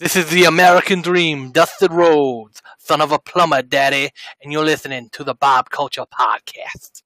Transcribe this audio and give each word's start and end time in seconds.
This 0.00 0.16
is 0.16 0.28
the 0.28 0.42
American 0.42 1.02
Dream, 1.02 1.52
Dusty 1.52 1.86
Rhodes, 1.88 2.60
son 2.78 3.00
of 3.00 3.12
a 3.12 3.18
plumber, 3.20 3.62
daddy, 3.62 4.10
and 4.42 4.52
you're 4.52 4.64
listening 4.64 5.08
to 5.12 5.22
the 5.22 5.36
Bob 5.36 5.70
Culture 5.70 6.04
Podcast. 6.12 7.03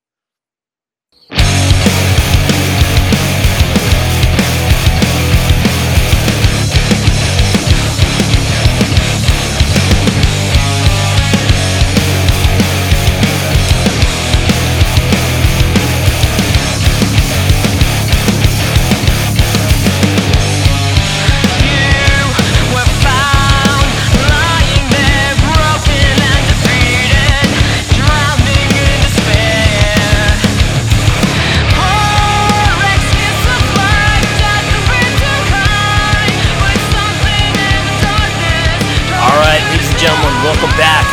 Welcome 40.49 40.73
back. 40.81 41.05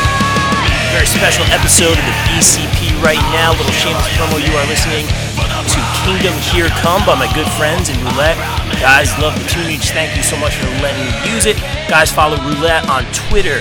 Very 0.95 1.05
special 1.05 1.43
episode 1.51 1.91
of 1.91 2.05
the 2.07 2.15
BCP 2.23 2.95
right 3.03 3.19
now. 3.35 3.51
Little 3.51 3.75
shameless 3.75 4.07
promo. 4.15 4.39
You 4.39 4.55
are 4.55 4.65
listening 4.65 5.03
to 5.03 5.79
Kingdom 6.07 6.31
Here 6.39 6.69
Come 6.79 7.05
by 7.05 7.19
my 7.19 7.27
good 7.35 7.47
friends 7.59 7.89
in 7.89 7.97
Roulette. 7.99 8.37
Guys, 8.79 9.11
love 9.19 9.35
the 9.35 9.43
tunage. 9.43 9.91
Thank 9.91 10.15
you 10.15 10.23
so 10.23 10.37
much 10.37 10.55
for 10.55 10.67
letting 10.79 11.03
me 11.03 11.35
use 11.35 11.45
it. 11.45 11.57
Guys, 11.89 12.13
follow 12.13 12.37
Roulette 12.47 12.87
on 12.87 13.03
Twitter, 13.11 13.59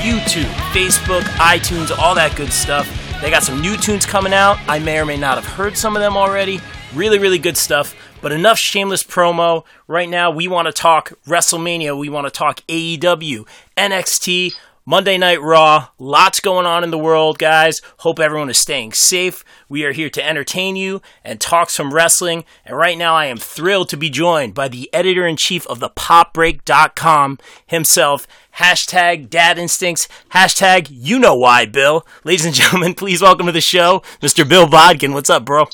YouTube, 0.00 0.48
Facebook, 0.72 1.24
iTunes, 1.36 1.94
all 1.98 2.14
that 2.14 2.34
good 2.34 2.50
stuff. 2.50 2.88
They 3.20 3.30
got 3.30 3.42
some 3.42 3.60
new 3.60 3.76
tunes 3.76 4.06
coming 4.06 4.32
out. 4.32 4.56
I 4.68 4.78
may 4.78 4.98
or 4.98 5.04
may 5.04 5.18
not 5.18 5.36
have 5.36 5.52
heard 5.52 5.76
some 5.76 5.96
of 5.96 6.00
them 6.00 6.16
already. 6.16 6.60
Really, 6.94 7.18
really 7.18 7.38
good 7.38 7.58
stuff. 7.58 7.94
But 8.22 8.32
enough 8.32 8.56
shameless 8.58 9.02
promo. 9.02 9.64
Right 9.86 10.08
now, 10.08 10.30
we 10.30 10.48
want 10.48 10.64
to 10.66 10.72
talk 10.72 11.12
WrestleMania. 11.26 11.98
We 11.98 12.08
want 12.08 12.26
to 12.26 12.30
talk 12.30 12.62
AEW, 12.68 13.46
NXT, 13.76 14.54
Monday 14.90 15.18
Night 15.18 15.40
Raw. 15.40 15.86
Lots 16.00 16.40
going 16.40 16.66
on 16.66 16.82
in 16.82 16.90
the 16.90 16.98
world, 16.98 17.38
guys. 17.38 17.80
Hope 17.98 18.18
everyone 18.18 18.50
is 18.50 18.58
staying 18.58 18.92
safe. 18.92 19.44
We 19.68 19.84
are 19.84 19.92
here 19.92 20.10
to 20.10 20.26
entertain 20.26 20.74
you 20.74 21.00
and 21.22 21.40
talk 21.40 21.70
some 21.70 21.94
wrestling. 21.94 22.44
And 22.64 22.76
right 22.76 22.98
now, 22.98 23.14
I 23.14 23.26
am 23.26 23.36
thrilled 23.36 23.88
to 23.90 23.96
be 23.96 24.10
joined 24.10 24.52
by 24.52 24.66
the 24.66 24.92
editor 24.92 25.28
in 25.28 25.36
chief 25.36 25.64
of 25.68 25.78
the 25.78 25.90
PopBreak.com 25.90 27.38
himself. 27.68 28.26
Hashtag 28.56 29.30
Dad 29.30 29.58
Instincts. 29.58 30.08
Hashtag 30.34 30.88
You 30.90 31.20
Know 31.20 31.36
Why, 31.36 31.66
Bill. 31.66 32.04
Ladies 32.24 32.46
and 32.46 32.54
gentlemen, 32.56 32.94
please 32.96 33.22
welcome 33.22 33.46
to 33.46 33.52
the 33.52 33.60
show, 33.60 34.02
Mr. 34.20 34.46
Bill 34.46 34.66
Bodkin. 34.66 35.12
What's 35.14 35.30
up, 35.30 35.44
bro? 35.44 35.66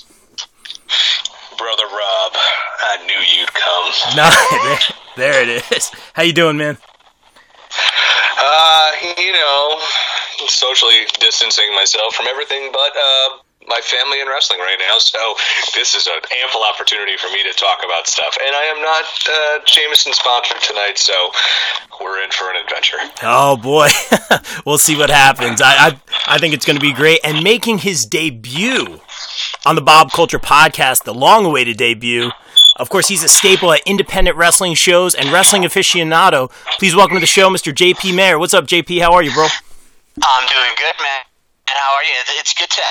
Brother 1.56 1.84
Rob, 1.84 2.32
I 2.34 2.98
knew 3.06 3.38
you'd 3.38 3.54
come. 3.54 3.92
No, 4.14 4.76
there, 5.16 5.40
there 5.40 5.48
it 5.48 5.72
is. 5.72 5.90
How 6.12 6.22
you 6.22 6.34
doing, 6.34 6.58
man? 6.58 6.76
Uh, 8.38 8.90
you 9.18 9.32
know, 9.32 9.80
socially 10.46 11.06
distancing 11.20 11.74
myself 11.74 12.14
from 12.14 12.26
everything 12.28 12.70
but 12.72 12.92
uh, 12.96 13.38
my 13.68 13.80
family 13.82 14.20
and 14.20 14.30
wrestling 14.30 14.60
right 14.60 14.78
now. 14.78 14.98
So 14.98 15.18
this 15.74 15.94
is 15.94 16.06
an 16.06 16.20
ample 16.44 16.62
opportunity 16.62 17.16
for 17.16 17.28
me 17.28 17.42
to 17.42 17.52
talk 17.52 17.78
about 17.84 18.06
stuff. 18.06 18.36
And 18.44 18.54
I 18.54 18.64
am 18.64 18.82
not 18.82 19.04
uh, 19.28 19.64
Jameson 19.64 20.12
sponsored 20.12 20.60
tonight, 20.62 20.98
so 20.98 21.12
we're 22.00 22.22
in 22.22 22.30
for 22.30 22.50
an 22.50 22.56
adventure. 22.62 22.98
Oh 23.22 23.56
boy, 23.56 23.88
we'll 24.66 24.78
see 24.78 24.96
what 24.96 25.10
happens. 25.10 25.60
I 25.60 25.74
I, 25.76 26.00
I 26.26 26.38
think 26.38 26.54
it's 26.54 26.64
going 26.64 26.78
to 26.78 26.82
be 26.82 26.92
great. 26.92 27.20
And 27.24 27.42
making 27.42 27.78
his 27.78 28.04
debut 28.04 29.00
on 29.64 29.74
the 29.74 29.82
Bob 29.82 30.12
Culture 30.12 30.38
Podcast, 30.38 31.04
the 31.04 31.14
long-awaited 31.14 31.76
debut. 31.76 32.30
Of 32.76 32.90
course, 32.90 33.08
he's 33.08 33.24
a 33.24 33.28
staple 33.28 33.72
at 33.72 33.80
independent 33.86 34.36
wrestling 34.36 34.74
shows 34.74 35.14
and 35.14 35.32
wrestling 35.32 35.62
aficionado. 35.62 36.52
Please 36.78 36.94
welcome 36.94 37.16
to 37.16 37.24
the 37.24 37.26
show, 37.26 37.48
Mr. 37.48 37.72
JP 37.72 38.14
Mayer. 38.14 38.38
What's 38.38 38.52
up, 38.52 38.66
JP? 38.66 39.00
How 39.00 39.12
are 39.16 39.22
you, 39.22 39.32
bro? 39.32 39.48
I'm 39.48 40.44
doing 40.44 40.72
good, 40.76 40.96
man. 41.00 41.22
And 41.72 41.76
how 41.80 41.96
are 41.96 42.04
you? 42.04 42.12
It's- 42.20 42.52
good 42.56 42.70
to 42.70 42.82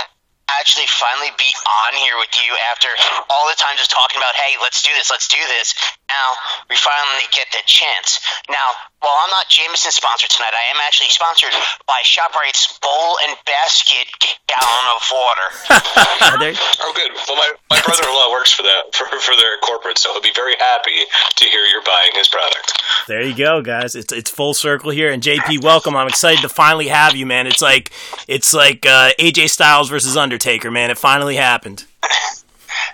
actually 0.59 0.85
finally 0.85 1.34
be 1.38 1.50
on 1.66 1.97
here 1.97 2.13
with 2.22 2.29
you 2.38 2.53
after 2.69 2.88
all 3.29 3.50
the 3.50 3.57
time 3.57 3.74
just 3.78 3.90
talking 3.90 4.18
about, 4.22 4.35
hey, 4.35 4.53
let's 4.62 4.81
do 4.84 4.91
this, 4.94 5.09
let's 5.09 5.28
do 5.28 5.41
this. 5.57 5.74
Now 6.10 6.30
we 6.70 6.76
finally 6.78 7.26
get 7.34 7.50
the 7.52 7.64
chance. 7.66 8.22
Now, 8.50 8.68
while 9.02 9.18
I'm 9.26 9.34
not 9.34 9.50
Jameson 9.50 9.92
sponsored 9.92 10.30
tonight, 10.30 10.54
I 10.54 10.66
am 10.74 10.82
actually 10.86 11.10
sponsored 11.10 11.54
by 11.86 12.02
ShopRite's 12.06 12.78
Bowl 12.82 13.18
and 13.28 13.38
Basket 13.46 14.08
Gallon 14.50 14.88
of 14.94 15.04
Water. 15.12 15.50
Oh, 16.82 16.94
good. 16.94 17.12
Well, 17.28 17.38
my, 17.38 17.52
my 17.70 17.82
brother-in-law 17.82 18.32
works 18.32 18.52
for 18.52 18.64
that 18.64 18.94
for, 18.94 19.06
for 19.20 19.36
their 19.36 19.58
corporate, 19.60 19.98
so 19.98 20.12
he'll 20.12 20.22
be 20.22 20.32
very 20.36 20.56
happy 20.60 21.06
to 21.36 21.46
hear 21.46 21.62
you're 21.66 21.84
buying 21.84 22.12
his 22.14 22.28
product. 22.28 22.82
There 23.08 23.22
you 23.22 23.36
go, 23.36 23.62
guys. 23.62 23.96
It's 23.96 24.14
it's 24.14 24.30
full 24.30 24.54
circle 24.54 24.92
here. 24.92 25.12
And 25.12 25.22
JP, 25.24 25.64
welcome. 25.64 25.96
I'm 25.96 26.08
excited 26.08 26.42
to 26.42 26.50
finally 26.50 26.88
have 26.88 27.16
you, 27.16 27.26
man. 27.26 27.48
It's 27.48 27.62
like 27.62 27.92
it's 28.28 28.54
like 28.54 28.86
uh, 28.86 29.12
AJ 29.20 29.50
Styles 29.50 29.90
versus 29.90 30.16
Undertaker, 30.18 30.70
man. 30.72 30.92
It 30.92 30.98
finally 30.98 31.36
happened. 31.36 31.86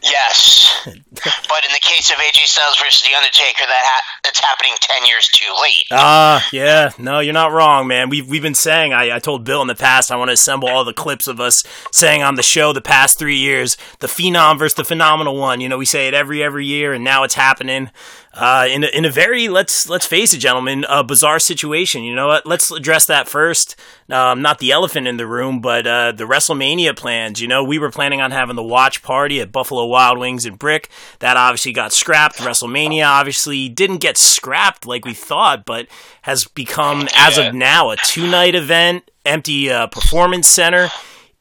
yes. 0.01 0.87
But 1.13 1.65
in 1.65 1.71
the 1.73 1.79
case 1.81 2.09
of 2.09 2.15
AJ 2.17 2.45
Styles 2.47 2.79
versus 2.79 3.01
The 3.03 3.13
Undertaker, 3.15 3.65
that 3.67 3.83
ha- 3.83 4.19
that's 4.23 4.39
happening 4.39 4.71
10 4.79 5.05
years 5.05 5.27
too 5.27 5.53
late. 5.61 5.85
Ah, 5.91 6.47
yeah. 6.51 6.91
No, 6.97 7.19
you're 7.19 7.33
not 7.33 7.51
wrong, 7.51 7.87
man. 7.87 8.09
We've 8.09 8.27
we've 8.27 8.41
been 8.41 8.55
saying. 8.55 8.93
I, 8.93 9.17
I 9.17 9.19
told 9.19 9.43
Bill 9.43 9.61
in 9.61 9.67
the 9.67 9.75
past. 9.75 10.11
I 10.11 10.15
want 10.15 10.29
to 10.29 10.33
assemble 10.33 10.69
all 10.69 10.83
the 10.83 10.93
clips 10.93 11.27
of 11.27 11.39
us 11.39 11.63
saying 11.91 12.23
on 12.23 12.35
the 12.35 12.43
show 12.43 12.73
the 12.73 12.81
past 12.81 13.19
three 13.19 13.35
years, 13.37 13.77
the 13.99 14.07
phenom 14.07 14.57
versus 14.57 14.75
the 14.75 14.85
phenomenal 14.85 15.37
one. 15.37 15.61
You 15.61 15.69
know, 15.69 15.77
we 15.77 15.85
say 15.85 16.07
it 16.07 16.13
every 16.13 16.41
every 16.41 16.65
year, 16.65 16.93
and 16.93 17.03
now 17.03 17.23
it's 17.23 17.35
happening. 17.35 17.91
Uh, 18.33 18.65
in 18.69 18.85
a, 18.85 18.87
in 18.87 19.03
a 19.03 19.09
very 19.11 19.49
let's 19.49 19.89
let's 19.89 20.05
face 20.05 20.33
it, 20.33 20.37
gentlemen, 20.37 20.85
a 20.87 21.03
bizarre 21.03 21.37
situation. 21.37 22.03
You 22.03 22.15
know 22.15 22.27
what? 22.27 22.45
Let's 22.45 22.71
address 22.71 23.05
that 23.07 23.27
first. 23.27 23.75
Um, 24.09 24.41
not 24.41 24.59
the 24.59 24.71
elephant 24.71 25.05
in 25.05 25.17
the 25.17 25.27
room, 25.27 25.59
but 25.59 25.85
uh, 25.85 26.13
the 26.13 26.23
WrestleMania 26.23 26.95
plans. 26.95 27.41
You 27.41 27.49
know, 27.49 27.61
we 27.61 27.77
were 27.77 27.91
planning 27.91 28.21
on 28.21 28.31
having 28.31 28.55
the 28.55 28.63
watch 28.63 29.03
party 29.03 29.41
at 29.41 29.51
Buffalo 29.51 29.85
Wild 29.85 30.17
Wings 30.17 30.45
and 30.45 30.57
Brick. 30.57 30.89
That 31.19 31.35
obviously 31.35 31.73
got 31.73 31.91
scrapped. 31.91 32.37
WrestleMania 32.37 33.05
obviously 33.05 33.67
didn't 33.67 33.97
get 33.97 34.17
scrapped 34.17 34.85
like 34.85 35.03
we 35.03 35.13
thought, 35.13 35.65
but 35.65 35.87
has 36.21 36.45
become, 36.45 37.09
as 37.13 37.37
Yeah. 37.37 37.49
of 37.49 37.55
now, 37.55 37.89
a 37.89 37.97
two 37.97 38.29
night 38.31 38.55
event, 38.55 39.11
empty 39.25 39.69
uh, 39.69 39.87
performance 39.87 40.47
center. 40.47 40.89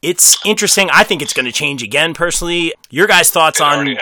It's 0.01 0.37
interesting. 0.45 0.89
I 0.91 1.03
think 1.05 1.21
it's 1.21 1.31
going 1.33 1.45
to 1.45 1.51
change 1.53 1.83
again, 1.83 2.13
personally. 2.13 2.73
Your 2.89 3.07
guys' 3.07 3.29
thoughts 3.29 3.61
It 3.61 3.63
on. 3.63 3.95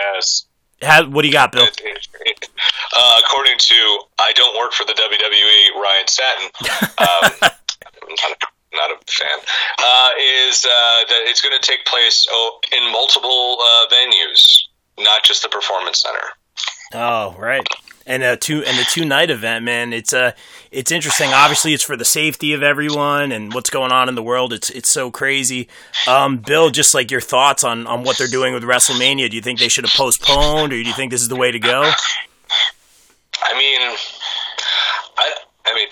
How, 0.82 1.06
what 1.08 1.24
do 1.24 1.28
you 1.28 1.34
got, 1.34 1.52
Bill? 1.52 1.64
Uh, 1.64 3.14
according 3.24 3.58
to 3.58 3.76
I 4.20 4.34
don't 4.34 4.58
work 4.58 4.74
for 4.74 4.86
the 4.86 4.94
WWE, 4.94 5.82
Ryan 5.82 6.08
Satin, 6.08 6.50
um, 6.98 7.32
not, 8.74 8.92
a, 8.92 8.98
fan, 9.08 9.40
uh, 9.80 10.10
is 10.48 10.66
uh, 10.66 11.06
that 11.08 11.22
it's 11.26 11.42
going 11.42 11.58
to 11.60 11.66
take 11.66 11.86
place 11.86 12.26
in 12.78 12.92
multiple 12.92 13.58
uh, 13.62 13.94
venues, 13.94 14.44
not 14.98 15.24
just 15.24 15.44
the 15.44 15.50
performance 15.50 16.02
center. 16.02 16.26
Oh, 16.94 17.36
right. 17.38 17.68
And 18.06 18.24
a 18.24 18.36
two 18.36 18.64
and 18.64 18.78
the 18.78 18.86
two 18.90 19.06
night 19.06 19.30
event, 19.30 19.66
man. 19.66 19.94
It's 19.94 20.14
uh 20.14 20.32
it's 20.72 20.92
interesting. 20.92 21.32
Obviously, 21.32 21.74
it's 21.74 21.84
for 21.84 21.96
the 21.96 22.06
safety 22.06 22.54
of 22.54 22.64
everyone 22.64 23.32
and 23.32 23.54
what's 23.54 23.70
going 23.70 23.92
on 23.92 24.10
in 24.10 24.16
the 24.16 24.24
world. 24.24 24.52
It's 24.52 24.70
it's 24.72 24.90
so 24.90 25.12
crazy. 25.12 25.68
Um, 26.08 26.38
Bill, 26.38 26.70
just 26.72 26.94
like 26.94 27.12
your 27.12 27.22
thoughts 27.22 27.64
on 27.64 27.86
on 27.86 28.04
what 28.04 28.18
they're 28.18 28.28
doing 28.28 28.54
with 28.54 28.64
WrestleMania. 28.64 29.30
Do 29.30 29.36
you 29.36 29.42
think 29.42 29.60
they 29.60 29.70
should 29.70 29.86
have 29.86 29.94
postponed, 29.94 30.74
or 30.74 30.82
do 30.82 30.88
you 30.88 30.94
think 30.94 31.12
this 31.12 31.22
is 31.22 31.30
the 31.30 31.36
way 31.36 31.52
to 31.52 31.60
go? 31.60 31.92
I 33.44 33.58
mean, 33.58 33.96
I, 35.18 35.34
I 35.66 35.76
mean, 35.76 35.88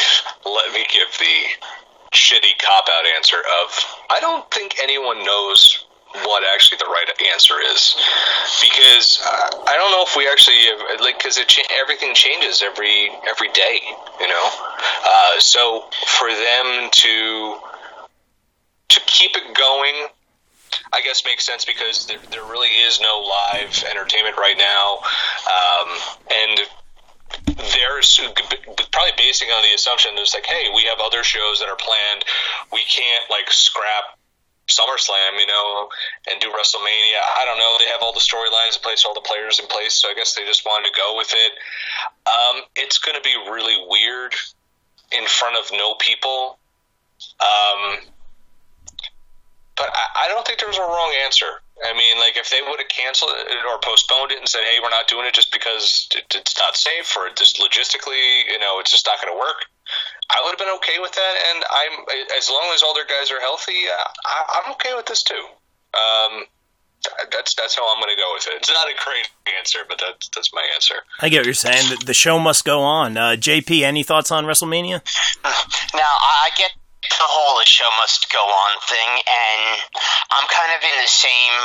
let 0.45 0.73
me 0.73 0.85
give 0.91 1.07
the 1.19 1.65
shitty 2.13 2.57
cop 2.63 2.85
out 2.89 3.05
answer 3.15 3.37
of 3.37 3.85
I 4.09 4.19
don't 4.19 4.49
think 4.51 4.75
anyone 4.81 5.23
knows 5.23 5.85
what 6.24 6.44
actually 6.54 6.77
the 6.77 6.86
right 6.86 7.09
answer 7.33 7.56
is 7.74 7.95
because 8.62 9.21
uh, 9.25 9.50
I 9.68 9.75
don't 9.75 9.92
know 9.92 10.04
if 10.07 10.15
we 10.15 10.27
actually 10.30 10.56
like 11.04 11.18
because 11.19 11.38
cha- 11.48 11.68
everything 11.80 12.13
changes 12.13 12.63
every 12.63 13.09
every 13.30 13.50
day, 13.50 13.80
you 14.19 14.27
know. 14.27 14.50
Uh, 15.04 15.39
so 15.39 15.86
for 16.07 16.30
them 16.30 16.89
to 16.92 17.57
to 18.89 19.01
keep 19.06 19.36
it 19.36 19.56
going 19.56 20.07
I 20.94 21.01
guess 21.01 21.24
makes 21.25 21.45
sense 21.45 21.65
because 21.65 22.06
there, 22.07 22.19
there 22.31 22.44
really 22.44 22.69
is 22.69 23.00
no 23.01 23.19
live 23.19 23.83
entertainment 23.89 24.38
right 24.38 24.57
now, 24.57 25.00
um, 25.48 26.00
and 26.31 26.59
they're 27.57 28.01
probably 28.92 29.12
basing 29.18 29.50
on 29.50 29.62
the 29.63 29.74
assumption 29.75 30.15
that 30.15 30.21
it's 30.21 30.33
like, 30.33 30.45
hey, 30.45 30.69
we 30.74 30.83
have 30.83 31.00
other 31.04 31.24
shows 31.24 31.59
that 31.59 31.69
are 31.69 31.75
planned. 31.75 32.24
We 32.71 32.81
can't 32.81 33.30
like 33.30 33.51
scrap 33.51 34.16
SummerSlam, 34.67 35.39
you 35.39 35.47
know, 35.47 35.89
and 36.31 36.39
do 36.39 36.47
WrestleMania. 36.51 37.19
I 37.39 37.45
don't 37.45 37.57
know. 37.57 37.75
They 37.79 37.87
have 37.91 38.01
all 38.01 38.13
the 38.13 38.23
storylines 38.23 38.75
in 38.75 38.83
place, 38.83 39.05
all 39.05 39.13
the 39.13 39.25
players 39.25 39.59
in 39.59 39.67
place, 39.67 39.99
so 40.01 40.09
I 40.09 40.13
guess 40.13 40.35
they 40.35 40.45
just 40.45 40.65
wanted 40.65 40.91
to 40.91 40.95
go 40.95 41.15
with 41.15 41.33
it. 41.33 41.51
Um, 42.27 42.63
it's 42.75 42.99
going 42.99 43.15
to 43.15 43.23
be 43.23 43.33
really 43.49 43.75
weird 43.87 44.35
in 45.11 45.25
front 45.25 45.55
of 45.57 45.71
no 45.71 45.95
people. 45.95 46.59
Um, 47.39 47.97
but 49.75 49.89
I, 49.93 50.25
I 50.25 50.27
don't 50.27 50.45
think 50.45 50.59
there 50.59 50.67
was 50.67 50.77
a 50.77 50.81
wrong 50.81 51.13
answer. 51.23 51.63
I 51.85 51.93
mean, 51.93 52.17
like 52.17 52.35
if 52.35 52.49
they 52.49 52.61
would 52.65 52.79
have 52.81 52.89
canceled 52.89 53.31
it 53.37 53.65
or 53.65 53.77
postponed 53.79 54.31
it 54.31 54.39
and 54.39 54.49
said, 54.49 54.65
"Hey, 54.65 54.81
we're 54.81 54.89
not 54.89 55.07
doing 55.07 55.27
it 55.27 55.33
just 55.33 55.53
because 55.53 56.09
it, 56.15 56.25
it's 56.33 56.57
not 56.57 56.75
safe 56.75 57.15
or 57.15 57.29
just 57.37 57.61
logistically, 57.61 58.49
you 58.49 58.57
know, 58.57 58.79
it's 58.79 58.89
just 58.89 59.05
not 59.05 59.21
going 59.21 59.31
to 59.31 59.39
work," 59.39 59.69
I 60.29 60.41
would 60.43 60.51
have 60.51 60.59
been 60.59 60.75
okay 60.83 60.99
with 60.99 61.13
that. 61.13 61.35
And 61.53 61.63
I'm 61.71 61.93
as 62.37 62.49
long 62.49 62.71
as 62.73 62.83
all 62.83 62.93
their 62.93 63.05
guys 63.07 63.31
are 63.31 63.39
healthy, 63.39 63.87
uh, 63.87 64.03
I, 64.25 64.61
I'm 64.63 64.71
okay 64.73 64.93
with 64.95 65.05
this 65.05 65.23
too. 65.23 65.45
Um, 65.93 66.45
that's 67.31 67.55
that's 67.55 67.75
how 67.75 67.85
I'm 67.93 68.01
going 68.01 68.13
to 68.13 68.19
go 68.19 68.29
with 68.33 68.47
it. 68.47 68.53
It's 68.57 68.69
not 68.69 68.87
a 68.87 68.95
great 69.03 69.29
answer, 69.57 69.79
but 69.87 69.99
that's 69.99 70.29
that's 70.35 70.51
my 70.53 70.65
answer. 70.75 70.95
I 71.21 71.29
get 71.29 71.39
what 71.39 71.45
you're 71.45 71.53
saying. 71.53 71.89
The, 71.89 72.05
the 72.05 72.13
show 72.13 72.39
must 72.39 72.65
go 72.65 72.81
on. 72.81 73.15
Uh, 73.17 73.37
JP, 73.39 73.83
any 73.83 74.03
thoughts 74.03 74.31
on 74.31 74.45
WrestleMania? 74.45 75.01
Now 75.95 76.13
I 76.43 76.51
get 76.57 76.71
the 77.01 77.25
whole 77.25 77.57
the 77.57 77.65
show 77.65 77.87
must 78.03 78.27
go 78.29 78.43
on 78.43 78.71
thing, 78.85 79.11
and 79.23 79.63
I'm 80.35 80.47
kind 80.51 80.71
of 80.75 80.83
in 80.83 80.95
the 81.01 81.07
same 81.09 81.55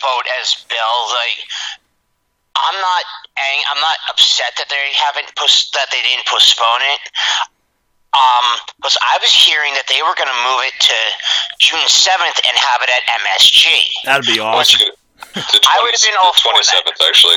boat 0.00 0.26
as 0.40 0.64
Bill. 0.66 0.96
Like, 1.12 1.38
I'm 2.56 2.78
not 2.80 3.04
ang- 3.36 3.66
I'm 3.70 3.80
not 3.84 3.98
upset 4.10 4.56
that 4.56 4.66
they 4.72 4.86
haven't 4.96 5.30
pos- 5.36 5.70
that 5.76 5.92
they 5.92 6.00
didn't 6.02 6.26
postpone 6.26 6.82
it. 6.96 7.00
Um, 8.16 8.46
because 8.80 8.96
I 9.04 9.20
was 9.20 9.30
hearing 9.30 9.74
that 9.76 9.84
they 9.86 10.00
were 10.00 10.16
going 10.16 10.32
to 10.32 10.40
move 10.48 10.64
it 10.64 10.76
to 10.88 10.96
June 11.60 11.84
7th 11.86 12.38
and 12.48 12.54
have 12.56 12.80
it 12.80 12.88
at 12.88 13.04
MSG. 13.20 13.62
That'd 14.08 14.24
be 14.26 14.40
awesome. 14.40 14.88
the 15.36 15.60
20, 15.60 15.68
I 15.68 15.76
would 15.84 15.92
have 15.92 16.02
been 16.02 16.16
all 16.16 16.32
the 16.32 16.40
for 16.40 16.56
that. 16.56 16.88
actually. 17.04 17.36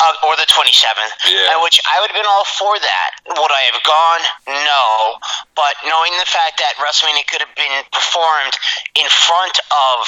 uh, 0.00 0.26
or 0.30 0.38
the 0.40 0.46
27th, 0.48 1.12
Yeah. 1.28 1.52
uh, 1.52 1.60
which 1.66 1.82
I 1.84 2.00
would 2.00 2.08
have 2.08 2.16
been 2.16 2.30
all 2.30 2.46
for 2.48 2.72
that. 2.78 3.10
Would 3.34 3.52
I 3.52 3.62
have 3.74 3.82
gone? 3.84 4.22
No. 4.62 5.18
But 5.58 5.74
knowing 5.84 6.14
the 6.22 6.24
fact 6.30 6.62
that 6.62 6.78
WrestleMania 6.80 7.26
could 7.28 7.42
have 7.42 7.52
been 7.58 7.74
performed 7.92 8.54
in 8.94 9.04
front 9.10 9.58
of 9.58 9.98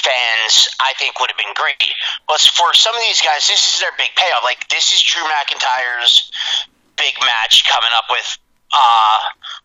fans, 0.00 0.66
I 0.80 0.90
think 0.98 1.20
would 1.20 1.30
have 1.30 1.38
been 1.38 1.54
great. 1.54 1.78
But 2.26 2.40
for 2.40 2.72
some 2.74 2.96
of 2.96 3.02
these 3.06 3.20
guys, 3.22 3.46
this 3.46 3.62
is 3.68 3.78
their 3.84 3.92
big 4.00 4.10
payoff. 4.16 4.42
Like, 4.42 4.66
this 4.72 4.90
is 4.90 4.98
Drew 5.04 5.22
McIntyre's 5.22 6.32
big 6.96 7.14
match 7.20 7.62
coming 7.70 7.90
up 7.94 8.06
with 8.10 8.26
uh, 8.74 9.18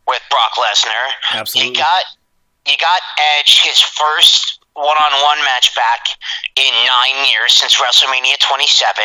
with 0.08 0.22
Brock 0.30 0.54
Lesnar. 0.58 1.40
Absolutely. 1.42 1.74
You 1.74 1.78
got 1.78 2.04
you 2.68 2.78
got 2.78 3.02
Edge 3.40 3.62
his 3.64 3.80
first 3.80 4.60
one-on-one 4.76 5.40
match 5.44 5.74
back 5.76 6.08
in 6.56 6.72
nine 6.72 7.26
years 7.28 7.54
since 7.54 7.82
WrestleMania 7.82 8.38
27. 8.40 9.04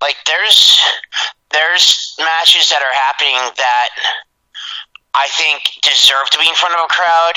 Like 0.00 0.16
there's 0.26 0.78
there's 1.52 2.14
matches 2.18 2.68
that 2.68 2.82
are 2.82 2.96
happening 3.06 3.38
that 3.56 3.90
I 5.14 5.28
think 5.36 5.62
deserve 5.82 6.30
to 6.32 6.38
be 6.38 6.48
in 6.48 6.54
front 6.56 6.74
of 6.74 6.80
a 6.84 6.92
crowd, 6.92 7.36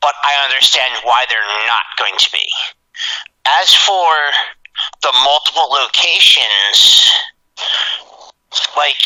but 0.00 0.14
I 0.24 0.32
understand 0.44 1.04
why 1.04 1.24
they're 1.28 1.66
not 1.68 1.84
going 1.98 2.16
to 2.16 2.30
be. 2.32 2.46
As 3.60 3.74
for 3.74 4.08
the 5.02 5.12
multiple 5.24 5.68
locations, 5.68 7.12
like 8.76 8.98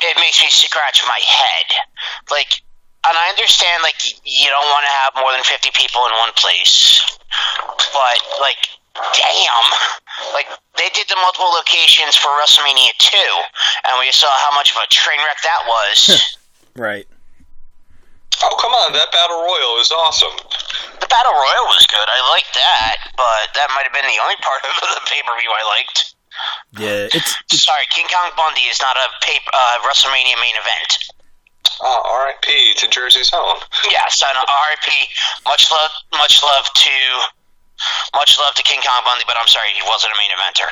it 0.00 0.16
makes 0.16 0.40
me 0.40 0.48
scratch 0.50 1.04
my 1.04 1.20
head. 1.20 1.68
Like, 2.30 2.62
and 3.04 3.16
I 3.16 3.28
understand, 3.32 3.80
like, 3.82 4.00
you 4.24 4.48
don't 4.48 4.68
want 4.68 4.84
to 4.84 4.94
have 5.04 5.12
more 5.16 5.32
than 5.32 5.44
50 5.44 5.72
people 5.72 6.00
in 6.08 6.12
one 6.20 6.32
place. 6.36 7.00
But, 7.92 8.18
like, 8.40 8.60
damn. 8.96 9.66
Like, 10.36 10.48
they 10.76 10.88
did 10.92 11.08
the 11.08 11.16
multiple 11.20 11.48
locations 11.52 12.16
for 12.16 12.28
WrestleMania 12.40 12.92
2, 13.00 13.16
and 13.88 14.00
we 14.00 14.12
saw 14.12 14.28
how 14.48 14.52
much 14.56 14.72
of 14.72 14.84
a 14.84 14.88
train 14.88 15.20
wreck 15.20 15.40
that 15.44 15.62
was. 15.64 15.96
Right. 16.76 17.04
Oh 18.40 18.56
come 18.56 18.72
on, 18.72 18.94
that 18.96 19.12
battle 19.12 19.42
royal 19.42 19.76
is 19.82 19.92
awesome. 19.92 20.32
the 20.96 21.08
Battle 21.10 21.34
Royal 21.34 21.66
was 21.76 21.84
good. 21.90 22.08
I 22.08 22.20
liked 22.32 22.54
that, 22.56 22.96
but 23.12 23.52
that 23.52 23.68
might 23.76 23.84
have 23.84 23.92
been 23.92 24.08
the 24.08 24.22
only 24.22 24.38
part 24.40 24.64
of 24.64 24.72
the 24.80 25.02
pay 25.04 25.20
per 25.26 25.34
view 25.36 25.50
I 25.52 25.64
liked. 25.76 26.09
Yeah, 26.78 27.08
it's, 27.14 27.36
it's 27.52 27.62
Sorry, 27.62 27.84
King 27.90 28.06
Kong 28.08 28.30
Bundy 28.36 28.66
is 28.70 28.80
not 28.80 28.96
a 28.96 29.06
paper, 29.24 29.50
uh, 29.52 29.86
WrestleMania 29.86 30.36
main 30.40 30.56
event. 30.56 31.10
Oh, 31.80 32.02
R.I.P. 32.04 32.74
to 32.76 32.88
Jersey's 32.88 33.30
home. 33.30 33.58
Yes, 33.88 34.20
and 34.20 34.36
RIP. 34.36 34.88
Much 35.46 35.70
love, 35.72 35.90
much 36.12 36.42
love 36.42 36.68
to, 36.74 36.96
much 38.14 38.36
love 38.38 38.54
to 38.54 38.62
King 38.62 38.80
Kong 38.84 39.00
Bundy, 39.04 39.24
but 39.26 39.36
I'm 39.40 39.48
sorry, 39.48 39.72
he 39.72 39.82
wasn't 39.88 40.12
a 40.12 40.18
main 40.20 40.32
eventer. 40.36 40.68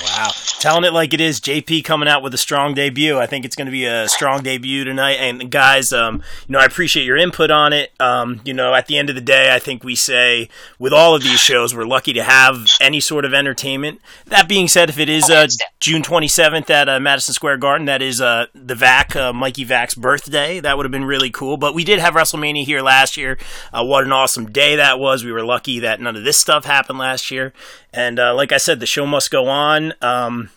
Wow. 0.00 0.30
Telling 0.58 0.84
it 0.84 0.92
like 0.92 1.12
it 1.12 1.20
is, 1.20 1.40
JP 1.40 1.84
coming 1.84 2.08
out 2.08 2.22
with 2.22 2.32
a 2.34 2.38
strong 2.38 2.74
debut. 2.74 3.18
I 3.18 3.26
think 3.26 3.44
it's 3.44 3.56
going 3.56 3.66
to 3.66 3.72
be 3.72 3.84
a 3.84 4.08
strong 4.08 4.42
debut 4.42 4.84
tonight. 4.84 5.14
And 5.14 5.50
guys, 5.50 5.92
um, 5.92 6.22
you 6.46 6.52
know, 6.52 6.60
I 6.60 6.64
appreciate 6.64 7.04
your 7.04 7.16
input 7.16 7.50
on 7.50 7.72
it. 7.72 7.92
Um, 7.98 8.40
you 8.44 8.54
know, 8.54 8.72
at 8.72 8.86
the 8.86 8.96
end 8.96 9.08
of 9.08 9.16
the 9.16 9.20
day, 9.20 9.54
I 9.54 9.58
think 9.58 9.82
we 9.82 9.96
say 9.96 10.48
with 10.78 10.92
all 10.92 11.16
of 11.16 11.22
these 11.22 11.40
shows, 11.40 11.74
we're 11.74 11.84
lucky 11.84 12.12
to 12.12 12.22
have 12.22 12.66
any 12.80 13.00
sort 13.00 13.24
of 13.24 13.34
entertainment. 13.34 14.00
That 14.26 14.48
being 14.48 14.68
said, 14.68 14.88
if 14.88 14.98
it 14.98 15.08
is 15.08 15.28
uh, 15.28 15.48
June 15.80 16.02
27th 16.02 16.70
at 16.70 16.88
uh, 16.88 17.00
Madison 17.00 17.34
Square 17.34 17.58
Garden, 17.58 17.86
that 17.86 18.00
is 18.00 18.20
uh, 18.20 18.46
the 18.54 18.74
Vac, 18.76 19.16
uh, 19.16 19.32
Mikey 19.32 19.64
Vac's 19.64 19.94
birthday. 19.94 20.60
That 20.60 20.76
would 20.76 20.84
have 20.84 20.92
been 20.92 21.04
really 21.04 21.30
cool. 21.30 21.56
But 21.56 21.74
we 21.74 21.84
did 21.84 21.98
have 21.98 22.14
WrestleMania 22.14 22.64
here 22.64 22.82
last 22.82 23.16
year. 23.16 23.36
Uh, 23.72 23.84
what 23.84 24.04
an 24.04 24.12
awesome 24.12 24.50
day 24.50 24.76
that 24.76 25.00
was. 25.00 25.24
We 25.24 25.32
were 25.32 25.44
lucky 25.44 25.80
that 25.80 26.00
none 26.00 26.16
of 26.16 26.24
this 26.24 26.38
stuff 26.38 26.64
happened 26.64 26.98
last 26.98 27.30
year. 27.30 27.52
And 27.92 28.18
uh, 28.18 28.34
like 28.34 28.52
I 28.52 28.56
said, 28.56 28.80
the 28.80 28.86
show 28.86 29.04
must 29.04 29.21
go 29.28 29.48
on. 29.48 29.92
Um, 30.00 30.50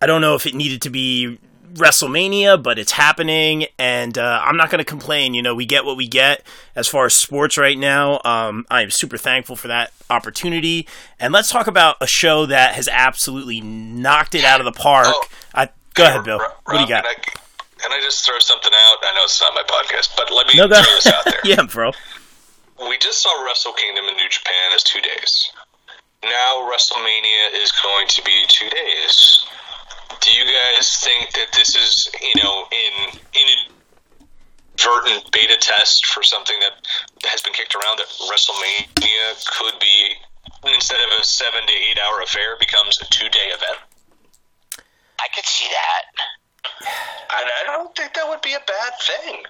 I 0.00 0.06
don't 0.06 0.20
know 0.20 0.34
if 0.34 0.46
it 0.46 0.54
needed 0.54 0.82
to 0.82 0.90
be 0.90 1.38
WrestleMania, 1.74 2.62
but 2.62 2.78
it's 2.78 2.92
happening, 2.92 3.66
and 3.78 4.18
uh, 4.18 4.40
I'm 4.44 4.56
not 4.56 4.70
going 4.70 4.78
to 4.80 4.84
complain. 4.84 5.32
You 5.34 5.42
know, 5.42 5.54
we 5.54 5.64
get 5.64 5.84
what 5.84 5.96
we 5.96 6.06
get 6.06 6.44
as 6.76 6.86
far 6.88 7.06
as 7.06 7.14
sports 7.14 7.56
right 7.56 7.78
now. 7.78 8.20
Um, 8.24 8.66
I 8.70 8.82
am 8.82 8.90
super 8.90 9.16
thankful 9.16 9.56
for 9.56 9.68
that 9.68 9.92
opportunity. 10.10 10.86
And 11.18 11.32
let's 11.32 11.50
talk 11.50 11.66
about 11.66 11.96
a 12.00 12.06
show 12.06 12.46
that 12.46 12.74
has 12.74 12.88
absolutely 12.88 13.60
knocked 13.60 14.34
it 14.34 14.44
out 14.44 14.60
of 14.60 14.64
the 14.66 14.72
park. 14.72 15.06
Oh. 15.08 15.26
I, 15.54 15.68
go 15.94 16.04
ahead, 16.04 16.24
Bill. 16.24 16.38
Rob, 16.38 16.52
What 16.64 16.74
do 16.74 16.80
you 16.80 16.88
got? 16.88 17.04
Can 17.04 17.14
I, 17.16 17.22
can 17.78 17.92
I 17.92 18.00
just 18.02 18.24
throw 18.26 18.38
something 18.38 18.72
out? 18.72 18.96
I 19.02 19.14
know 19.14 19.24
it's 19.24 19.40
not 19.40 19.54
my 19.54 19.62
podcast, 19.62 20.14
but 20.16 20.30
let 20.30 20.46
me 20.48 20.54
No, 20.56 20.66
throw 20.68 20.76
this 20.82 21.06
out 21.06 21.24
there. 21.24 21.40
yeah, 21.44 21.62
bro. 21.62 21.92
We 22.88 22.98
just 22.98 23.22
saw 23.22 23.44
Wrestle 23.46 23.72
Kingdom 23.72 24.06
in 24.06 24.16
New 24.16 24.28
Japan 24.28 24.72
as 24.74 24.82
two 24.82 25.00
days. 25.00 25.52
Now 26.22 26.70
WrestleMania 26.70 27.62
is 27.62 27.72
going 27.82 28.06
to 28.08 28.22
be 28.22 28.44
two 28.48 28.68
days. 28.70 29.44
Do 30.20 30.30
you 30.30 30.44
guys 30.44 30.98
think 31.02 31.32
that 31.32 31.52
this 31.52 31.74
is, 31.74 32.08
you 32.22 32.42
know, 32.42 32.66
in 32.70 33.18
inadvertent 34.78 35.32
beta 35.32 35.56
test 35.58 36.06
for 36.06 36.22
something 36.22 36.58
that 36.60 36.72
has 37.28 37.42
been 37.42 37.52
kicked 37.52 37.74
around 37.74 37.98
that 37.98 38.06
WrestleMania 38.30 39.44
could 39.58 39.80
be 39.80 40.14
instead 40.72 41.00
of 41.00 41.20
a 41.20 41.24
seven 41.24 41.66
to 41.66 41.72
eight 41.72 41.98
hour 42.06 42.20
affair 42.20 42.56
becomes 42.60 43.00
a 43.00 43.04
two 43.06 43.28
day 43.28 43.50
event? 43.50 43.80
I 45.18 45.26
could 45.34 45.46
see 45.46 45.66
that. 45.68 46.04
And 47.34 47.50
I 47.62 47.72
don't 47.72 47.96
think 47.96 48.12
that 48.12 48.28
would 48.28 48.42
be 48.42 48.52
a 48.52 48.60
bad 48.60 48.92
thing. 49.00 49.42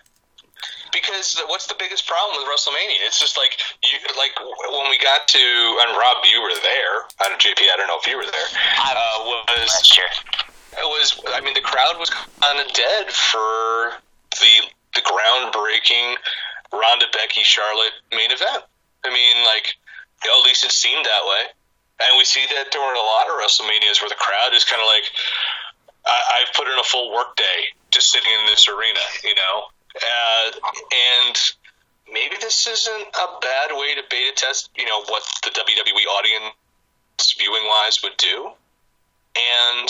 Because 0.92 1.40
what's 1.48 1.66
the 1.66 1.74
biggest 1.78 2.06
problem 2.06 2.36
with 2.36 2.44
WrestleMania? 2.46 3.00
It's 3.08 3.18
just 3.18 3.36
like 3.40 3.56
you 3.80 3.96
like 4.14 4.36
when 4.38 4.92
we 4.92 5.00
got 5.00 5.26
to 5.28 5.44
and 5.88 5.96
Rob, 5.96 6.20
you 6.28 6.44
were 6.44 6.52
there. 6.60 6.94
I 7.20 7.32
don't 7.32 7.40
JP. 7.40 7.64
I 7.72 7.76
don't 7.80 7.88
know 7.88 7.98
if 7.98 8.06
you 8.06 8.16
were 8.16 8.28
there. 8.28 8.48
Uh, 8.76 9.24
was 9.24 9.88
year. 9.96 10.10
it 10.76 10.88
was 10.88 11.16
I 11.32 11.40
mean 11.40 11.54
the 11.54 11.64
crowd 11.64 11.96
was 11.98 12.10
kind 12.10 12.60
of 12.60 12.68
dead 12.72 13.08
for 13.10 13.96
the 14.36 14.54
the 14.94 15.02
groundbreaking 15.02 16.20
Ronda 16.72 17.08
Becky 17.12 17.42
Charlotte 17.42 17.96
main 18.12 18.30
event. 18.30 18.68
I 19.04 19.08
mean 19.08 19.36
like 19.48 19.80
you 20.22 20.30
know, 20.30 20.40
at 20.40 20.46
least 20.46 20.64
it 20.64 20.72
seemed 20.72 21.04
that 21.04 21.24
way. 21.24 21.44
And 22.02 22.18
we 22.18 22.24
see 22.24 22.42
that 22.56 22.72
during 22.72 22.96
a 22.98 23.04
lot 23.04 23.30
of 23.30 23.38
WrestleManias 23.38 24.02
where 24.02 24.10
the 24.10 24.18
crowd 24.18 24.52
is 24.54 24.64
kind 24.64 24.80
of 24.80 24.88
like 24.88 25.06
I, 26.06 26.42
I've 26.42 26.52
put 26.54 26.66
in 26.66 26.74
a 26.78 26.84
full 26.84 27.12
work 27.14 27.36
day 27.36 27.72
just 27.90 28.10
sitting 28.10 28.30
in 28.32 28.46
this 28.46 28.68
arena, 28.68 29.00
you 29.22 29.34
know. 29.34 29.70
Uh, 29.96 30.50
and 31.26 31.36
maybe 32.10 32.36
this 32.40 32.66
isn't 32.66 33.08
a 33.14 33.26
bad 33.40 33.70
way 33.72 33.94
to 33.94 34.02
beta 34.08 34.32
test, 34.34 34.70
you 34.76 34.86
know, 34.86 35.02
what 35.04 35.22
the 35.44 35.50
WWE 35.50 36.06
audience 36.18 37.34
viewing 37.38 37.64
wise 37.64 38.02
would 38.02 38.16
do. 38.16 38.50
And 39.36 39.88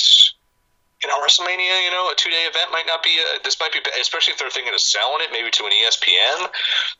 you 1.02 1.10
know, 1.10 1.18
WrestleMania, 1.18 1.84
you 1.84 1.90
know, 1.90 2.10
a 2.10 2.14
two 2.16 2.30
day 2.30 2.46
event 2.46 2.70
might 2.70 2.86
not 2.86 3.02
be 3.02 3.10
a, 3.10 3.42
this 3.42 3.58
might 3.58 3.72
be, 3.72 3.80
especially 4.00 4.32
if 4.32 4.38
they're 4.38 4.50
thinking 4.50 4.72
of 4.72 4.80
selling 4.80 5.18
it 5.20 5.32
maybe 5.32 5.50
to 5.50 5.64
an 5.64 5.72
ESPN. 5.72 6.48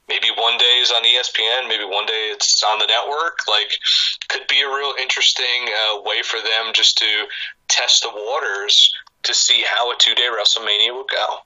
Maybe 0.08 0.26
one 0.34 0.58
day 0.58 0.82
is 0.82 0.90
on 0.90 1.04
ESPN, 1.04 1.68
maybe 1.68 1.84
one 1.84 2.06
day 2.06 2.34
it's 2.34 2.62
on 2.64 2.80
the 2.80 2.86
network. 2.86 3.46
Like, 3.46 3.70
could 4.28 4.46
be 4.48 4.60
a 4.60 4.68
real 4.68 4.94
interesting 5.00 5.70
uh, 5.70 6.02
way 6.02 6.22
for 6.22 6.40
them 6.40 6.74
just 6.74 6.98
to 6.98 7.26
test 7.68 8.02
the 8.02 8.10
waters 8.10 8.92
to 9.22 9.34
see 9.34 9.62
how 9.62 9.92
a 9.92 9.94
two 9.96 10.14
day 10.14 10.26
WrestleMania 10.26 10.96
would 10.96 11.08
go. 11.08 11.38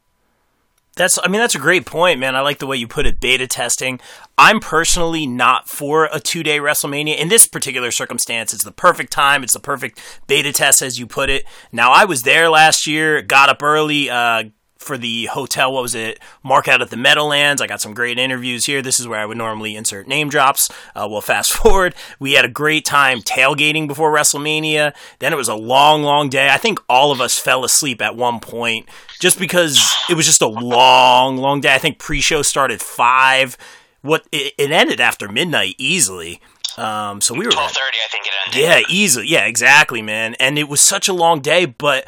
That's 0.96 1.18
I 1.22 1.28
mean 1.28 1.40
that's 1.40 1.54
a 1.54 1.60
great 1.60 1.84
point, 1.84 2.18
man. 2.18 2.34
I 2.34 2.40
like 2.40 2.58
the 2.58 2.66
way 2.66 2.76
you 2.76 2.88
put 2.88 3.06
it, 3.06 3.20
beta 3.20 3.46
testing. 3.46 4.00
I'm 4.38 4.60
personally 4.60 5.26
not 5.26 5.68
for 5.68 6.08
a 6.12 6.20
two-day 6.20 6.58
WrestleMania. 6.58 7.16
In 7.16 7.28
this 7.28 7.46
particular 7.46 7.90
circumstance, 7.90 8.52
it's 8.52 8.64
the 8.64 8.72
perfect 8.72 9.12
time. 9.12 9.42
It's 9.42 9.54
the 9.54 9.60
perfect 9.60 10.00
beta 10.26 10.52
test, 10.52 10.82
as 10.82 10.98
you 10.98 11.06
put 11.06 11.30
it. 11.30 11.44
Now, 11.72 11.90
I 11.92 12.04
was 12.04 12.22
there 12.22 12.50
last 12.50 12.86
year, 12.86 13.22
got 13.22 13.48
up 13.48 13.62
early, 13.62 14.10
uh, 14.10 14.44
for 14.78 14.98
the 14.98 15.26
hotel. 15.26 15.72
What 15.72 15.82
was 15.82 15.94
it? 15.94 16.20
Mark 16.42 16.68
out 16.68 16.82
at 16.82 16.90
the 16.90 16.96
Meadowlands. 16.96 17.60
I 17.62 17.66
got 17.66 17.80
some 17.80 17.94
great 17.94 18.18
interviews 18.18 18.66
here. 18.66 18.82
This 18.82 19.00
is 19.00 19.08
where 19.08 19.20
I 19.20 19.26
would 19.26 19.36
normally 19.36 19.76
insert 19.76 20.06
name 20.06 20.28
drops. 20.28 20.70
Uh, 20.94 21.06
well, 21.10 21.20
fast 21.20 21.52
forward. 21.56 21.94
We 22.18 22.32
had 22.32 22.44
a 22.44 22.48
great 22.48 22.84
time 22.84 23.20
tailgating 23.20 23.88
before 23.88 24.12
WrestleMania. 24.12 24.94
Then 25.18 25.32
it 25.32 25.36
was 25.36 25.48
a 25.48 25.54
long, 25.54 26.02
long 26.02 26.28
day. 26.28 26.50
I 26.50 26.58
think 26.58 26.78
all 26.88 27.12
of 27.12 27.20
us 27.20 27.38
fell 27.38 27.64
asleep 27.64 28.00
at 28.02 28.16
one 28.16 28.40
point 28.40 28.88
just 29.20 29.38
because 29.38 29.92
it 30.08 30.14
was 30.14 30.26
just 30.26 30.42
a 30.42 30.46
long, 30.48 31.36
long 31.36 31.60
day. 31.60 31.74
I 31.74 31.78
think 31.78 31.98
pre-show 31.98 32.42
started 32.42 32.80
five. 32.80 33.56
What 34.02 34.26
it, 34.30 34.54
it 34.58 34.70
ended 34.70 35.00
after 35.00 35.28
midnight 35.28 35.74
easily. 35.78 36.40
Um, 36.76 37.20
so 37.22 37.34
we 37.34 37.46
were 37.46 37.52
twelve 37.52 37.70
thirty. 37.70 37.96
I 38.04 38.08
think 38.10 38.26
it 38.26 38.32
ended. 38.46 38.60
yeah, 38.60 38.94
easily. 38.94 39.26
Yeah, 39.28 39.46
exactly, 39.46 40.02
man. 40.02 40.34
And 40.38 40.58
it 40.58 40.68
was 40.68 40.82
such 40.82 41.08
a 41.08 41.14
long 41.14 41.40
day, 41.40 41.64
but 41.64 42.06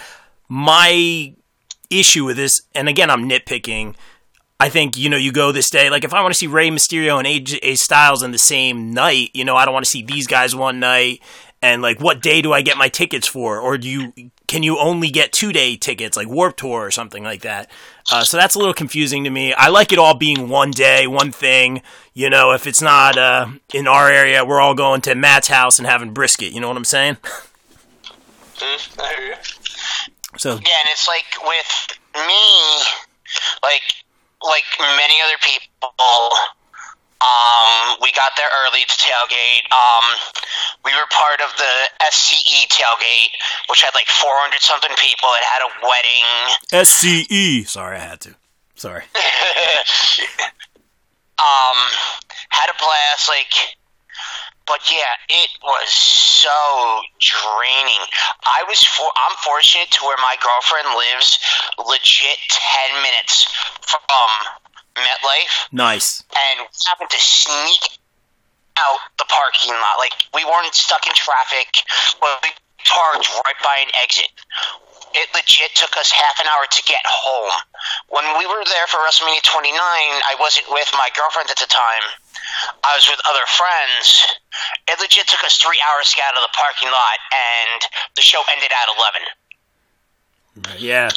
my 0.49 1.35
issue 1.91 2.25
with 2.25 2.37
this, 2.37 2.63
and 2.75 2.89
again, 2.89 3.11
I'm 3.11 3.29
nitpicking. 3.29 3.95
I 4.61 4.69
think 4.69 4.97
you 4.97 5.09
know 5.09 5.17
you 5.17 5.31
go 5.31 5.53
this 5.53 5.71
day. 5.71 5.89
Like 5.89 6.05
if 6.05 6.13
I 6.13 6.21
want 6.21 6.35
to 6.35 6.39
see 6.39 6.49
Rey 6.49 6.69
Mysterio 6.69 7.19
and 7.19 7.27
AJ 7.29 7.79
Styles 7.79 8.23
in 8.23 8.33
the 8.33 8.39
same 8.39 8.93
night, 8.93 9.31
you 9.33 9.45
know 9.45 9.57
I 9.57 9.65
don't 9.65 9.75
want 9.75 9.85
to 9.87 9.91
see 9.91 10.03
these 10.03 10.27
guys 10.27 10.55
one 10.55 10.81
night. 10.81 11.23
And 11.61 11.83
like, 11.83 12.01
what 12.01 12.23
day 12.23 12.41
do 12.41 12.53
I 12.53 12.63
get 12.63 12.77
my 12.77 12.89
tickets 12.89 13.27
for? 13.27 13.59
Or 13.59 13.77
do 13.79 13.89
you 13.89 14.31
can 14.47 14.63
you 14.63 14.79
only 14.79 15.11
get 15.11 15.33
two 15.33 15.53
day 15.53 15.77
tickets, 15.77 16.17
like 16.17 16.29
Warp 16.29 16.57
Tour 16.57 16.87
or 16.87 16.91
something 16.91 17.23
like 17.25 17.43
that? 17.43 17.71
Uh, 18.11 18.25
so 18.25 18.37
that's 18.37 18.55
a 18.55 18.59
little 18.59 18.75
confusing 18.75 19.25
to 19.25 19.31
me. 19.31 19.53
I 19.55 19.69
like 19.69 19.93
it 19.93 19.99
all 19.99 20.15
being 20.15 20.49
one 20.49 20.71
day, 20.71 21.07
one 21.07 21.33
thing. 21.33 21.83
You 22.15 22.31
know, 22.31 22.53
if 22.53 22.67
it's 22.67 22.81
not 22.81 23.19
uh, 23.19 23.49
in 23.75 23.87
our 23.87 24.11
area, 24.11 24.45
we're 24.45 24.61
all 24.61 24.75
going 24.75 25.01
to 25.03 25.15
Matt's 25.15 25.49
house 25.49 25.79
and 25.79 25.87
having 25.87 26.13
brisket. 26.13 26.53
You 26.53 26.61
know 26.61 26.69
what 26.69 26.77
I'm 26.77 26.85
saying? 26.85 27.17
Mm, 28.57 29.01
I 29.01 29.15
hear 29.15 29.27
you. 29.29 29.35
So 30.39 30.51
Yeah, 30.51 30.79
and 30.83 30.89
it's 30.91 31.07
like 31.07 31.27
with 31.43 31.99
me, 32.15 32.47
like 33.63 33.83
like 34.43 34.65
many 34.79 35.19
other 35.27 35.39
people, 35.43 36.31
um, 37.19 37.99
we 38.01 38.13
got 38.15 38.31
there 38.39 38.47
early 38.47 38.87
to 38.87 38.95
tailgate. 38.95 39.67
Um, 39.75 40.07
we 40.85 40.95
were 40.95 41.07
part 41.11 41.43
of 41.43 41.51
the 41.59 41.75
SCE 42.07 42.71
tailgate, 42.71 43.35
which 43.69 43.83
had 43.83 43.91
like 43.95 44.07
400 44.07 44.61
something 44.61 44.95
people. 44.97 45.29
It 45.35 45.43
had 45.43 45.63
a 45.67 45.71
wedding. 45.83 46.27
SCE. 46.87 47.67
Sorry, 47.67 47.97
I 47.97 48.01
had 48.01 48.21
to. 48.21 48.37
Sorry. 48.77 49.03
um, 51.43 51.79
had 52.51 52.71
a 52.71 52.79
blast. 52.79 53.29
Like, 53.29 53.78
but 54.69 54.85
yeah, 54.87 55.17
it 55.29 55.51
was 55.65 55.89
so 55.91 56.53
draining. 57.19 58.05
I 58.45 58.63
was 58.69 58.79
for 58.85 59.09
I'm 59.09 59.37
fortunate 59.43 59.91
to 59.97 60.05
where 60.05 60.17
my 60.21 60.37
girlfriend 60.39 60.93
lives 60.95 61.39
legit 61.81 62.39
ten 62.53 63.03
minutes 63.03 63.49
from 63.83 64.31
MetLife, 64.97 65.73
Nice. 65.73 66.23
and 66.35 66.61
we 66.67 66.69
happened 66.89 67.11
to 67.11 67.21
sneak 67.21 67.99
out 68.79 69.01
the 69.19 69.27
parking 69.27 69.75
lot. 69.75 69.97
Like 69.99 70.15
we 70.35 70.45
weren't 70.45 70.75
stuck 70.75 71.07
in 71.07 71.13
traffic, 71.15 71.69
but 72.21 72.39
we 72.43 72.51
parked 72.87 73.27
right 73.45 73.59
by 73.63 73.77
an 73.83 73.91
exit. 74.03 74.31
It 75.17 75.27
legit 75.33 75.73
took 75.75 75.97
us 75.97 76.13
half 76.13 76.37
an 76.39 76.47
hour 76.53 76.69
to 76.69 76.81
get 76.85 77.01
home. 77.09 77.51
When 78.13 78.27
we 78.39 78.45
were 78.45 78.61
there 78.69 78.87
for 78.93 79.01
WrestleMania 79.01 79.41
29, 79.41 79.73
I 79.73 80.37
wasn't 80.39 80.69
with 80.69 80.89
my 80.93 81.09
girlfriend 81.17 81.49
at 81.49 81.57
the 81.57 81.67
time. 81.67 82.05
I 82.85 82.93
was 82.95 83.09
with 83.09 83.17
other 83.25 83.45
friends. 83.57 84.21
It 84.89 84.99
legit 85.01 85.27
took 85.27 85.45
us 85.45 85.57
three 85.57 85.79
hours 85.91 86.11
to 86.11 86.17
get 86.17 86.25
out 86.29 86.35
of 86.37 86.43
the 86.43 86.57
parking 86.57 86.89
lot, 86.89 87.19
and 87.33 87.81
the 88.17 88.23
show 88.23 88.43
ended 88.53 88.71
at 88.73 88.89
11. 90.65 90.81
Yeah. 90.83 91.11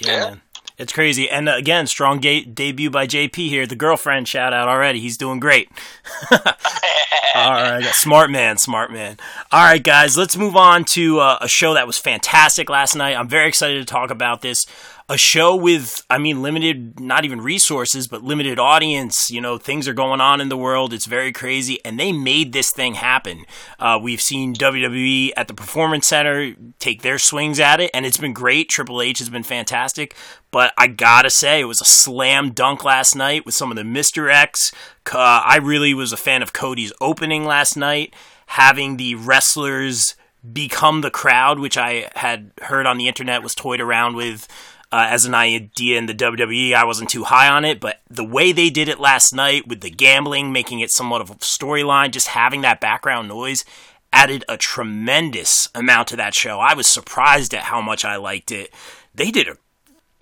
Yeah, 0.00 0.10
Yeah. 0.10 0.24
man. 0.30 0.40
It's 0.76 0.92
crazy. 0.92 1.30
And 1.30 1.48
uh, 1.48 1.54
again, 1.54 1.86
strong 1.86 2.18
ga- 2.18 2.44
debut 2.44 2.90
by 2.90 3.06
JP 3.06 3.36
here. 3.48 3.64
The 3.64 3.76
girlfriend 3.76 4.26
shout 4.26 4.52
out 4.52 4.66
already. 4.68 4.98
He's 4.98 5.16
doing 5.16 5.38
great. 5.38 5.68
All 6.32 7.50
right. 7.50 7.84
Smart 7.92 8.30
man, 8.30 8.58
smart 8.58 8.92
man. 8.92 9.16
All 9.52 9.62
right, 9.64 9.82
guys, 9.82 10.16
let's 10.16 10.36
move 10.36 10.56
on 10.56 10.84
to 10.86 11.18
uh, 11.20 11.38
a 11.40 11.48
show 11.48 11.74
that 11.74 11.86
was 11.86 11.98
fantastic 11.98 12.68
last 12.68 12.94
night. 12.96 13.16
I'm 13.16 13.28
very 13.28 13.48
excited 13.48 13.78
to 13.78 13.84
talk 13.84 14.10
about 14.10 14.40
this. 14.40 14.66
A 15.06 15.18
show 15.18 15.54
with, 15.54 16.02
I 16.08 16.16
mean, 16.16 16.40
limited, 16.40 16.98
not 16.98 17.26
even 17.26 17.42
resources, 17.42 18.08
but 18.08 18.24
limited 18.24 18.58
audience. 18.58 19.30
You 19.30 19.42
know, 19.42 19.58
things 19.58 19.86
are 19.86 19.92
going 19.92 20.22
on 20.22 20.40
in 20.40 20.48
the 20.48 20.56
world. 20.56 20.94
It's 20.94 21.04
very 21.04 21.30
crazy. 21.30 21.78
And 21.84 22.00
they 22.00 22.10
made 22.10 22.54
this 22.54 22.70
thing 22.70 22.94
happen. 22.94 23.44
Uh, 23.78 23.98
we've 24.02 24.22
seen 24.22 24.54
WWE 24.54 25.32
at 25.36 25.46
the 25.46 25.52
Performance 25.52 26.06
Center 26.06 26.54
take 26.78 27.02
their 27.02 27.18
swings 27.18 27.60
at 27.60 27.80
it, 27.80 27.90
and 27.92 28.06
it's 28.06 28.16
been 28.16 28.32
great. 28.32 28.70
Triple 28.70 29.02
H 29.02 29.18
has 29.18 29.28
been 29.28 29.42
fantastic. 29.42 30.16
But 30.50 30.72
I 30.78 30.86
gotta 30.86 31.28
say, 31.28 31.60
it 31.60 31.64
was 31.64 31.82
a 31.82 31.84
slam 31.84 32.52
dunk 32.52 32.82
last 32.82 33.14
night 33.14 33.44
with 33.44 33.54
some 33.54 33.70
of 33.70 33.76
the 33.76 33.82
Mr. 33.82 34.32
X. 34.32 34.72
Uh, 35.12 35.18
I 35.18 35.58
really 35.58 35.92
was 35.92 36.12
a 36.12 36.16
fan 36.16 36.42
of 36.42 36.54
Cody's 36.54 36.94
opening 37.02 37.44
last 37.44 37.76
night, 37.76 38.14
having 38.46 38.96
the 38.96 39.16
wrestlers 39.16 40.14
become 40.50 41.00
the 41.00 41.10
crowd, 41.10 41.58
which 41.58 41.76
I 41.76 42.10
had 42.16 42.52
heard 42.62 42.86
on 42.86 42.98
the 42.98 43.08
internet 43.08 43.42
was 43.42 43.54
toyed 43.54 43.80
around 43.80 44.16
with 44.16 44.46
uh, 44.94 45.08
as 45.10 45.24
an 45.24 45.34
idea 45.34 45.98
in 45.98 46.06
the 46.06 46.14
WWE. 46.14 46.72
I 46.72 46.84
wasn't 46.84 47.10
too 47.10 47.24
high 47.24 47.48
on 47.48 47.64
it, 47.64 47.80
but 47.80 48.00
the 48.08 48.22
way 48.22 48.52
they 48.52 48.70
did 48.70 48.88
it 48.88 49.00
last 49.00 49.34
night 49.34 49.66
with 49.66 49.80
the 49.80 49.90
gambling, 49.90 50.52
making 50.52 50.78
it 50.78 50.92
somewhat 50.92 51.20
of 51.20 51.30
a 51.30 51.34
storyline, 51.34 52.12
just 52.12 52.28
having 52.28 52.60
that 52.60 52.80
background 52.80 53.26
noise 53.26 53.64
added 54.12 54.44
a 54.48 54.56
tremendous 54.56 55.68
amount 55.74 56.06
to 56.06 56.16
that 56.16 56.32
show. 56.32 56.60
I 56.60 56.74
was 56.74 56.86
surprised 56.86 57.52
at 57.54 57.64
how 57.64 57.80
much 57.80 58.04
I 58.04 58.14
liked 58.14 58.52
it. 58.52 58.72
They 59.12 59.32
did 59.32 59.48
a 59.48 59.56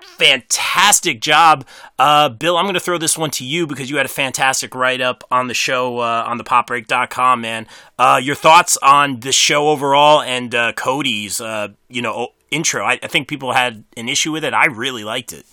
fantastic 0.00 1.20
job. 1.20 1.66
Uh, 1.98 2.30
Bill, 2.30 2.56
I'm 2.56 2.64
going 2.64 2.72
to 2.72 2.80
throw 2.80 2.96
this 2.96 3.18
one 3.18 3.30
to 3.32 3.44
you 3.44 3.66
because 3.66 3.90
you 3.90 3.98
had 3.98 4.06
a 4.06 4.08
fantastic 4.08 4.74
write 4.74 5.02
up 5.02 5.22
on 5.30 5.48
the 5.48 5.54
show 5.54 5.98
uh, 5.98 6.24
on 6.26 6.38
the 6.38 6.44
popbreak.com, 6.44 7.42
man. 7.42 7.66
Uh, 7.98 8.18
your 8.22 8.36
thoughts 8.36 8.78
on 8.82 9.20
the 9.20 9.32
show 9.32 9.68
overall 9.68 10.22
and 10.22 10.54
uh, 10.54 10.72
Cody's, 10.72 11.42
uh, 11.42 11.68
you 11.90 12.00
know, 12.00 12.30
intro. 12.52 12.84
I, 12.84 12.98
I 13.02 13.08
think 13.08 13.28
people 13.28 13.52
had 13.52 13.84
an 13.96 14.08
issue 14.08 14.32
with 14.32 14.44
it. 14.44 14.54
I 14.54 14.66
really 14.66 15.04
liked 15.04 15.32
it. 15.32 15.46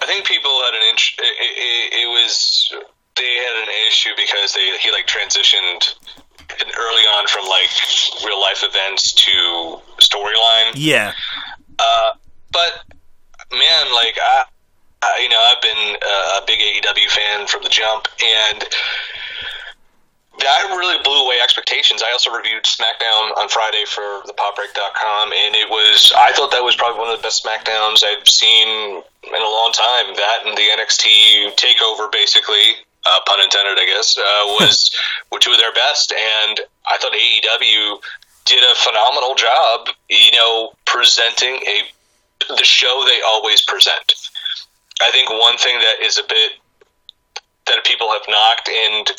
I 0.00 0.06
think 0.06 0.26
people 0.26 0.50
had 0.50 0.74
an 0.74 0.82
inch. 0.90 1.16
It, 1.18 1.24
it, 1.24 1.94
it 1.94 2.08
was 2.08 2.72
they 3.16 3.22
had 3.22 3.62
an 3.62 3.68
issue 3.88 4.10
because 4.16 4.54
they 4.54 4.76
he 4.78 4.90
like 4.90 5.06
transitioned 5.06 5.94
early 6.60 7.06
on 7.18 7.26
from 7.28 7.44
like 7.46 7.70
real 8.24 8.40
life 8.40 8.62
events 8.62 9.12
to 9.12 9.80
storyline. 10.00 10.72
Yeah. 10.74 11.12
Uh, 11.78 12.12
but 12.52 12.84
man, 13.50 13.92
like 13.92 14.16
I, 14.20 14.44
I, 15.02 15.20
you 15.22 15.28
know, 15.28 15.40
I've 15.50 15.62
been 15.62 15.96
a 16.40 16.46
big 16.46 16.60
AEW 16.60 17.08
fan 17.10 17.46
from 17.46 17.62
the 17.62 17.68
jump, 17.68 18.08
and 18.24 18.64
that 20.38 20.72
really 20.72 20.96
blew 21.04 21.26
away 21.26 21.36
expectations. 21.42 22.02
I 22.02 22.10
also 22.12 22.30
reviewed 22.32 22.64
SmackDown 22.64 23.36
on 23.36 23.48
Friday 23.48 23.84
for 23.86 24.24
the 24.24 24.32
PopBreak.com, 24.32 25.32
and 25.32 25.54
it 25.54 25.68
was 25.68 26.12
I 26.16 26.32
thought 26.32 26.50
that 26.52 26.64
was 26.64 26.76
probably 26.76 27.00
one 27.00 27.10
of 27.10 27.18
the 27.18 27.22
best 27.22 27.44
SmackDowns 27.44 28.02
I've 28.02 28.26
seen 28.26 29.02
in 29.22 29.42
a 29.42 29.52
long 29.52 29.72
time. 29.72 30.14
That 30.16 30.46
and 30.46 30.56
the 30.56 30.68
NXT 30.72 31.54
Takeover, 31.60 32.10
basically, 32.10 32.80
uh, 33.04 33.20
pun 33.26 33.40
intended, 33.40 33.76
I 33.78 33.86
guess, 33.86 34.16
uh, 34.16 34.22
was 34.60 34.90
were 35.30 35.38
two 35.38 35.52
of 35.52 35.58
their 35.58 35.72
best, 35.72 36.12
and 36.12 36.60
I 36.88 36.96
thought 36.98 37.12
AEW 37.12 38.00
did 38.44 38.64
a 38.64 38.74
phenomenal 38.74 39.34
job, 39.34 39.88
you 40.08 40.32
know, 40.32 40.72
presenting 40.86 41.60
a 41.66 41.84
the 42.48 42.64
show 42.64 43.04
they 43.06 43.20
always 43.26 43.62
present. 43.62 44.14
I 45.00 45.10
think 45.10 45.30
one 45.30 45.56
thing 45.58 45.78
that 45.78 46.04
is 46.04 46.18
a 46.18 46.24
bit 46.24 46.52
that 47.66 47.84
people 47.84 48.10
have 48.10 48.22
knocked, 48.28 48.68
and 48.68 49.10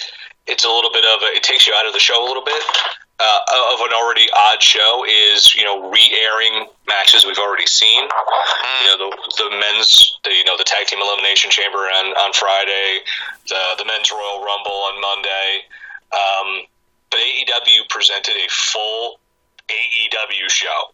it's 0.47 0.65
a 0.65 0.69
little 0.69 0.91
bit 0.91 1.05
of 1.05 1.21
a, 1.21 1.37
it 1.37 1.43
takes 1.43 1.67
you 1.67 1.73
out 1.77 1.85
of 1.85 1.93
the 1.93 1.99
show 1.99 2.23
a 2.23 2.25
little 2.27 2.43
bit 2.43 2.61
uh, 3.19 3.73
of 3.73 3.79
an 3.81 3.93
already 3.93 4.27
odd 4.51 4.61
show 4.61 5.05
is 5.05 5.53
you 5.55 5.63
know 5.63 5.89
re-airing 5.89 6.67
matches 6.87 7.25
we've 7.25 7.37
already 7.37 7.67
seen. 7.67 8.03
You 8.03 8.87
know 8.89 8.97
the 8.97 9.09
the 9.37 9.49
men's 9.51 10.17
the 10.23 10.31
you 10.31 10.43
know 10.45 10.57
the 10.57 10.63
tag 10.63 10.87
team 10.87 10.99
elimination 11.01 11.51
chamber 11.51 11.77
on 11.77 12.05
on 12.17 12.33
Friday, 12.33 12.99
the 13.47 13.61
the 13.77 13.85
men's 13.85 14.11
Royal 14.11 14.43
Rumble 14.43 14.79
on 14.91 15.01
Monday. 15.01 15.51
Um, 16.11 16.67
but 17.09 17.19
AEW 17.19 17.89
presented 17.89 18.35
a 18.35 18.49
full 18.49 19.19
AEW 19.69 20.49
show. 20.49 20.91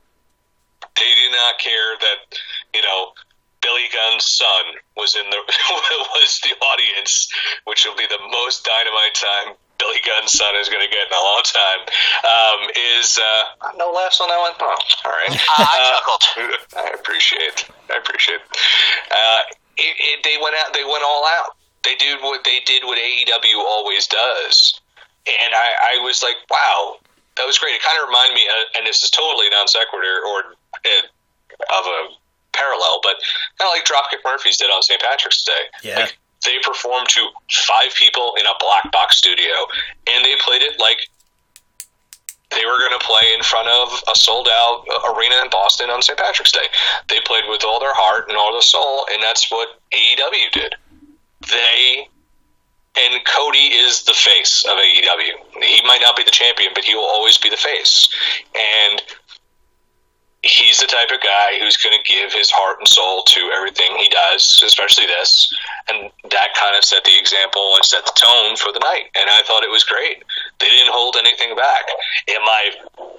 They 0.96 1.12
did 1.16 1.32
not 1.32 1.60
care 1.60 1.98
that 2.00 2.38
you 2.76 2.82
know 2.82 3.14
Billy 3.62 3.88
Gunn's 3.92 4.26
son 4.26 4.80
was 4.96 5.16
in 5.16 5.30
the 5.30 5.38
was 6.16 6.40
the 6.44 6.56
audience, 6.60 7.30
which 7.66 7.86
will 7.86 7.96
be 7.96 8.08
the 8.08 8.22
most 8.32 8.64
dynamite 8.66 9.16
time 9.16 9.56
Billy 9.80 10.04
Gunn's 10.04 10.36
son 10.36 10.56
is 10.60 10.68
going 10.68 10.84
to 10.84 10.92
get 10.92 11.08
in 11.08 11.16
a 11.16 11.24
long 11.24 11.44
time. 11.48 11.82
Um, 12.28 12.60
is 13.00 13.18
uh, 13.18 13.72
no 13.80 13.92
laughs 13.96 14.20
on 14.20 14.28
that 14.28 14.40
one? 14.40 14.52
Oh, 14.60 14.76
all 15.08 15.12
right. 15.12 15.32
I 15.58 15.76
chuckled. 15.96 16.24
I 16.76 16.92
appreciate. 17.00 17.66
I 17.90 17.98
appreciate. 17.98 18.44
Uh, 19.10 19.40
it, 19.80 19.96
it, 19.96 20.20
they 20.24 20.36
went 20.44 20.56
out. 20.60 20.76
They 20.76 20.84
went 20.84 21.04
all 21.08 21.24
out. 21.40 21.56
They 21.84 21.96
did 21.96 22.20
what 22.20 22.44
they 22.44 22.60
did. 22.66 22.84
What 22.84 23.00
AEW 23.00 23.64
always 23.64 24.06
does. 24.06 24.82
And 25.26 25.56
I, 25.56 25.96
I 25.96 26.04
was 26.04 26.22
like, 26.22 26.36
wow, 26.52 27.00
that 27.38 27.48
was 27.48 27.58
great. 27.58 27.80
It 27.80 27.82
kind 27.82 27.98
of 28.04 28.08
reminded 28.12 28.36
me, 28.36 28.44
uh, 28.52 28.78
and 28.78 28.88
this 28.88 29.02
is 29.02 29.10
totally 29.10 29.48
non 29.50 29.68
sequitur 29.68 30.20
or 30.28 30.60
uh, 30.76 31.80
of 31.80 31.84
a 31.88 32.00
parallel, 32.54 33.00
but 33.04 33.16
kind 33.58 33.70
of 33.70 33.74
like 33.76 33.86
Dropkick 33.86 34.24
Murphys 34.26 34.58
did 34.58 34.70
on 34.70 34.82
St. 34.82 35.02
Patrick's 35.02 35.44
Day. 35.44 35.64
Yeah. 35.84 36.00
Like, 36.00 36.18
they 36.46 36.56
performed 36.64 37.10
to 37.10 37.28
five 37.52 37.94
people 37.96 38.34
in 38.40 38.46
a 38.46 38.56
black 38.60 38.92
box 38.92 39.18
studio, 39.18 39.52
and 40.08 40.24
they 40.24 40.36
played 40.40 40.62
it 40.62 40.80
like 40.80 41.10
they 42.52 42.66
were 42.66 42.80
going 42.80 42.98
to 42.98 43.06
play 43.06 43.34
in 43.36 43.44
front 43.44 43.68
of 43.68 44.02
a 44.08 44.18
sold 44.18 44.48
out 44.48 44.86
arena 45.14 45.36
in 45.44 45.50
Boston 45.52 45.90
on 45.90 46.02
St. 46.02 46.18
Patrick's 46.18 46.52
Day. 46.52 46.66
They 47.08 47.20
played 47.26 47.44
with 47.48 47.64
all 47.64 47.80
their 47.80 47.94
heart 47.94 48.30
and 48.30 48.38
all 48.38 48.54
their 48.54 48.62
soul, 48.62 49.06
and 49.12 49.22
that's 49.22 49.52
what 49.52 49.82
AEW 49.92 50.52
did. 50.54 50.76
They 51.50 52.08
and 52.98 53.24
Cody 53.24 53.70
is 53.72 54.04
the 54.04 54.14
face 54.14 54.64
of 54.66 54.78
AEW. 54.78 55.64
He 55.64 55.82
might 55.86 56.02
not 56.02 56.18
be 56.18 56.24
the 56.24 56.32
champion, 56.32 56.72
but 56.74 56.84
he 56.84 56.96
will 56.96 57.06
always 57.06 57.38
be 57.38 57.50
the 57.50 57.58
face. 57.58 58.08
And 58.56 59.02
he's 60.44 60.80
the 60.80 60.88
type 60.88 61.12
of 61.12 61.20
guy 61.22 61.60
who's 61.60 61.76
going 61.78 61.96
to 61.96 62.04
give 62.08 62.32
his 62.32 62.50
heart 62.50 62.80
and 62.80 62.88
soul 62.88 63.24
to 63.24 63.52
everything 63.52 63.92
he 63.98 64.08
does, 64.10 64.62
especially 64.64 65.06
this. 65.06 65.52
And 65.90 66.10
that 66.32 66.56
kind 66.56 66.76
of 66.78 66.84
set 66.84 67.04
the 67.04 67.18
example 67.20 67.76
and 67.76 67.84
set 67.84 68.06
the 68.06 68.16
tone 68.16 68.56
for 68.56 68.72
the 68.72 68.80
night. 68.80 69.12
And 69.16 69.30
I 69.30 69.44
thought 69.44 69.64
it 69.64 69.72
was 69.72 69.84
great. 69.84 70.24
They 70.60 70.72
didn't 70.72 70.94
hold 70.96 71.16
anything 71.18 71.56
back. 71.56 71.92
Am 72.30 72.44
I 72.44 72.72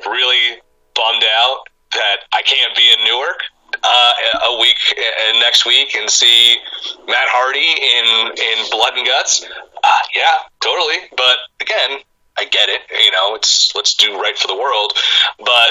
really 0.09 0.61
bummed 0.97 1.25
out 1.45 1.69
that 1.93 2.25
I 2.33 2.43
can't 2.43 2.75
be 2.77 2.89
in 2.97 3.05
Newark? 3.05 3.41
Uh, 3.83 4.12
a 4.50 4.61
week 4.61 4.77
uh, 4.99 5.39
next 5.39 5.65
week 5.65 5.95
and 5.95 6.11
see 6.11 6.57
Matt 7.07 7.29
Hardy 7.31 7.62
in 7.62 8.35
in 8.35 8.69
Blood 8.69 8.99
and 8.99 9.07
Guts. 9.07 9.47
Uh, 9.85 9.89
yeah, 10.12 10.43
totally. 10.61 11.07
But 11.17 11.39
again, 11.61 12.00
I 12.37 12.47
get 12.47 12.69
it. 12.69 12.83
You 12.91 13.12
know, 13.12 13.37
it's 13.37 13.73
let's 13.77 13.95
do 13.95 14.21
right 14.21 14.37
for 14.37 14.49
the 14.49 14.57
world. 14.57 14.93
But 15.39 15.71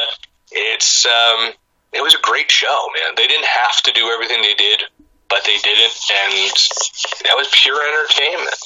it's 0.51 1.05
um, 1.05 1.51
it 1.93 2.01
was 2.01 2.15
a 2.15 2.21
great 2.21 2.51
show, 2.51 2.87
man. 2.99 3.15
They 3.15 3.27
didn't 3.27 3.47
have 3.47 3.81
to 3.83 3.91
do 3.91 4.09
everything 4.09 4.41
they 4.41 4.55
did, 4.55 4.83
but 5.29 5.43
they 5.45 5.57
didn't, 5.57 5.93
and 6.25 6.51
that 7.25 7.35
was 7.35 7.49
pure 7.61 7.81
entertainment. 7.81 8.57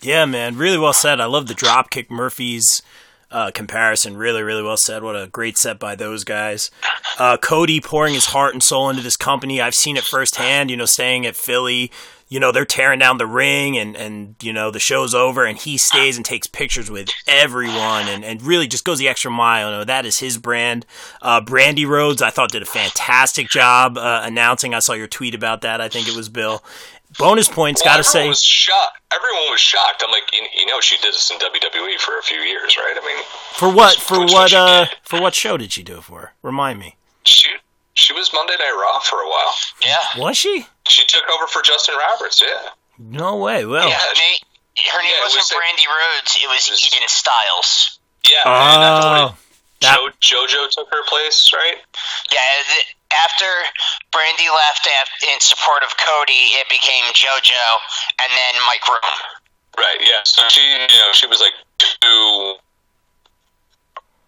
Yeah, 0.00 0.24
man, 0.26 0.56
really 0.56 0.78
well 0.78 0.92
said. 0.92 1.20
I 1.20 1.24
love 1.26 1.48
the 1.48 1.54
Dropkick 1.54 2.10
Murphys 2.10 2.82
uh, 3.30 3.50
comparison. 3.52 4.16
Really, 4.16 4.42
really 4.42 4.62
well 4.62 4.76
said. 4.76 5.02
What 5.02 5.16
a 5.16 5.26
great 5.26 5.58
set 5.58 5.78
by 5.78 5.96
those 5.96 6.24
guys. 6.24 6.70
Uh, 7.18 7.36
Cody 7.36 7.80
pouring 7.80 8.14
his 8.14 8.26
heart 8.26 8.54
and 8.54 8.62
soul 8.62 8.88
into 8.88 9.02
this 9.02 9.16
company. 9.16 9.60
I've 9.60 9.74
seen 9.74 9.96
it 9.96 10.04
firsthand. 10.04 10.70
You 10.70 10.76
know, 10.76 10.86
staying 10.86 11.26
at 11.26 11.36
Philly 11.36 11.90
you 12.28 12.40
know, 12.40 12.50
they're 12.50 12.64
tearing 12.64 12.98
down 12.98 13.18
the 13.18 13.26
ring 13.26 13.78
and, 13.78 13.96
and, 13.96 14.34
you 14.42 14.52
know, 14.52 14.70
the 14.70 14.80
show's 14.80 15.14
over 15.14 15.44
and 15.44 15.56
he 15.56 15.78
stays 15.78 16.16
and 16.16 16.24
takes 16.24 16.48
pictures 16.48 16.90
with 16.90 17.08
everyone 17.28 18.08
and, 18.08 18.24
and 18.24 18.42
really 18.42 18.66
just 18.66 18.84
goes 18.84 18.98
the 18.98 19.08
extra 19.08 19.30
mile. 19.30 19.70
You 19.70 19.78
know, 19.78 19.84
that 19.84 20.04
is 20.04 20.18
his 20.18 20.36
brand. 20.36 20.86
Uh, 21.22 21.40
Brandi 21.40 21.86
Rhodes, 21.86 22.22
I 22.22 22.30
thought 22.30 22.50
did 22.50 22.62
a 22.62 22.66
fantastic 22.66 23.48
job, 23.48 23.96
uh, 23.96 24.22
announcing. 24.24 24.74
I 24.74 24.80
saw 24.80 24.94
your 24.94 25.06
tweet 25.06 25.34
about 25.34 25.60
that. 25.60 25.80
I 25.80 25.88
think 25.88 26.08
it 26.08 26.16
was 26.16 26.28
Bill. 26.28 26.64
Bonus 27.16 27.48
points, 27.48 27.82
well, 27.84 27.94
gotta 27.94 28.04
say. 28.04 28.28
Was 28.28 28.42
shocked. 28.42 28.98
Everyone 29.14 29.50
was 29.50 29.60
shocked. 29.60 30.02
I'm 30.04 30.10
like, 30.10 30.24
you, 30.32 30.42
you, 30.58 30.66
know, 30.66 30.80
she 30.80 30.96
did 30.96 31.14
this 31.14 31.30
in 31.30 31.38
WWE 31.38 31.98
for 31.98 32.18
a 32.18 32.22
few 32.22 32.38
years, 32.38 32.76
right? 32.76 32.94
I 33.00 33.06
mean, 33.06 33.24
for 33.52 33.72
what? 33.72 33.96
For 33.96 34.20
what? 34.20 34.52
Uh, 34.52 34.86
for 35.02 35.20
what 35.20 35.34
show 35.34 35.56
did 35.56 35.72
she 35.72 35.84
do 35.84 35.98
it 35.98 36.04
for? 36.04 36.34
Remind 36.42 36.80
me. 36.80 36.96
She 37.22 37.50
she 37.96 38.12
was 38.12 38.30
Monday 38.32 38.52
Night 38.60 38.76
Raw 38.76 39.00
for 39.00 39.24
a 39.24 39.28
while. 39.28 39.52
Yeah. 39.80 40.04
Was 40.20 40.36
she? 40.36 40.68
She 40.86 41.04
took 41.08 41.24
over 41.32 41.48
for 41.48 41.62
Justin 41.62 41.96
Roberts. 41.96 42.40
Yeah. 42.44 42.70
No 43.00 43.36
way. 43.36 43.64
Well. 43.64 43.88
Yeah. 43.88 43.96
Her 43.96 44.14
name, 44.14 44.38
her 44.92 45.00
name 45.00 45.16
yeah, 45.16 45.24
wasn't 45.24 45.40
was 45.40 45.56
Brandi 45.56 45.88
Rhodes. 45.88 46.36
It 46.36 46.48
was, 46.48 46.68
it 46.68 46.72
was 46.76 46.84
Eden 46.92 47.08
Stiles. 47.08 47.98
Yeah. 48.28 48.44
Oh. 48.44 49.36
That, 49.80 49.96
jo- 50.20 50.44
JoJo 50.44 50.68
took 50.70 50.92
her 50.92 51.04
place, 51.08 51.50
right? 51.56 51.80
Yeah. 52.28 52.44
The, 52.68 52.80
after 53.16 53.48
Brandi 54.12 54.44
left 54.44 54.84
in 55.32 55.40
support 55.40 55.80
of 55.82 55.96
Cody, 55.96 56.52
it 56.60 56.68
became 56.68 57.04
JoJo, 57.16 57.64
and 58.20 58.30
then 58.30 58.60
Mike 58.68 58.84
Rome. 58.84 59.16
Right. 59.78 60.00
Yeah. 60.00 60.20
So 60.24 60.44
she, 60.48 60.60
you 60.60 61.00
know, 61.00 61.12
she 61.12 61.26
was 61.26 61.40
like 61.40 61.56
two, 61.78 62.60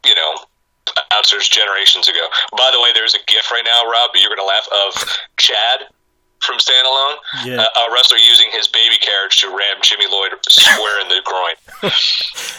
you 0.08 0.14
know, 0.14 0.48
announcers 0.96 1.48
generations 1.48 2.08
ago. 2.08 2.24
By 2.52 2.70
the 2.72 2.80
way, 2.80 2.90
there's 2.94 3.14
a 3.14 3.22
GIF 3.26 3.50
right 3.50 3.64
now, 3.64 3.84
Rob. 3.84 4.10
You're 4.14 4.34
going 4.34 4.42
to 4.42 4.48
laugh 4.48 4.68
of 4.72 5.18
Chad 5.36 5.88
from 6.40 6.58
Standalone, 6.58 7.16
yeah. 7.44 7.62
uh, 7.62 7.88
a 7.88 7.92
wrestler 7.92 8.18
using 8.18 8.48
his 8.52 8.68
baby 8.68 8.96
carriage 9.00 9.40
to 9.40 9.48
ram 9.48 9.82
Jimmy 9.82 10.06
Lloyd 10.08 10.32
square 10.48 11.00
in 11.00 11.08
the 11.08 11.22
groin. 11.24 11.92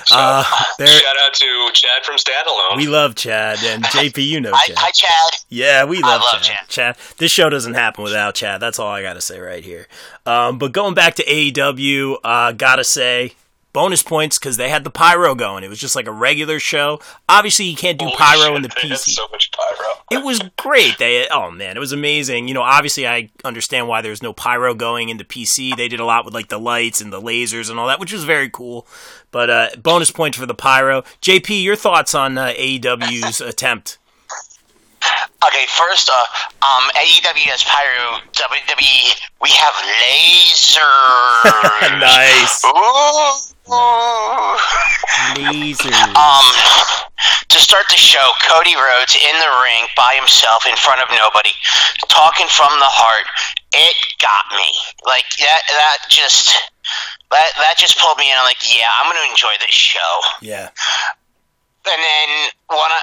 So, 0.06 0.16
uh, 0.18 0.44
shout 0.44 1.16
out 1.24 1.34
to 1.36 1.70
Chad 1.72 2.04
from 2.04 2.16
Standalone. 2.16 2.78
We 2.78 2.88
love 2.88 3.14
Chad 3.14 3.60
and 3.64 3.84
JP. 3.86 4.26
You 4.26 4.42
know 4.42 4.54
Chad. 4.66 4.76
Hi, 4.80 4.90
Chad. 4.90 5.42
Yeah, 5.50 5.86
we 5.86 6.02
love, 6.02 6.24
love 6.34 6.42
Chad. 6.42 6.68
Chad. 6.68 6.98
This 7.18 7.32
show 7.32 7.48
doesn't 7.48 7.76
happen 7.76 8.04
without 8.04 8.34
Chad. 8.34 8.60
That's 8.60 8.80
all 8.80 8.88
I 8.88 9.04
got 9.04 9.14
to 9.14 9.22
say 9.22 9.40
right 9.40 9.64
here. 9.64 9.88
Um, 10.26 10.58
but 10.58 10.72
going 10.72 10.96
back 10.96 11.14
to 11.16 11.24
AEW, 11.26 12.16
uh, 12.24 12.54
gotta 12.54 12.84
say 12.84 13.34
bonus 13.74 14.04
points 14.04 14.38
because 14.38 14.58
they 14.58 14.70
had 14.70 14.84
the 14.84 14.90
pyro 14.90 15.36
going. 15.36 15.64
It 15.64 15.70
was 15.70 15.80
just 15.80 15.96
like 15.96 16.08
a 16.08 16.12
regular 16.12 16.60
show. 16.60 17.00
Obviously, 17.28 17.66
you 17.66 17.76
can't 17.76 17.98
do 17.98 18.06
Holy 18.06 18.18
pyro 18.18 18.48
shit, 18.48 18.56
in 18.56 18.62
the 18.64 18.70
PC. 18.70 18.98
so 19.12 19.28
much 19.32 19.52
pyro. 19.52 19.94
it 20.12 20.26
was 20.26 20.40
great. 20.58 20.98
They 20.98 21.28
oh 21.30 21.52
man, 21.52 21.78
it 21.78 21.80
was 21.80 21.92
amazing. 21.92 22.48
You 22.48 22.54
know, 22.54 22.62
obviously, 22.62 23.08
I 23.08 23.30
understand 23.44 23.88
why 23.88 24.02
there's 24.02 24.24
no 24.24 24.34
pyro 24.34 24.74
going 24.74 25.10
into 25.10 25.24
PC. 25.24 25.76
They 25.76 25.88
did 25.88 26.00
a 26.00 26.06
lot 26.06 26.26
with 26.26 26.34
like 26.34 26.50
the 26.50 26.60
lights 26.60 27.02
and 27.02 27.14
the 27.14 27.22
lasers 27.22 27.70
and 27.70 27.80
all 27.80 27.88
that, 27.88 28.00
which 28.00 28.14
was 28.14 28.24
very 28.24 28.50
cool. 28.50 28.88
But 29.32 29.50
uh, 29.50 29.70
bonus 29.78 30.12
points 30.12 30.38
for 30.38 30.46
the 30.46 30.56
pyro. 30.56 31.04
JP, 31.22 31.64
your 31.64 31.76
thoughts 31.76 32.16
on 32.16 32.38
uh, 32.38 32.54
AEW's 32.58 33.42
attempt? 33.42 33.98
Okay, 35.46 35.66
first, 35.70 36.10
uh, 36.10 36.26
um, 36.66 36.84
AEW 37.00 37.48
has 37.48 37.64
pyro. 37.64 38.20
WWE, 38.34 39.16
we 39.42 39.50
have 39.56 39.74
lasers. 40.04 40.84
nice. 42.00 42.66
Ooh. 42.66 43.49
Lasers. 45.38 45.94
Um, 46.16 46.46
to 47.50 47.58
start 47.60 47.86
the 47.90 47.98
show, 47.98 48.24
Cody 48.48 48.76
Rhodes 48.76 49.16
in 49.16 49.36
the 49.40 49.52
ring 49.64 49.88
by 49.96 50.16
himself 50.18 50.66
in 50.66 50.76
front 50.76 51.02
of 51.02 51.10
nobody, 51.14 51.54
talking 52.10 52.48
from 52.48 52.72
the 52.80 52.90
heart. 52.90 53.28
It 53.74 53.98
got 54.18 54.50
me. 54.58 54.70
Like 55.06 55.30
that. 55.40 55.62
That 55.70 55.98
just. 56.10 56.58
That 57.30 57.54
that 57.62 57.78
just 57.78 58.02
pulled 58.02 58.18
me 58.18 58.26
in. 58.26 58.34
I'm 58.34 58.50
like, 58.50 58.66
yeah, 58.66 58.90
I'm 58.98 59.06
going 59.06 59.22
to 59.22 59.30
enjoy 59.30 59.54
this 59.62 59.78
show. 59.78 60.14
Yeah. 60.42 60.74
And 61.86 62.02
then 62.02 62.30
one 62.66 62.94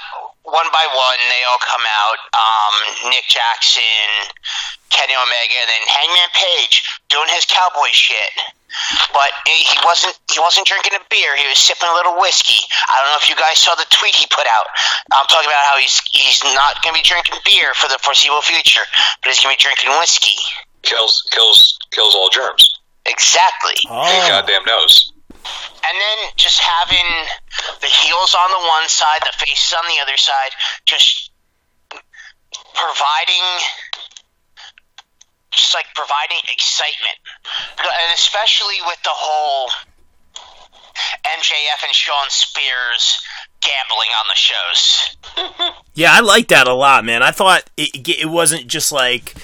one 0.42 0.66
by 0.74 0.82
one, 0.90 1.20
they 1.30 1.42
all 1.46 1.62
come 1.62 1.86
out. 1.86 2.18
Um, 2.34 2.74
Nick 3.14 3.30
Jackson, 3.30 4.34
Kenny 4.90 5.14
Omega, 5.14 5.56
and 5.62 5.70
then 5.70 5.84
Hangman 5.86 6.30
Page 6.34 6.82
doing 7.06 7.30
his 7.30 7.46
cowboy 7.46 7.94
shit. 7.94 8.34
But 9.12 9.30
eh, 9.46 9.62
he 9.70 9.76
wasn't 9.84 10.18
he 10.30 10.38
wasn't 10.38 10.66
drinking 10.66 10.94
a 10.94 11.02
beer. 11.08 11.36
He 11.36 11.46
was 11.46 11.58
sipping 11.58 11.88
a 11.88 11.96
little 11.96 12.18
whiskey. 12.20 12.60
I 12.60 13.02
don't 13.02 13.10
know 13.14 13.20
if 13.20 13.28
you 13.28 13.36
guys 13.36 13.58
saw 13.58 13.74
the 13.74 13.86
tweet 13.90 14.14
he 14.14 14.26
put 14.30 14.46
out. 14.46 14.66
I'm 15.12 15.26
talking 15.26 15.48
about 15.48 15.64
how 15.70 15.78
he's 15.78 15.98
he's 16.10 16.42
not 16.54 16.82
going 16.82 16.94
to 16.94 17.00
be 17.00 17.06
drinking 17.06 17.40
beer 17.44 17.74
for 17.74 17.88
the 17.88 17.98
foreseeable 18.02 18.42
future, 18.42 18.84
but 19.22 19.30
he's 19.30 19.40
going 19.40 19.54
to 19.54 19.58
be 19.58 19.62
drinking 19.62 19.90
whiskey. 19.98 20.38
Kills 20.82 21.22
kills 21.30 21.78
kills 21.90 22.14
all 22.14 22.30
germs. 22.30 22.66
Exactly. 23.06 23.78
Oh. 23.88 24.02
Goddamn 24.28 24.66
knows 24.66 25.12
and 25.86 25.94
then 25.94 26.18
just 26.34 26.58
having 26.58 27.06
the 27.80 27.86
heels 27.86 28.34
on 28.34 28.50
the 28.50 28.62
one 28.66 28.88
side, 28.88 29.22
the 29.22 29.34
faces 29.38 29.72
on 29.78 29.86
the 29.86 30.02
other 30.02 30.16
side, 30.18 30.52
just 30.84 31.30
providing 32.74 33.46
just 35.56 35.74
like 35.74 35.86
providing 35.94 36.38
excitement, 36.52 37.18
and 37.78 38.14
especially 38.14 38.78
with 38.86 39.02
the 39.02 39.12
whole 39.12 39.70
MJF 41.24 41.84
and 41.84 41.94
Shawn 41.94 42.28
Spears 42.28 43.20
gambling 43.60 44.12
on 44.14 44.26
the 44.28 44.36
shows. 44.36 45.74
yeah, 45.94 46.12
I 46.12 46.20
like 46.20 46.48
that 46.48 46.68
a 46.68 46.74
lot, 46.74 47.04
man. 47.04 47.22
I 47.22 47.30
thought 47.30 47.68
it, 47.76 48.08
it 48.08 48.28
wasn't 48.30 48.66
just 48.66 48.92
like 48.92 49.34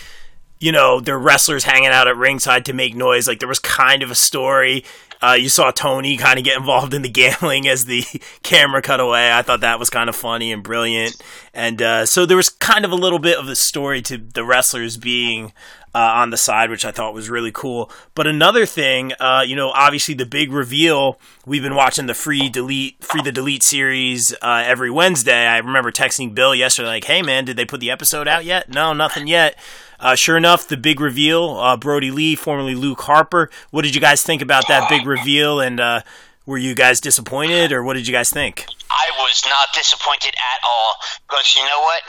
you 0.63 0.71
know, 0.71 1.01
the 1.01 1.17
wrestlers 1.17 1.65
hanging 1.65 1.89
out 1.89 2.07
at 2.07 2.17
ringside 2.17 2.65
to 2.67 2.73
make 2.73 2.95
noise. 2.95 3.27
Like 3.27 3.41
there 3.41 3.49
was 3.49 3.59
kind 3.59 4.01
of 4.05 4.13
a 4.13 4.15
story. 4.15 4.85
Uh, 5.21 5.33
you 5.33 5.49
saw 5.49 5.73
Tony 5.73 6.17
kind 6.17 6.39
of 6.39 6.45
get 6.45 6.57
involved 6.57 6.95
in 6.95 7.03
the 7.03 7.09
gambling 7.11 7.67
as 7.67 7.85
the 7.85 8.05
camera 8.45 8.81
cut 8.81 9.01
away. 9.01 9.33
I 9.33 9.43
thought 9.43 9.61
that 9.61 9.81
was 9.81 9.91
kind 9.91 10.09
of 10.09 10.15
funny 10.15 10.53
and 10.53 10.63
brilliant. 10.63 11.21
And 11.53 11.83
uh, 11.83 12.07
so 12.07 12.27
there 12.27 12.37
was 12.37 12.49
kind 12.49 12.85
of 12.85 12.93
a 12.93 12.97
little 12.97 13.19
bit 13.19 13.39
of 13.39 13.47
the 13.47 13.57
story 13.57 14.03
to 14.03 14.17
the 14.17 14.45
wrestlers 14.45 14.97
being 14.97 15.53
uh, 15.95 15.99
on 15.99 16.31
the 16.31 16.37
side, 16.37 16.71
which 16.71 16.85
I 16.85 16.91
thought 16.91 17.15
was 17.15 17.29
really 17.29 17.53
cool. 17.53 17.91
But 18.15 18.27
another 18.27 18.67
thing, 18.67 19.13
uh, 19.21 19.45
you 19.47 19.57
know, 19.57 19.71
obviously 19.71 20.15
the 20.15 20.27
big 20.27 20.53
reveal. 20.53 21.19
We've 21.45 21.63
been 21.63 21.75
watching 21.75 22.07
the 22.07 22.15
free 22.15 22.49
delete, 22.49 23.03
free 23.05 23.23
the 23.23 23.33
delete 23.33 23.63
series 23.63 24.35
uh, 24.43 24.63
every 24.65 24.91
Wednesday. 24.91 25.47
I 25.47 25.59
remember 25.59 25.93
texting 25.93 26.35
Bill 26.35 26.55
yesterday, 26.55 26.89
like, 26.89 27.05
"Hey 27.05 27.23
man, 27.23 27.45
did 27.45 27.57
they 27.57 27.65
put 27.65 27.81
the 27.81 27.91
episode 27.91 28.29
out 28.29 28.45
yet?" 28.45 28.69
No, 28.69 28.93
nothing 28.93 29.27
yet. 29.27 29.59
Uh, 30.01 30.17
sure 30.17 30.37
enough, 30.37 30.67
the 30.67 30.77
big 30.77 30.99
reveal, 30.99 31.51
uh, 31.51 31.77
Brodie 31.77 32.11
Lee, 32.11 32.35
formerly 32.35 32.75
Luke 32.75 33.03
Harper. 33.03 33.51
What 33.71 33.83
did 33.83 33.95
you 33.95 34.01
guys 34.01 34.23
think 34.23 34.43
about 34.43 34.67
that 34.67 34.89
big 34.89 35.07
reveal? 35.07 35.61
And 35.61 35.79
uh, 35.79 36.01
were 36.45 36.59
you 36.59 36.75
guys 36.75 37.01
disappointed, 37.01 37.71
or 37.71 37.85
what 37.85 37.95
did 37.95 38.09
you 38.09 38.13
guys 38.13 38.31
think? 38.31 38.67
I 38.91 39.11
was 39.19 39.43
not 39.47 39.69
disappointed 39.75 40.35
at 40.35 40.61
all 40.69 40.95
because 41.29 41.55
you 41.57 41.63
know 41.63 41.81
what? 41.83 42.03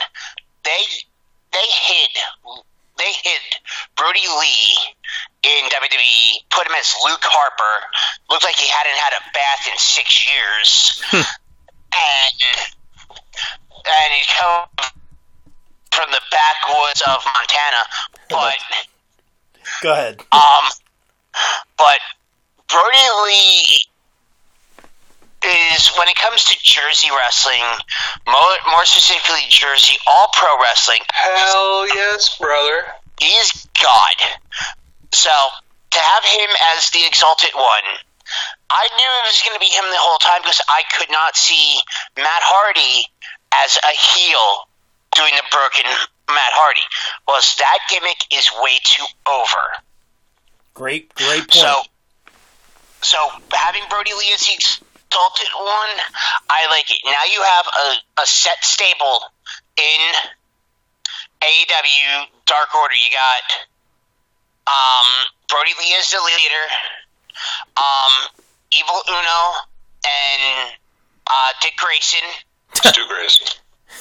They 0.64 0.82
they 1.52 1.66
hid 1.70 2.64
they 2.98 3.12
hid 3.22 3.42
Brodie 3.96 4.20
Lee 4.40 4.78
in 5.42 5.68
WWE, 5.68 6.46
put 6.50 6.66
him 6.66 6.72
as 6.78 6.94
Luke 7.04 7.22
Harper. 7.22 7.86
Looked 8.30 8.44
like 8.44 8.56
he 8.56 8.68
hadn't 8.68 8.96
had 8.96 9.12
a 9.18 9.22
bath 9.32 9.66
in 9.70 9.76
six 9.78 10.26
years, 10.26 11.02
and 11.12 12.40
and 13.86 14.08
he 14.14 14.24
come 14.38 14.68
from 15.92 16.10
the 16.10 16.20
backwoods 16.30 17.02
of 17.06 17.22
Montana, 17.24 17.82
but 18.30 18.56
Go 19.82 19.92
ahead. 19.92 20.20
um, 20.32 20.64
but 21.76 22.00
Brodie 22.68 23.10
Lee 23.26 23.86
is 25.44 25.88
when 25.98 26.08
it 26.08 26.16
comes 26.16 26.44
to 26.44 26.56
Jersey 26.62 27.08
wrestling, 27.12 27.62
more, 28.26 28.54
more 28.72 28.84
specifically 28.84 29.44
Jersey 29.48 29.96
All 30.06 30.28
Pro 30.32 30.56
Wrestling, 30.60 31.00
Hell 31.12 31.86
yes, 31.88 32.36
brother. 32.38 32.86
he's 33.20 33.68
God. 33.80 34.16
So 35.12 35.30
to 35.90 35.98
have 35.98 36.24
him 36.24 36.50
as 36.76 36.90
the 36.90 37.06
Exalted 37.06 37.54
One, 37.54 37.86
I 38.70 38.88
knew 38.96 39.10
it 39.22 39.26
was 39.28 39.42
going 39.44 39.54
to 39.54 39.60
be 39.60 39.70
him 39.70 39.84
the 39.90 40.00
whole 40.00 40.18
time 40.18 40.40
because 40.42 40.60
I 40.68 40.82
could 40.98 41.10
not 41.10 41.36
see 41.36 41.78
Matt 42.16 42.42
Hardy 42.42 43.06
as 43.52 43.76
a 43.76 43.94
heel 43.94 44.66
doing 45.14 45.34
the 45.36 45.44
broken 45.52 45.86
Matt 46.28 46.52
Hardy. 46.58 46.82
Was 47.28 47.54
that 47.58 47.78
gimmick 47.90 48.26
is 48.32 48.48
way 48.58 48.76
too 48.82 49.04
over. 49.30 49.64
Great, 50.74 51.14
great 51.14 51.46
point. 51.46 51.52
So, 51.52 51.82
so 53.02 53.18
having 53.52 53.82
Brodie 53.88 54.10
Lee 54.18 54.32
as 54.34 54.40
the 54.40 54.83
exalted 55.14 55.46
one, 55.54 55.94
I 56.50 56.66
like 56.70 56.90
it. 56.90 56.98
Now 57.06 57.22
you 57.30 57.38
have 57.38 57.66
a, 57.70 58.22
a 58.22 58.26
set 58.26 58.64
stable 58.64 59.30
in 59.78 60.00
AEW 61.38 62.26
Dark 62.46 62.74
Order. 62.74 62.94
You 62.98 63.10
got 63.14 63.46
um, 64.66 65.08
Brodie 65.48 65.78
Lee 65.78 65.94
as 65.98 66.10
the 66.10 66.18
leader, 66.18 66.66
um, 67.78 68.12
Evil 68.74 68.98
Uno, 69.06 69.40
and 70.02 70.74
uh, 71.30 71.50
Dick 71.62 71.74
Grayson. 71.78 72.26
Stu 72.74 73.06
Grayson. 73.06 73.46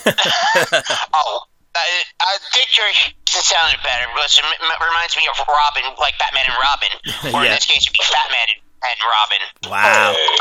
Oh, 1.13 1.45
uh, 1.45 1.79
uh, 1.79 2.37
Dick 2.53 2.69
Grayson 2.73 3.13
sounded 3.29 3.81
better 3.85 4.09
because 4.13 4.37
it 4.37 4.45
reminds 4.81 5.13
me 5.17 5.29
of 5.29 5.37
Robin, 5.45 5.93
like 6.01 6.17
Batman 6.17 6.49
and 6.49 6.57
Robin, 6.57 6.93
or 7.37 7.45
in 7.45 7.51
this 7.53 7.65
case, 7.65 7.85
it'd 7.85 7.93
be 7.93 8.01
Batman 8.01 8.47
and, 8.57 8.62
and 8.83 8.97
Robin. 9.03 9.43
wow. 9.71 10.11
Hey. 10.13 10.35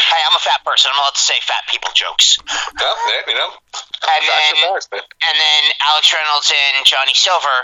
hey, 0.10 0.20
I'm 0.26 0.36
a 0.36 0.42
fat 0.42 0.64
person. 0.64 0.90
I'm 0.92 0.98
allowed 1.00 1.14
to 1.16 1.22
say 1.22 1.36
fat 1.44 1.64
people 1.68 1.90
jokes. 1.94 2.38
Well, 2.40 2.96
yeah, 3.08 3.22
you 3.28 3.36
know, 3.36 3.50
And 3.52 4.22
then, 4.24 4.52
are 4.70 4.80
facts, 4.80 4.88
man. 4.92 5.02
and 5.04 5.36
then 5.36 5.62
Alex 5.92 6.08
Reynolds 6.12 6.48
and 6.50 6.86
Johnny 6.86 7.14
Silver 7.14 7.58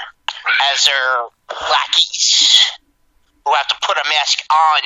as 0.72 0.84
their 0.84 1.08
lackeys 1.70 2.60
who 3.44 3.50
have 3.54 3.68
to 3.68 3.78
put 3.82 3.96
a 3.96 4.04
mask 4.10 4.42
on 4.50 4.80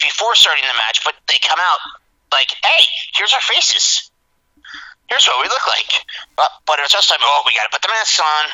before 0.00 0.34
starting 0.36 0.64
the 0.64 0.76
match, 0.88 1.00
but 1.04 1.14
they 1.28 1.38
come 1.40 1.58
out 1.60 1.80
like, 2.32 2.50
"Hey, 2.62 2.82
here's 3.16 3.32
our 3.32 3.40
faces. 3.40 4.10
Here's 5.08 5.26
what 5.26 5.40
we 5.42 5.48
look 5.48 5.66
like." 5.66 5.90
Uh, 6.38 6.44
but 6.66 6.78
it's 6.80 6.92
just 6.92 7.10
like, 7.10 7.20
"Oh, 7.22 7.42
we 7.46 7.52
got 7.56 7.64
to 7.64 7.72
put 7.72 7.82
the 7.82 7.88
masks 7.88 8.20
on." 8.20 8.44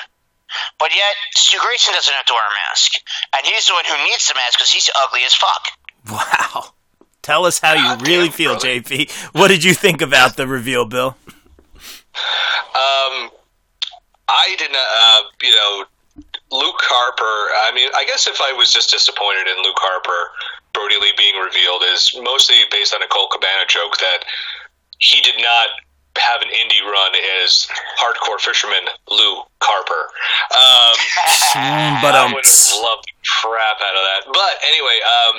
But 0.78 0.90
yet, 0.94 1.14
Stu 1.36 1.58
Grayson 1.60 1.94
doesn't 1.94 2.14
have 2.14 2.26
to 2.26 2.32
wear 2.32 2.42
a 2.42 2.54
mask, 2.68 2.92
and 3.36 3.46
he's 3.46 3.66
the 3.66 3.74
one 3.74 3.84
who 3.86 3.96
needs 4.04 4.28
the 4.28 4.34
mask 4.34 4.58
because 4.58 4.70
he's 4.70 4.90
ugly 5.06 5.20
as 5.26 5.34
fuck. 5.34 5.64
Wow. 6.10 6.74
Tell 7.22 7.44
us 7.44 7.60
how 7.60 7.74
you 7.74 7.82
God 7.82 8.06
really 8.06 8.28
damn, 8.28 8.32
feel, 8.32 8.52
brother. 8.52 8.80
JP. 8.80 9.10
What 9.34 9.48
did 9.48 9.62
you 9.62 9.74
think 9.74 10.00
about 10.00 10.36
the 10.36 10.46
reveal, 10.46 10.86
Bill? 10.86 11.16
Um, 12.74 13.30
I 14.28 14.56
did 14.58 14.72
not, 14.72 14.80
uh, 14.80 15.22
you 15.42 15.52
know, 15.52 15.84
Luke 16.50 16.80
Harper. 16.82 17.68
I 17.68 17.74
mean, 17.74 17.90
I 17.94 18.04
guess 18.04 18.26
if 18.26 18.40
I 18.40 18.52
was 18.52 18.72
just 18.72 18.90
disappointed 18.90 19.46
in 19.46 19.62
Luke 19.62 19.78
Harper, 19.78 20.32
Brodie 20.72 20.98
Lee 21.00 21.12
being 21.16 21.36
revealed 21.36 21.82
is 21.92 22.14
mostly 22.22 22.56
based 22.70 22.94
on 22.94 23.02
a 23.02 23.08
Colt 23.08 23.30
Cabana 23.32 23.66
joke 23.68 23.98
that 23.98 24.24
he 24.98 25.20
did 25.20 25.36
not 25.38 25.68
have 26.18 26.42
an 26.42 26.48
indie 26.48 26.82
run 26.84 27.12
is 27.42 27.68
hardcore 27.98 28.40
fisherman 28.40 28.88
Lou 29.08 29.42
Carper. 29.60 30.02
Um, 30.50 30.96
But 32.02 32.14
I 32.14 32.24
um, 32.26 32.32
would 32.34 32.44
have 32.44 32.82
loved 32.82 33.04
the 33.06 33.16
crap 33.42 33.78
out 33.78 33.96
of 33.96 34.04
that. 34.04 34.22
But 34.32 34.54
anyway, 34.66 34.98
um, 35.06 35.36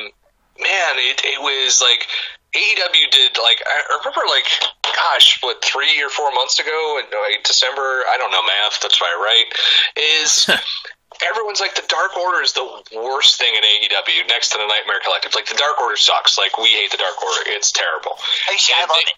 man, 0.60 0.94
it, 1.00 1.22
it 1.24 1.40
was 1.42 1.82
like 1.82 2.08
AEW 2.56 3.08
did 3.12 3.38
like 3.44 3.60
I 3.64 4.00
remember 4.00 4.28
like 4.28 4.48
gosh, 4.84 5.40
what 5.42 5.64
three 5.64 6.02
or 6.04 6.10
four 6.10 6.32
months 6.36 6.60
ago 6.60 7.00
in 7.00 7.06
like, 7.12 7.44
December? 7.44 8.04
I 8.12 8.18
don't 8.20 8.32
know 8.32 8.44
math. 8.44 8.82
That's 8.82 9.00
why 9.00 9.08
I 9.08 9.18
write. 9.24 9.50
Is 10.20 10.48
everyone's 11.32 11.60
like 11.60 11.76
the 11.76 11.88
Dark 11.88 12.16
Order 12.18 12.42
is 12.44 12.52
the 12.54 12.68
worst 12.96 13.38
thing 13.40 13.54
in 13.56 13.64
AEW 13.64 14.28
next 14.28 14.50
to 14.52 14.58
the 14.58 14.68
Nightmare 14.68 15.00
Collective. 15.04 15.36
Like 15.36 15.48
the 15.48 15.56
Dark 15.56 15.80
Order 15.80 15.96
sucks. 15.96 16.38
Like 16.38 16.58
we 16.58 16.70
hate 16.76 16.92
the 16.92 17.00
Dark 17.00 17.16
Order. 17.24 17.52
It's 17.56 17.72
terrible 17.72 18.20
I 18.48 18.56
And 18.82 18.90
they- 18.90 19.16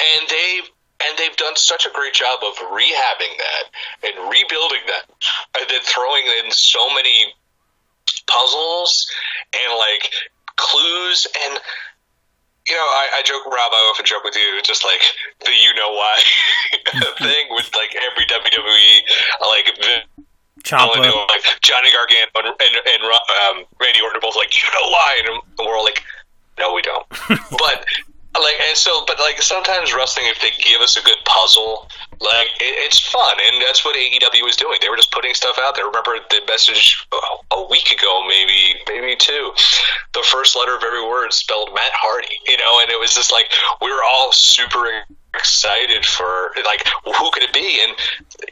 and 0.00 0.28
they 0.32 0.60
and 1.04 1.18
they've 1.18 1.36
done 1.36 1.56
such 1.56 1.86
a 1.86 1.90
great 1.92 2.14
job 2.14 2.40
of 2.42 2.56
rehabbing 2.70 3.34
that 3.38 3.64
and 4.04 4.14
rebuilding 4.30 4.84
that 4.86 5.04
and 5.60 5.70
then 5.70 5.80
throwing 5.84 6.24
in 6.26 6.50
so 6.50 6.80
many 6.94 7.32
puzzles 8.26 9.06
and 9.54 9.78
like 9.78 10.12
clues. 10.56 11.26
And 11.46 11.60
you 12.68 12.76
know 12.76 12.84
I, 12.84 13.18
I 13.18 13.22
joke 13.24 13.46
rob 13.46 13.72
i 13.72 13.80
often 13.88 14.04
joke 14.04 14.22
with 14.22 14.36
you 14.36 14.60
just 14.62 14.84
like 14.84 15.00
the 15.40 15.50
you 15.50 15.72
know 15.74 15.90
why 15.96 16.20
thing 17.18 17.48
with 17.56 17.72
like 17.72 17.96
every 17.96 18.28
wwe 18.28 18.92
like 19.40 19.66
Ciampa. 20.62 20.92
and, 21.00 21.08
like 21.32 21.42
johnny 21.64 21.88
gargano 21.88 22.28
and, 22.36 22.54
and, 22.60 22.74
and 22.84 23.02
um, 23.48 23.64
randy 23.80 24.00
orton 24.04 24.18
are 24.18 24.20
both 24.20 24.36
like 24.36 24.52
you 24.62 24.68
know 24.68 24.90
why? 24.90 25.22
And 25.24 25.66
we're 25.66 25.76
all 25.76 25.84
like 25.84 26.02
no 26.58 26.74
we 26.74 26.82
don't. 26.82 27.06
But 27.50 27.84
like 28.34 28.54
and 28.68 28.76
so 28.76 29.04
but 29.06 29.18
like 29.18 29.42
sometimes 29.42 29.94
wrestling 29.94 30.26
if 30.28 30.40
they 30.40 30.50
give 30.62 30.80
us 30.80 30.96
a 30.96 31.02
good 31.02 31.18
puzzle 31.24 31.88
like 32.20 32.46
it, 32.60 32.74
it's 32.86 33.00
fun 33.00 33.36
and 33.48 33.62
that's 33.66 33.84
what 33.84 33.96
AEW 33.96 34.44
was 34.44 34.56
doing. 34.56 34.78
They 34.80 34.88
were 34.88 34.96
just 34.96 35.10
putting 35.10 35.34
stuff 35.34 35.58
out 35.58 35.74
there. 35.74 35.86
Remember 35.86 36.18
the 36.28 36.40
message 36.46 37.06
a 37.50 37.64
week 37.64 37.90
ago 37.90 38.22
maybe 38.28 38.76
maybe 38.86 39.16
two. 39.16 39.52
The 40.12 40.22
first 40.22 40.56
letter 40.56 40.76
of 40.76 40.84
every 40.84 41.02
word 41.02 41.32
spelled 41.32 41.70
Matt 41.74 41.92
Hardy 41.94 42.38
you 42.46 42.56
know 42.56 42.80
and 42.82 42.90
it 42.90 43.00
was 43.00 43.14
just 43.14 43.32
like 43.32 43.46
we 43.82 43.90
were 43.90 44.02
all 44.04 44.32
super 44.32 45.04
excited 45.34 46.04
for 46.04 46.50
like 46.64 46.86
who 47.04 47.30
could 47.30 47.42
it 47.42 47.52
be? 47.52 47.80
And 47.82 47.94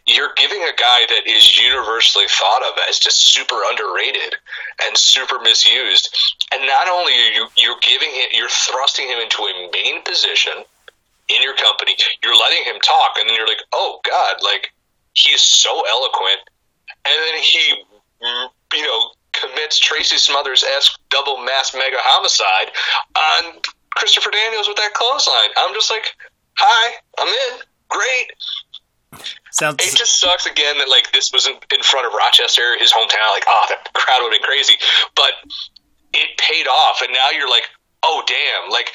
you're 0.07 0.33
giving 0.37 0.62
a 0.62 0.75
guy 0.77 1.01
that 1.09 1.27
is 1.27 1.59
universally 1.59 2.27
thought 2.29 2.62
of 2.62 2.79
as 2.88 2.99
just 2.99 3.35
super 3.35 3.61
underrated 3.69 4.37
and 4.85 4.97
super 4.97 5.38
misused. 5.41 6.14
And 6.53 6.67
not 6.67 6.88
only 6.88 7.12
are 7.12 7.33
you 7.33 7.47
you're 7.57 7.81
giving 7.83 8.11
him 8.11 8.29
you're 8.33 8.49
thrusting 8.49 9.09
him 9.09 9.19
into 9.19 9.43
a 9.43 9.71
main 9.73 10.03
position 10.03 10.64
in 11.29 11.43
your 11.43 11.55
company 11.57 11.95
you're 12.23 12.38
letting 12.38 12.64
him 12.64 12.81
talk 12.81 13.19
and 13.19 13.29
then 13.29 13.37
you're 13.37 13.47
like 13.47 13.62
oh 13.73 14.01
god 14.05 14.37
like 14.43 14.73
he's 15.19 15.43
so 15.43 15.83
eloquent. 15.88 16.41
And 17.05 17.17
then 17.27 17.43
he 17.43 17.64
mm, 18.23 18.49
you 18.75 18.83
know 18.83 19.11
commits 19.33 19.79
Tracy 19.79 20.17
Smothers 20.17 20.64
esque 20.77 20.99
double 21.11 21.38
mass 21.38 21.75
mega 21.75 21.99
homicide 21.99 22.73
on 23.17 23.61
Christopher 23.95 24.31
Daniels 24.31 24.69
with 24.69 24.77
that 24.77 24.95
clothesline. 24.95 25.51
I'm 25.59 25.75
just 25.75 25.91
like 25.91 26.07
hi 26.59 26.94
I'm 27.18 27.29
in 27.29 27.62
great 27.88 28.33
Sounds 29.51 29.77
it 29.81 29.97
just 29.97 30.21
sucks 30.21 30.47
again 30.47 30.79
that 30.79 30.88
like 30.88 31.11
this 31.12 31.31
wasn't 31.33 31.64
in 31.73 31.83
front 31.83 32.07
of 32.07 32.12
Rochester, 32.12 32.79
his 32.79 32.92
hometown. 32.92 33.33
Like, 33.33 33.44
oh, 33.49 33.64
that 33.71 33.92
crowd 33.94 34.21
would 34.23 34.33
have 34.33 34.40
been 34.40 34.47
crazy, 34.47 34.75
but 35.16 35.33
it 36.12 36.37
paid 36.38 36.68
off, 36.68 37.01
and 37.03 37.12
now 37.12 37.31
you're 37.37 37.49
like, 37.49 37.64
oh, 38.03 38.23
damn, 38.27 38.71
like, 38.71 38.92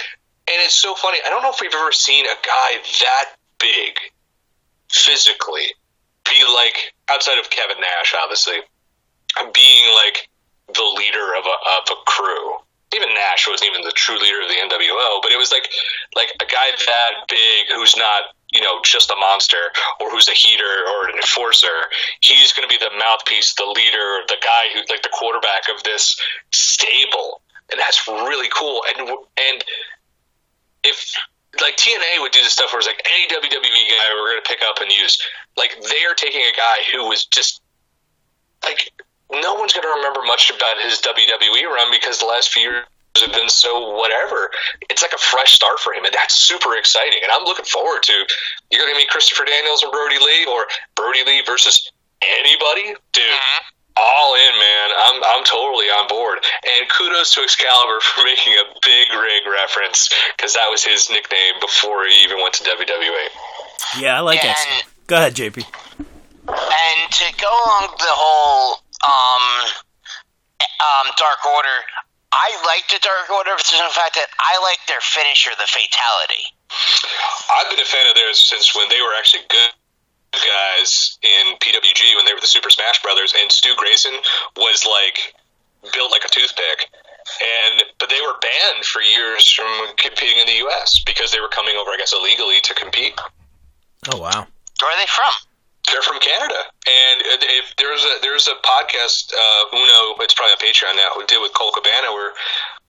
and 0.47 0.57
it's 0.63 0.79
so 0.79 0.95
funny. 0.95 1.19
I 1.25 1.29
don't 1.29 1.41
know 1.41 1.51
if 1.51 1.59
we've 1.61 1.73
ever 1.73 1.91
seen 1.91 2.25
a 2.25 2.37
guy 2.45 2.77
that 3.01 3.25
big 3.59 3.97
physically 4.91 5.73
be 6.25 6.37
like 6.53 6.93
outside 7.09 7.39
of 7.39 7.49
Kevin 7.49 7.77
Nash, 7.79 8.13
obviously, 8.21 8.61
being 9.53 9.85
like 9.95 10.29
the 10.67 10.93
leader 10.97 11.33
of 11.35 11.45
a 11.45 11.57
of 11.81 11.97
a 11.97 11.99
crew. 12.05 12.57
Even 12.93 13.09
Nash 13.13 13.47
wasn't 13.47 13.69
even 13.71 13.81
the 13.81 13.95
true 13.95 14.17
leader 14.19 14.41
of 14.41 14.49
the 14.49 14.55
NWO, 14.55 15.21
but 15.21 15.31
it 15.31 15.37
was 15.37 15.51
like 15.51 15.67
like 16.15 16.29
a 16.41 16.45
guy 16.45 16.67
that 16.73 17.11
big 17.29 17.73
who's 17.73 17.95
not 17.97 18.35
you 18.51 18.61
know 18.61 18.81
just 18.83 19.09
a 19.09 19.15
monster 19.15 19.73
or 19.99 20.09
who's 20.11 20.27
a 20.27 20.33
heater 20.33 20.85
or 20.87 21.09
an 21.09 21.15
enforcer. 21.15 21.89
He's 22.21 22.53
going 22.53 22.67
to 22.67 22.71
be 22.71 22.77
the 22.77 22.91
mouthpiece, 22.97 23.53
the 23.55 23.65
leader, 23.65 24.25
the 24.27 24.37
guy 24.41 24.73
who 24.73 24.79
like 24.89 25.01
the 25.01 25.13
quarterback 25.13 25.69
of 25.75 25.83
this 25.83 26.19
stable, 26.51 27.41
and 27.71 27.79
that's 27.79 28.07
really 28.07 28.49
cool. 28.53 28.83
And 28.93 29.09
and 29.09 29.63
if 30.83 31.13
like 31.61 31.77
TNA 31.77 32.21
would 32.21 32.31
do 32.31 32.41
the 32.41 32.49
stuff 32.49 32.73
where 32.73 32.79
it's 32.79 32.87
like 32.87 33.05
any 33.05 33.27
WWE 33.27 33.61
guy 33.61 34.07
we're 34.17 34.31
going 34.33 34.43
to 34.43 34.49
pick 34.49 34.63
up 34.65 34.81
and 34.81 34.91
use, 34.91 35.21
like 35.57 35.75
they 35.81 36.05
are 36.09 36.15
taking 36.15 36.41
a 36.41 36.55
guy 36.55 36.77
who 36.91 37.07
was 37.07 37.25
just 37.25 37.61
like 38.63 38.91
no 39.31 39.53
one's 39.55 39.73
going 39.73 39.83
to 39.83 39.93
remember 39.97 40.21
much 40.25 40.49
about 40.49 40.81
his 40.81 40.99
WWE 41.01 41.65
run 41.69 41.91
because 41.91 42.19
the 42.19 42.25
last 42.25 42.51
few 42.51 42.63
years 42.63 42.85
have 43.21 43.31
been 43.31 43.49
so 43.49 43.93
whatever. 43.95 44.49
It's 44.89 45.01
like 45.01 45.13
a 45.13 45.17
fresh 45.21 45.53
start 45.53 45.79
for 45.79 45.93
him, 45.93 46.03
and 46.05 46.13
that's 46.13 46.35
super 46.35 46.75
exciting. 46.75 47.19
And 47.23 47.31
I'm 47.31 47.43
looking 47.45 47.65
forward 47.65 48.03
to 48.03 48.13
you're 48.71 48.81
going 48.81 48.93
to 48.93 48.97
meet 48.97 49.09
Christopher 49.09 49.45
Daniels 49.45 49.83
and 49.83 49.91
Brodie 49.91 50.19
Lee, 50.19 50.45
or 50.49 50.65
Brodie 50.95 51.23
Lee 51.25 51.41
versus 51.45 51.91
anybody, 52.21 52.95
dude. 53.13 53.23
Mm-hmm. 53.23 53.63
All 53.95 54.33
in, 54.33 54.53
man. 54.57 54.87
I'm 55.05 55.23
I'm 55.23 55.43
totally 55.45 55.85
on 55.85 56.07
board. 56.07 56.39
And 56.79 56.89
kudos 56.89 57.33
to 57.35 57.41
Excalibur 57.41 57.99
for 58.01 58.23
making 58.23 58.53
a 58.53 58.65
big 58.81 59.13
rig 59.13 59.43
reference 59.45 60.09
because 60.35 60.53
that 60.55 60.67
was 60.71 60.83
his 60.83 61.09
nickname 61.11 61.61
before 61.61 62.05
he 62.07 62.23
even 62.23 62.37
went 62.41 62.55
to 62.55 62.63
WWE. 62.63 64.01
Yeah, 64.01 64.17
I 64.17 64.21
like 64.21 64.39
it. 64.43 64.45
And- 64.49 64.83
Go 65.05 65.17
ahead, 65.17 65.35
JP. 65.35 65.57
And 66.47 67.11
to 67.11 67.25
go 67.37 67.47
along 67.65 67.95
the 67.99 68.07
whole 68.07 68.82
um, 69.03 69.45
um, 70.79 71.07
Dark 71.19 71.43
Order, 71.45 71.77
I 72.33 72.49
like 72.65 72.87
the 72.89 72.99
Dark 73.03 73.29
Order 73.29 73.53
for 73.59 73.77
the 73.77 73.93
fact 73.93 74.15
that 74.15 74.27
I 74.39 74.57
like 74.63 74.81
their 74.87 75.01
finisher, 75.01 75.51
the 75.53 75.69
Fatality. 75.69 76.45
I've 77.53 77.69
been 77.69 77.79
a 77.79 77.85
fan 77.85 78.09
of 78.09 78.15
theirs 78.15 78.41
since 78.41 78.73
when 78.75 78.89
they 78.89 78.99
were 78.99 79.13
actually 79.13 79.45
good 79.49 79.71
guys 80.33 81.19
in 81.21 81.53
PWG 81.61 82.15
when 82.17 82.25
they 82.25 82.33
were 82.33 82.41
the 82.41 82.49
Super 82.49 82.69
Smash 82.69 83.01
Brothers, 83.03 83.33
and 83.37 83.51
Stu 83.51 83.75
Grayson 83.77 84.13
was 84.57 84.85
like 84.85 85.35
built 85.93 86.11
like 86.11 86.25
a 86.25 86.31
toothpick. 86.31 86.89
And 87.39 87.83
but 87.99 88.09
they 88.09 88.19
were 88.19 88.35
banned 88.41 88.83
for 88.83 89.01
years 89.01 89.47
from 89.53 89.95
competing 89.95 90.39
in 90.39 90.47
the 90.47 90.59
U.S. 90.67 91.01
because 91.05 91.31
they 91.31 91.39
were 91.39 91.47
coming 91.47 91.75
over, 91.77 91.91
I 91.91 91.97
guess, 91.97 92.11
illegally 92.11 92.59
to 92.63 92.73
compete. 92.73 93.13
Oh 94.11 94.19
wow. 94.19 94.47
Where 94.81 94.91
are 94.91 94.99
they 94.99 95.07
from? 95.07 95.52
They're 95.91 96.01
from 96.01 96.19
Canada, 96.19 96.57
and 96.87 97.21
if 97.27 97.75
there's 97.77 98.03
a 98.03 98.13
there's 98.23 98.47
a 98.47 98.55
podcast, 98.63 99.35
uh, 99.35 99.75
Uno, 99.75 100.15
it's 100.23 100.33
probably 100.33 100.55
on 100.55 100.63
Patreon 100.63 100.95
now, 100.95 101.11
who 101.13 101.25
did 101.27 101.41
with 101.41 101.53
Colt 101.53 101.75
Cabana, 101.75 102.13
where 102.13 102.31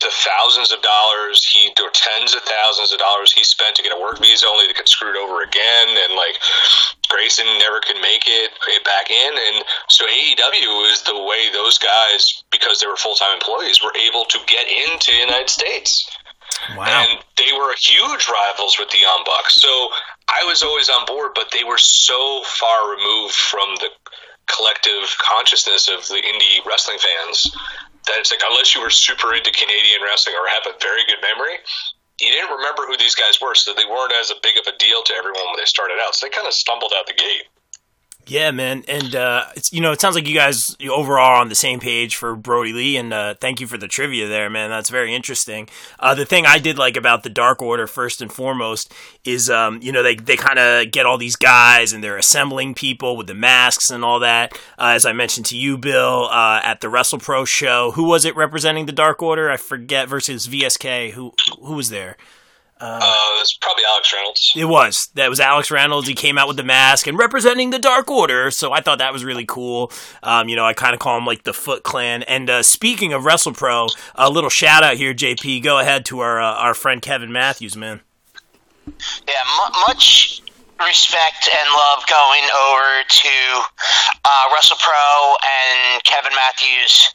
the 0.00 0.10
thousands 0.10 0.72
of 0.72 0.82
dollars 0.82 1.42
he 1.44 1.70
or 1.82 1.90
tens 1.90 2.34
of 2.34 2.42
thousands 2.42 2.92
of 2.92 2.98
dollars 2.98 3.32
he 3.32 3.42
spent 3.44 3.76
to 3.76 3.82
get 3.82 3.92
a 3.94 4.00
work 4.00 4.18
visa, 4.20 4.46
only 4.46 4.68
to 4.68 4.74
get 4.74 4.88
screwed 4.88 5.16
over 5.16 5.42
again, 5.42 5.88
and 5.90 6.14
like 6.14 6.38
Grayson 7.08 7.46
never 7.58 7.80
could 7.80 8.00
make 8.00 8.24
it 8.26 8.50
back 8.84 9.10
in, 9.10 9.32
and 9.32 9.64
so 9.88 10.04
AEW 10.06 10.92
is 10.92 11.02
the 11.02 11.18
way 11.18 11.50
those 11.52 11.78
guys, 11.78 12.42
because 12.50 12.80
they 12.80 12.86
were 12.86 12.96
full 12.96 13.14
time 13.14 13.34
employees, 13.34 13.82
were 13.82 13.94
able 14.06 14.24
to 14.26 14.38
get 14.46 14.66
into 14.66 15.10
the 15.12 15.18
United 15.18 15.50
States. 15.50 16.10
Wow. 16.76 16.86
And 16.86 17.18
they 17.36 17.52
were 17.52 17.74
huge 17.78 18.28
rivals 18.28 18.76
with 18.78 18.90
the 18.90 18.98
Young 18.98 19.22
Bucks. 19.26 19.60
So 19.60 19.68
I 20.28 20.44
was 20.46 20.62
always 20.62 20.88
on 20.88 21.06
board, 21.06 21.32
but 21.34 21.50
they 21.52 21.64
were 21.64 21.78
so 21.78 22.42
far 22.44 22.90
removed 22.96 23.34
from 23.34 23.76
the 23.80 23.88
collective 24.46 25.16
consciousness 25.18 25.88
of 25.88 26.06
the 26.08 26.20
indie 26.20 26.64
wrestling 26.66 26.98
fans 26.98 27.54
that 28.06 28.20
it's 28.20 28.30
like 28.30 28.44
unless 28.44 28.74
you 28.74 28.80
were 28.80 28.92
super 28.92 29.32
into 29.32 29.50
Canadian 29.50 30.04
wrestling 30.04 30.36
or 30.36 30.44
have 30.48 30.68
a 30.68 30.76
very 30.80 31.04
good 31.08 31.20
memory, 31.24 31.56
you 32.20 32.30
didn't 32.30 32.52
remember 32.52 32.86
who 32.86 32.96
these 32.96 33.16
guys 33.16 33.40
were, 33.40 33.54
so 33.54 33.72
they 33.72 33.88
weren't 33.88 34.12
as 34.12 34.32
big 34.42 34.56
of 34.56 34.66
a 34.68 34.76
deal 34.76 35.02
to 35.02 35.12
everyone 35.16 35.44
when 35.48 35.58
they 35.58 35.68
started 35.68 35.96
out. 35.98 36.14
So 36.14 36.26
they 36.26 36.30
kind 36.30 36.46
of 36.46 36.54
stumbled 36.54 36.92
out 36.96 37.06
the 37.06 37.16
gate. 37.16 37.48
Yeah, 38.26 38.52
man, 38.52 38.84
and 38.88 39.14
uh, 39.14 39.44
it's 39.54 39.70
you 39.70 39.82
know 39.82 39.92
it 39.92 40.00
sounds 40.00 40.14
like 40.14 40.26
you 40.26 40.34
guys 40.34 40.74
overall 40.90 41.42
on 41.42 41.50
the 41.50 41.54
same 41.54 41.78
page 41.78 42.16
for 42.16 42.34
Brodie 42.34 42.72
Lee, 42.72 42.96
and 42.96 43.12
uh, 43.12 43.34
thank 43.38 43.60
you 43.60 43.66
for 43.66 43.76
the 43.76 43.86
trivia 43.86 44.28
there, 44.28 44.48
man. 44.48 44.70
That's 44.70 44.88
very 44.88 45.14
interesting. 45.14 45.68
Uh, 46.00 46.14
the 46.14 46.24
thing 46.24 46.46
I 46.46 46.58
did 46.58 46.78
like 46.78 46.96
about 46.96 47.22
the 47.22 47.28
Dark 47.28 47.60
Order 47.60 47.86
first 47.86 48.22
and 48.22 48.32
foremost 48.32 48.90
is 49.24 49.50
um, 49.50 49.78
you 49.82 49.92
know 49.92 50.02
they 50.02 50.14
they 50.14 50.36
kind 50.36 50.58
of 50.58 50.90
get 50.90 51.04
all 51.04 51.18
these 51.18 51.36
guys 51.36 51.92
and 51.92 52.02
they're 52.02 52.16
assembling 52.16 52.72
people 52.72 53.14
with 53.18 53.26
the 53.26 53.34
masks 53.34 53.90
and 53.90 54.02
all 54.02 54.20
that. 54.20 54.54
Uh, 54.78 54.92
as 54.94 55.04
I 55.04 55.12
mentioned 55.12 55.44
to 55.46 55.56
you, 55.58 55.76
Bill, 55.76 56.28
uh, 56.30 56.62
at 56.64 56.80
the 56.80 56.88
Wrestle 56.88 57.18
Pro 57.18 57.44
show, 57.44 57.90
who 57.90 58.04
was 58.04 58.24
it 58.24 58.34
representing 58.36 58.86
the 58.86 58.92
Dark 58.92 59.22
Order? 59.22 59.50
I 59.50 59.58
forget 59.58 60.08
versus 60.08 60.46
VSK. 60.46 61.10
Who 61.10 61.34
who 61.60 61.74
was 61.74 61.90
there? 61.90 62.16
Uh, 62.80 63.00
it's 63.40 63.56
probably 63.56 63.84
Alex 63.88 64.12
Reynolds. 64.12 64.52
It 64.56 64.64
was. 64.64 65.08
That 65.14 65.30
was 65.30 65.38
Alex 65.40 65.70
Reynolds. 65.70 66.08
He 66.08 66.14
came 66.14 66.36
out 66.36 66.48
with 66.48 66.56
the 66.56 66.64
mask 66.64 67.06
and 67.06 67.16
representing 67.16 67.70
the 67.70 67.78
Dark 67.78 68.10
Order. 68.10 68.50
So 68.50 68.72
I 68.72 68.80
thought 68.80 68.98
that 68.98 69.12
was 69.12 69.24
really 69.24 69.46
cool. 69.46 69.92
Um, 70.22 70.48
you 70.48 70.56
know, 70.56 70.64
I 70.64 70.74
kind 70.74 70.92
of 70.92 71.00
call 71.00 71.16
him 71.16 71.24
like 71.24 71.44
the 71.44 71.52
Foot 71.52 71.84
Clan. 71.84 72.24
And 72.24 72.50
uh, 72.50 72.62
speaking 72.62 73.12
of 73.12 73.22
WrestlePro, 73.22 73.88
a 74.16 74.28
little 74.28 74.50
shout 74.50 74.82
out 74.82 74.96
here, 74.96 75.14
JP. 75.14 75.62
Go 75.62 75.78
ahead 75.78 76.04
to 76.06 76.20
our 76.20 76.40
uh, 76.40 76.54
our 76.54 76.74
friend 76.74 77.00
Kevin 77.00 77.32
Matthews, 77.32 77.76
man. 77.76 78.00
Yeah, 78.86 78.92
mu 79.56 79.80
much 79.88 80.42
respect 80.84 81.48
and 81.56 81.68
love 81.70 82.04
going 82.08 82.42
over 82.68 83.04
to 83.08 83.62
uh, 84.24 84.54
WrestlePro 84.54 85.34
and 85.44 86.02
Kevin 86.04 86.32
Matthews. 86.34 87.14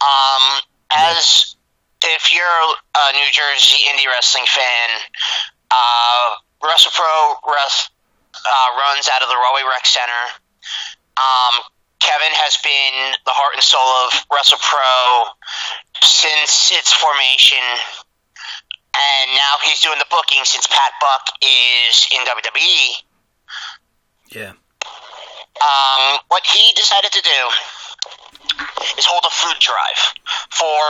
Um, 0.00 0.60
as 0.96 1.53
if 2.04 2.32
you're 2.32 2.44
a 2.44 3.06
New 3.16 3.30
Jersey 3.32 3.80
indie 3.88 4.06
wrestling 4.06 4.44
fan, 4.46 4.88
uh, 5.70 6.26
WrestlePro 6.62 7.40
Rest, 7.48 7.90
uh, 8.34 8.68
runs 8.76 9.08
out 9.08 9.22
of 9.22 9.28
the 9.28 9.36
Rahway 9.36 9.64
Rec 9.68 9.86
Center. 9.86 10.22
Um, 11.16 11.54
Kevin 12.00 12.34
has 12.36 12.60
been 12.60 13.16
the 13.24 13.32
heart 13.32 13.54
and 13.54 13.62
soul 13.64 13.88
of 14.04 14.12
WrestlePro 14.28 15.32
since 16.02 16.72
its 16.74 16.92
formation 16.92 17.64
and 18.94 19.34
now 19.34 19.58
he's 19.64 19.80
doing 19.80 19.98
the 19.98 20.06
booking 20.10 20.44
since 20.44 20.66
Pat 20.66 20.92
Buck 21.00 21.26
is 21.42 22.06
in 22.14 22.22
WWE. 22.22 22.86
Yeah. 24.30 24.52
Um, 25.58 26.18
what 26.28 26.42
he 26.46 26.62
decided 26.74 27.10
to 27.12 27.22
do 27.22 27.40
is 28.98 29.06
hold 29.06 29.24
a 29.26 29.34
food 29.34 29.58
drive 29.58 29.98
for 30.50 30.82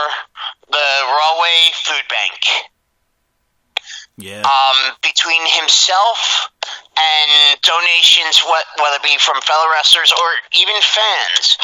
the 0.69 0.87
Rahway 1.05 1.59
Food 1.85 2.05
Bank. 2.09 2.39
Yeah. 4.17 4.47
Um, 4.47 4.95
between 5.03 5.43
himself 5.59 6.49
and 6.95 7.59
donations, 7.61 8.39
what 8.47 8.63
whether 8.79 8.95
it 8.95 9.03
be 9.03 9.19
from 9.19 9.41
fellow 9.43 9.67
wrestlers 9.75 10.11
or 10.15 10.27
even 10.55 10.75
fans, 10.79 11.59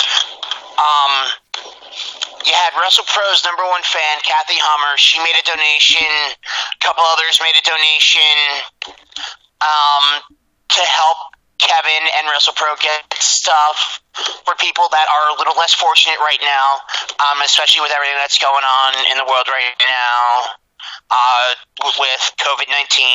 um, 0.75 1.13
you 2.43 2.51
had 2.51 2.75
WrestlePro's 2.75 3.47
number 3.47 3.63
one 3.63 3.83
fan, 3.87 4.19
Kathy 4.27 4.59
Hummer. 4.59 4.97
She 4.97 5.15
made 5.23 5.37
a 5.39 5.45
donation. 5.47 6.11
A 6.35 6.79
couple 6.83 7.07
others 7.07 7.39
made 7.39 7.55
a 7.55 7.63
donation 7.63 8.35
um, 9.63 10.05
to 10.75 10.81
help 10.83 11.30
Kevin 11.61 12.03
and 12.19 12.27
WrestlePro 12.27 12.73
get 12.81 13.05
stuff 13.21 14.01
for 14.43 14.55
people 14.57 14.89
that 14.91 15.05
are 15.07 15.35
a 15.35 15.37
little 15.37 15.55
less 15.55 15.73
fortunate 15.73 16.17
right 16.19 16.41
now, 16.41 16.67
um, 17.21 17.41
especially 17.45 17.81
with 17.81 17.93
everything 17.93 18.17
that's 18.17 18.41
going 18.41 18.65
on 18.65 18.89
in 19.13 19.17
the 19.17 19.25
world 19.25 19.47
right 19.47 19.77
now 19.79 20.57
uh, 21.09 21.49
with 22.01 22.23
COVID 22.41 22.67
19. 22.67 23.05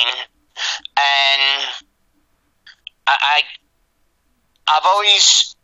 And 0.96 1.42
I, 3.06 3.14
I, 3.14 3.38
I've 4.70 4.86
always 4.86 5.56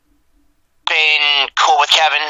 been 0.87 1.49
cool 1.57 1.79
with 1.81 1.91
Kevin 1.91 2.21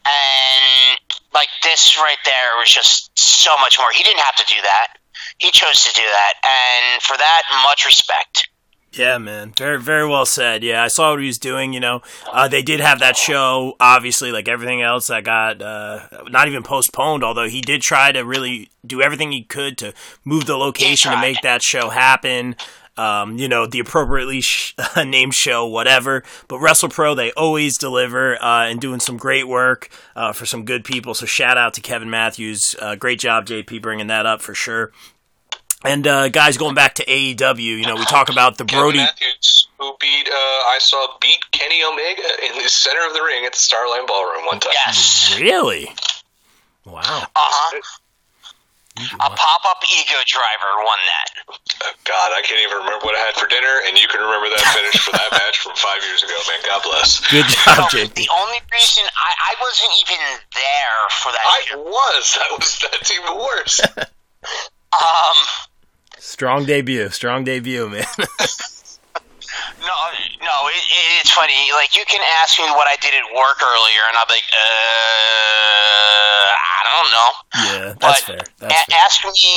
and 0.00 0.98
like 1.32 1.48
this 1.62 1.96
right 1.96 2.18
there 2.24 2.58
was 2.58 2.70
just 2.70 3.16
so 3.18 3.56
much 3.60 3.78
more. 3.78 3.90
He 3.92 4.02
didn't 4.02 4.24
have 4.24 4.36
to 4.36 4.46
do 4.48 4.60
that. 4.62 4.98
He 5.38 5.50
chose 5.50 5.84
to 5.84 5.92
do 5.94 6.02
that, 6.02 6.34
and 6.44 7.02
for 7.02 7.16
that, 7.16 7.42
much 7.64 7.84
respect. 7.84 8.49
Yeah, 8.92 9.18
man. 9.18 9.52
Very, 9.56 9.80
very 9.80 10.06
well 10.08 10.26
said. 10.26 10.64
Yeah, 10.64 10.82
I 10.82 10.88
saw 10.88 11.10
what 11.12 11.20
he 11.20 11.26
was 11.26 11.38
doing. 11.38 11.72
You 11.72 11.78
know, 11.80 12.02
uh, 12.32 12.48
they 12.48 12.62
did 12.62 12.80
have 12.80 12.98
that 12.98 13.16
show, 13.16 13.76
obviously, 13.78 14.32
like 14.32 14.48
everything 14.48 14.82
else 14.82 15.06
that 15.06 15.22
got 15.22 15.62
uh, 15.62 16.08
not 16.28 16.48
even 16.48 16.64
postponed. 16.64 17.22
Although 17.22 17.48
he 17.48 17.60
did 17.60 17.82
try 17.82 18.10
to 18.10 18.22
really 18.22 18.68
do 18.84 19.00
everything 19.00 19.30
he 19.30 19.44
could 19.44 19.78
to 19.78 19.94
move 20.24 20.46
the 20.46 20.56
location 20.56 21.12
to 21.12 21.20
make 21.20 21.40
that 21.42 21.62
show 21.62 21.90
happen. 21.90 22.56
Um, 22.96 23.38
you 23.38 23.48
know, 23.48 23.64
the 23.66 23.78
appropriately 23.78 24.40
sh- 24.40 24.74
named 24.96 25.34
show, 25.34 25.64
whatever. 25.66 26.22
But 26.48 26.58
WrestlePro, 26.58 27.16
they 27.16 27.32
always 27.32 27.78
deliver 27.78 28.42
uh, 28.42 28.66
and 28.66 28.80
doing 28.80 29.00
some 29.00 29.16
great 29.16 29.48
work 29.48 29.88
uh, 30.16 30.32
for 30.32 30.44
some 30.44 30.64
good 30.64 30.84
people. 30.84 31.14
So 31.14 31.24
shout 31.24 31.56
out 31.56 31.72
to 31.74 31.80
Kevin 31.80 32.10
Matthews. 32.10 32.74
Uh, 32.78 32.96
great 32.96 33.20
job, 33.20 33.46
JP, 33.46 33.80
bringing 33.80 34.08
that 34.08 34.26
up 34.26 34.42
for 34.42 34.52
sure. 34.54 34.90
And 35.82 36.06
uh, 36.06 36.28
guys, 36.28 36.58
going 36.58 36.74
back 36.74 36.94
to 36.96 37.04
AEW, 37.04 37.58
you 37.58 37.86
know, 37.86 37.94
we 37.96 38.04
talk 38.04 38.28
about 38.28 38.58
the 38.58 38.64
Kevin 38.64 38.82
Brody. 38.82 38.98
Matthews, 38.98 39.68
who 39.78 39.96
beat, 39.98 40.28
uh, 40.28 40.34
I 40.36 40.76
saw 40.78 41.16
beat 41.20 41.40
Kenny 41.52 41.80
Omega 41.82 42.28
in 42.44 42.62
the 42.62 42.68
center 42.68 43.00
of 43.06 43.14
the 43.14 43.22
ring 43.22 43.46
at 43.46 43.52
the 43.52 43.58
Starland 43.58 44.06
Ballroom 44.06 44.44
one 44.44 44.60
time. 44.60 44.72
Yes. 44.86 45.38
Really? 45.40 45.88
Wow. 46.84 47.00
Uh 47.00 47.28
huh. 47.34 47.80
A 49.00 49.28
pop 49.32 49.62
up 49.70 49.80
ego 49.88 50.20
driver 50.28 50.72
won 50.84 51.00
that. 51.08 51.28
God, 52.04 52.36
I 52.36 52.42
can't 52.44 52.60
even 52.60 52.84
remember 52.84 53.00
what 53.06 53.16
I 53.16 53.24
had 53.24 53.34
for 53.40 53.48
dinner, 53.48 53.80
and 53.88 53.96
you 53.96 54.04
can 54.08 54.20
remember 54.20 54.52
that 54.52 54.60
finish 54.76 55.00
for 55.00 55.12
that 55.16 55.30
match 55.40 55.64
from 55.64 55.72
five 55.80 56.04
years 56.04 56.20
ago, 56.20 56.36
man. 56.44 56.60
God 56.68 56.82
bless. 56.84 57.24
Good 57.32 57.48
job, 57.48 57.88
JP. 57.88 58.12
The 58.20 58.28
only 58.28 58.60
reason 58.68 59.04
I, 59.16 59.30
I 59.48 59.52
wasn't 59.64 59.92
even 60.04 60.20
there 60.52 61.00
for 61.24 61.32
that 61.32 61.46
I 61.48 61.60
show. 61.64 61.80
was. 61.80 62.24
That 62.36 62.50
was 62.52 62.70
that's 62.92 63.10
even 63.16 63.32
worse. 63.40 63.80
Um, 64.90 65.38
Strong 66.40 66.64
debut. 66.64 67.04
Strong 67.12 67.44
debut, 67.44 67.84
man. 67.92 68.00
No, 69.80 69.96
no, 70.44 70.56
it, 70.72 70.84
it, 70.92 71.06
it's 71.20 71.32
funny. 71.32 71.56
Like 71.76 71.96
you 71.96 72.04
can 72.08 72.20
ask 72.40 72.56
me 72.60 72.64
what 72.76 72.86
I 72.88 72.96
did 73.00 73.12
at 73.16 73.24
work 73.32 73.58
earlier, 73.64 74.02
and 74.08 74.16
I'll 74.16 74.28
be 74.28 74.36
like, 74.40 74.48
uh, 74.52 76.48
I 76.52 76.80
don't 76.84 77.10
know. 77.12 77.30
Yeah, 77.64 77.86
that's 78.00 78.20
But 78.24 78.28
fair. 78.28 78.40
That's 78.60 78.72
A- 78.76 78.86
fair. 78.92 79.00
ask 79.04 79.24
me, 79.24 79.52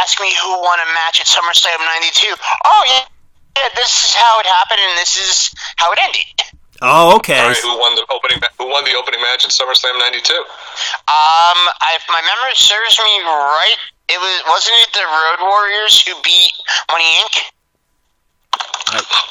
ask 0.00 0.20
me 0.20 0.32
who 0.42 0.48
won 0.64 0.80
a 0.80 0.88
match 0.96 1.20
at 1.20 1.26
SummerSlam 1.28 1.76
'92. 1.76 2.36
Oh 2.64 2.82
yeah, 2.88 3.04
yeah. 3.56 3.68
This 3.76 3.92
is 4.08 4.14
how 4.16 4.40
it 4.40 4.46
happened, 4.48 4.80
and 4.80 4.96
this 4.98 5.16
is 5.16 5.52
how 5.76 5.92
it 5.92 5.98
ended. 6.04 6.53
Oh, 6.84 7.16
okay. 7.16 7.40
All 7.40 7.48
right, 7.48 7.56
who 7.56 7.78
won 7.80 7.94
the 7.96 8.06
opening? 8.12 8.38
Who 8.58 8.68
won 8.68 8.84
the 8.84 8.94
opening 8.94 9.20
match 9.20 9.44
in 9.44 9.50
SummerSlam 9.50 9.96
'92? 9.98 10.20
Um, 10.36 10.44
I, 11.08 11.96
if 11.96 12.04
my 12.08 12.20
memory 12.20 12.54
serves 12.54 12.98
me 13.00 13.14
right, 13.24 13.80
it 14.08 14.20
was 14.20 14.36
wasn't 14.48 14.76
it 14.84 14.92
the 14.92 15.06
Road 15.08 15.48
Warriors 15.48 16.00
who 16.04 16.12
beat 16.22 16.52
Money 16.92 17.08
Inc. 17.24 17.54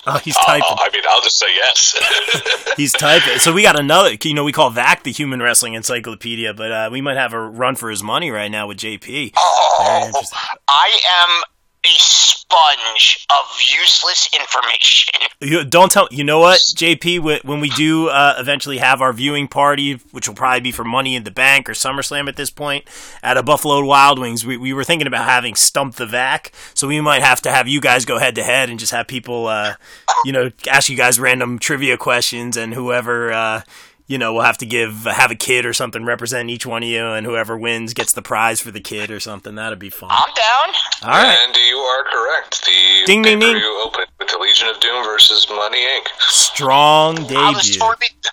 Oh, 0.05 0.17
he's 0.17 0.35
typing. 0.35 0.65
Oh, 0.67 0.75
I 0.79 0.89
mean, 0.91 1.03
I'll 1.09 1.21
just 1.21 1.39
say 1.39 1.45
yes. 1.55 2.73
He's 2.77 2.91
typing. 2.91 3.39
So 3.39 3.53
we 3.53 3.61
got 3.61 3.79
another. 3.79 4.15
You 4.21 4.33
know, 4.33 4.43
we 4.43 4.51
call 4.51 4.69
VAC 4.71 5.03
the 5.03 5.11
Human 5.11 5.41
Wrestling 5.41 5.75
Encyclopedia, 5.75 6.53
but 6.53 6.71
uh, 6.71 6.89
we 6.91 6.99
might 6.99 7.15
have 7.15 7.31
a 7.31 7.39
run 7.39 7.75
for 7.75 7.89
his 7.89 8.03
money 8.03 8.31
right 8.31 8.49
now 8.49 8.67
with 8.67 8.77
JP. 8.77 9.31
Oh, 9.37 10.03
interesting. 10.05 10.39
I 10.67 10.99
am 11.21 11.43
a 11.85 11.95
sponge 11.99 13.25
of 13.29 13.59
useless 13.59 14.29
information. 14.33 15.27
You, 15.41 15.63
don't 15.65 15.91
tell. 15.91 16.07
You 16.11 16.23
know 16.23 16.39
what, 16.39 16.59
JP? 16.75 17.43
When 17.43 17.59
we 17.59 17.69
do 17.69 18.07
uh, 18.07 18.35
eventually 18.37 18.77
have 18.77 19.01
our 19.01 19.11
viewing 19.11 19.47
party, 19.47 19.93
which 20.11 20.27
will 20.27 20.35
probably 20.35 20.61
be 20.61 20.71
for 20.71 20.83
Money 20.83 21.15
in 21.15 21.23
the 21.23 21.31
Bank 21.31 21.69
or 21.69 21.73
SummerSlam 21.73 22.27
at 22.27 22.35
this 22.35 22.49
point, 22.49 22.85
at 23.21 23.37
a 23.37 23.43
Buffalo 23.43 23.83
Wild 23.83 24.19
Wings, 24.19 24.45
we, 24.45 24.55
we 24.57 24.71
were 24.73 24.83
thinking 24.83 25.07
about 25.07 25.25
having 25.25 25.55
Stump 25.55 25.95
the 25.95 26.05
Vac. 26.05 26.51
So 26.73 26.87
we 26.87 27.01
might 27.01 27.21
have 27.21 27.41
to 27.41 27.51
have 27.51 27.67
you 27.67 27.81
guys 27.81 28.05
go 28.05 28.17
head 28.17 28.35
to 28.35 28.43
head 28.43 28.69
and 28.69 28.79
just 28.79 28.91
have 28.91 29.07
people, 29.07 29.47
uh, 29.47 29.75
you 30.23 30.31
know, 30.31 30.51
ask 30.69 30.89
you 30.89 30.97
guys 30.97 31.19
random 31.19 31.59
trivia 31.59 31.97
questions, 31.97 32.55
and 32.55 32.73
whoever. 32.73 33.33
Uh, 33.33 33.61
you 34.07 34.17
know, 34.17 34.33
we'll 34.33 34.43
have 34.43 34.57
to 34.59 34.65
give 34.65 35.03
have 35.05 35.31
a 35.31 35.35
kid 35.35 35.65
or 35.65 35.73
something 35.73 36.03
represent 36.05 36.49
each 36.49 36.65
one 36.65 36.83
of 36.83 36.89
you, 36.89 37.05
and 37.07 37.25
whoever 37.25 37.57
wins 37.57 37.93
gets 37.93 38.13
the 38.13 38.21
prize 38.21 38.59
for 38.61 38.71
the 38.71 38.81
kid 38.81 39.09
or 39.11 39.19
something. 39.19 39.55
That'd 39.55 39.79
be 39.79 39.89
fun. 39.89 40.09
I'm 40.11 40.33
down. 40.33 40.75
All 41.03 41.09
right, 41.09 41.37
And 41.47 41.55
you 41.55 41.77
are 41.77 42.03
correct. 42.11 42.65
The 42.65 43.03
Ding, 43.05 43.21
ding, 43.21 43.39
ding. 43.39 43.53
pay-per-view 43.53 43.83
opened 43.85 44.07
with 44.19 44.29
the 44.29 44.37
Legion 44.37 44.67
of 44.69 44.79
Doom 44.79 45.03
versus 45.03 45.47
Money 45.49 45.79
Inc. 45.79 46.07
strong 46.19 47.17
I 47.33 47.51
was 47.51 47.63
debut. 47.67 47.79
torn. 47.79 47.95
Be- 47.99 48.29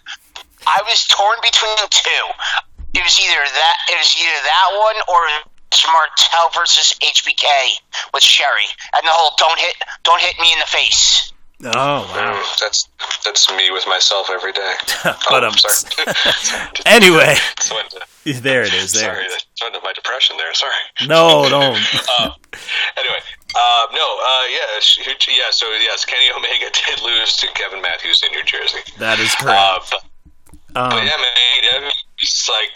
I 0.67 0.81
was 0.85 1.07
torn 1.07 1.37
between 1.43 1.77
two. 1.91 2.25
It 2.95 3.03
was 3.03 3.19
either 3.19 3.43
that. 3.43 3.77
It 3.91 3.97
was 3.99 4.15
either 4.19 4.39
that 4.45 4.69
one 4.75 4.97
or 5.09 5.21
Martel 5.87 6.51
versus 6.61 6.93
HBK 7.01 7.45
with 8.13 8.23
Sherri, 8.23 8.67
and 8.97 9.07
the 9.07 9.11
whole 9.13 9.35
"don't 9.39 9.59
hit, 9.59 9.75
don't 10.05 10.21
hit 10.21 10.39
me 10.41 10.53
in 10.53 10.59
the 10.59 10.67
face." 10.67 11.30
Oh 11.63 12.09
wow! 12.15 12.43
That's 12.61 12.89
that's 13.25 13.51
me 13.55 13.71
with 13.71 13.85
myself 13.87 14.31
every 14.31 14.53
day. 14.53 14.75
But, 15.29 15.45
oh, 15.45 15.49
um, 15.49 15.55
sorry. 15.57 16.07
Anyway, 16.87 17.35
there 18.25 18.63
it 18.63 18.73
is. 18.73 18.93
There. 18.93 19.15
sorry, 19.15 19.27
went 19.63 19.75
to 19.75 19.81
my 19.85 19.93
depression 19.93 20.37
there. 20.39 20.53
Sorry. 20.55 20.73
No, 21.07 21.49
don't. 21.51 21.77
Uh, 22.19 22.31
anyway, 22.97 23.21
uh, 23.55 23.87
no, 23.93 24.07
uh, 24.25 24.45
yeah, 24.51 24.81
sh- 24.81 25.01
yeah. 25.29 25.51
So 25.51 25.67
yes, 25.81 26.05
Kenny 26.05 26.31
Omega 26.35 26.71
did 26.73 27.03
lose 27.03 27.37
to 27.39 27.47
Kevin 27.55 27.83
Matthews 27.83 28.23
in 28.25 28.33
New 28.33 28.45
Jersey. 28.45 28.81
That 28.99 29.19
is 29.21 29.35
Uh, 29.41 29.45
correct. 29.45 29.93
but, 29.93 30.81
Um, 30.81 30.91
but 30.91 31.05
yeah, 31.05 31.17
man, 31.17 31.91
it's 32.19 32.49
like 32.49 32.73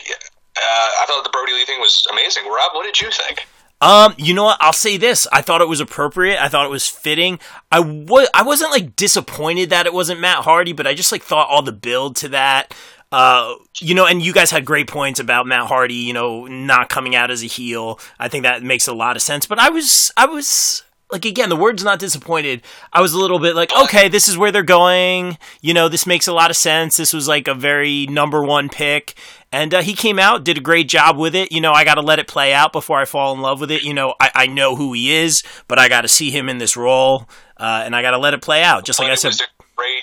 uh, 0.56 0.60
I 0.60 1.04
thought 1.06 1.24
the 1.24 1.30
Brodie 1.30 1.52
Lee 1.54 1.64
thing 1.64 1.80
was 1.80 2.04
amazing. 2.12 2.44
Rob, 2.46 2.72
what 2.74 2.84
did 2.84 3.00
you 3.00 3.10
think? 3.10 3.46
Um, 3.84 4.14
you 4.16 4.32
know 4.32 4.44
what? 4.44 4.56
I'll 4.62 4.72
say 4.72 4.96
this. 4.96 5.26
I 5.30 5.42
thought 5.42 5.60
it 5.60 5.68
was 5.68 5.78
appropriate. 5.78 6.42
I 6.42 6.48
thought 6.48 6.64
it 6.64 6.70
was 6.70 6.88
fitting. 6.88 7.38
I 7.70 7.80
was 7.80 8.30
I 8.32 8.42
wasn't 8.42 8.70
like 8.70 8.96
disappointed 8.96 9.68
that 9.68 9.84
it 9.84 9.92
wasn't 9.92 10.20
Matt 10.20 10.38
Hardy, 10.38 10.72
but 10.72 10.86
I 10.86 10.94
just 10.94 11.12
like 11.12 11.22
thought 11.22 11.50
all 11.50 11.60
the 11.60 11.70
build 11.70 12.16
to 12.16 12.28
that. 12.30 12.74
Uh, 13.12 13.56
you 13.80 13.94
know, 13.94 14.06
and 14.06 14.24
you 14.24 14.32
guys 14.32 14.50
had 14.50 14.64
great 14.64 14.88
points 14.88 15.20
about 15.20 15.46
Matt 15.46 15.66
Hardy, 15.66 15.96
you 15.96 16.14
know, 16.14 16.46
not 16.46 16.88
coming 16.88 17.14
out 17.14 17.30
as 17.30 17.44
a 17.44 17.46
heel. 17.46 18.00
I 18.18 18.28
think 18.28 18.44
that 18.44 18.62
makes 18.62 18.88
a 18.88 18.94
lot 18.94 19.16
of 19.16 19.22
sense. 19.22 19.44
But 19.44 19.58
I 19.58 19.68
was 19.68 20.10
I 20.16 20.24
was 20.24 20.83
like 21.10 21.24
again, 21.24 21.48
the 21.48 21.56
word's 21.56 21.84
not 21.84 21.98
disappointed. 21.98 22.62
I 22.92 23.00
was 23.00 23.12
a 23.12 23.18
little 23.18 23.38
bit 23.38 23.54
like, 23.54 23.74
okay, 23.76 24.08
this 24.08 24.28
is 24.28 24.38
where 24.38 24.50
they're 24.50 24.62
going. 24.62 25.38
You 25.60 25.74
know, 25.74 25.88
this 25.88 26.06
makes 26.06 26.26
a 26.26 26.32
lot 26.32 26.50
of 26.50 26.56
sense. 26.56 26.96
This 26.96 27.12
was 27.12 27.28
like 27.28 27.46
a 27.46 27.54
very 27.54 28.06
number 28.06 28.42
one 28.42 28.68
pick. 28.68 29.14
And 29.52 29.72
uh, 29.72 29.82
he 29.82 29.94
came 29.94 30.18
out, 30.18 30.44
did 30.44 30.58
a 30.58 30.60
great 30.60 30.88
job 30.88 31.16
with 31.16 31.34
it. 31.34 31.52
You 31.52 31.60
know, 31.60 31.72
I 31.72 31.84
got 31.84 31.94
to 31.94 32.00
let 32.00 32.18
it 32.18 32.26
play 32.26 32.52
out 32.52 32.72
before 32.72 32.98
I 32.98 33.04
fall 33.04 33.32
in 33.34 33.40
love 33.40 33.60
with 33.60 33.70
it. 33.70 33.84
You 33.84 33.94
know, 33.94 34.14
I, 34.20 34.30
I 34.34 34.46
know 34.48 34.74
who 34.74 34.92
he 34.92 35.14
is, 35.14 35.44
but 35.68 35.78
I 35.78 35.88
got 35.88 36.00
to 36.00 36.08
see 36.08 36.30
him 36.30 36.48
in 36.48 36.58
this 36.58 36.76
role, 36.76 37.28
uh, 37.56 37.82
and 37.84 37.94
I 37.94 38.02
got 38.02 38.10
to 38.12 38.18
let 38.18 38.34
it 38.34 38.42
play 38.42 38.64
out. 38.64 38.84
Just 38.84 38.98
like 38.98 39.10
I 39.10 39.14
said, 39.14 39.32
great. 39.76 40.02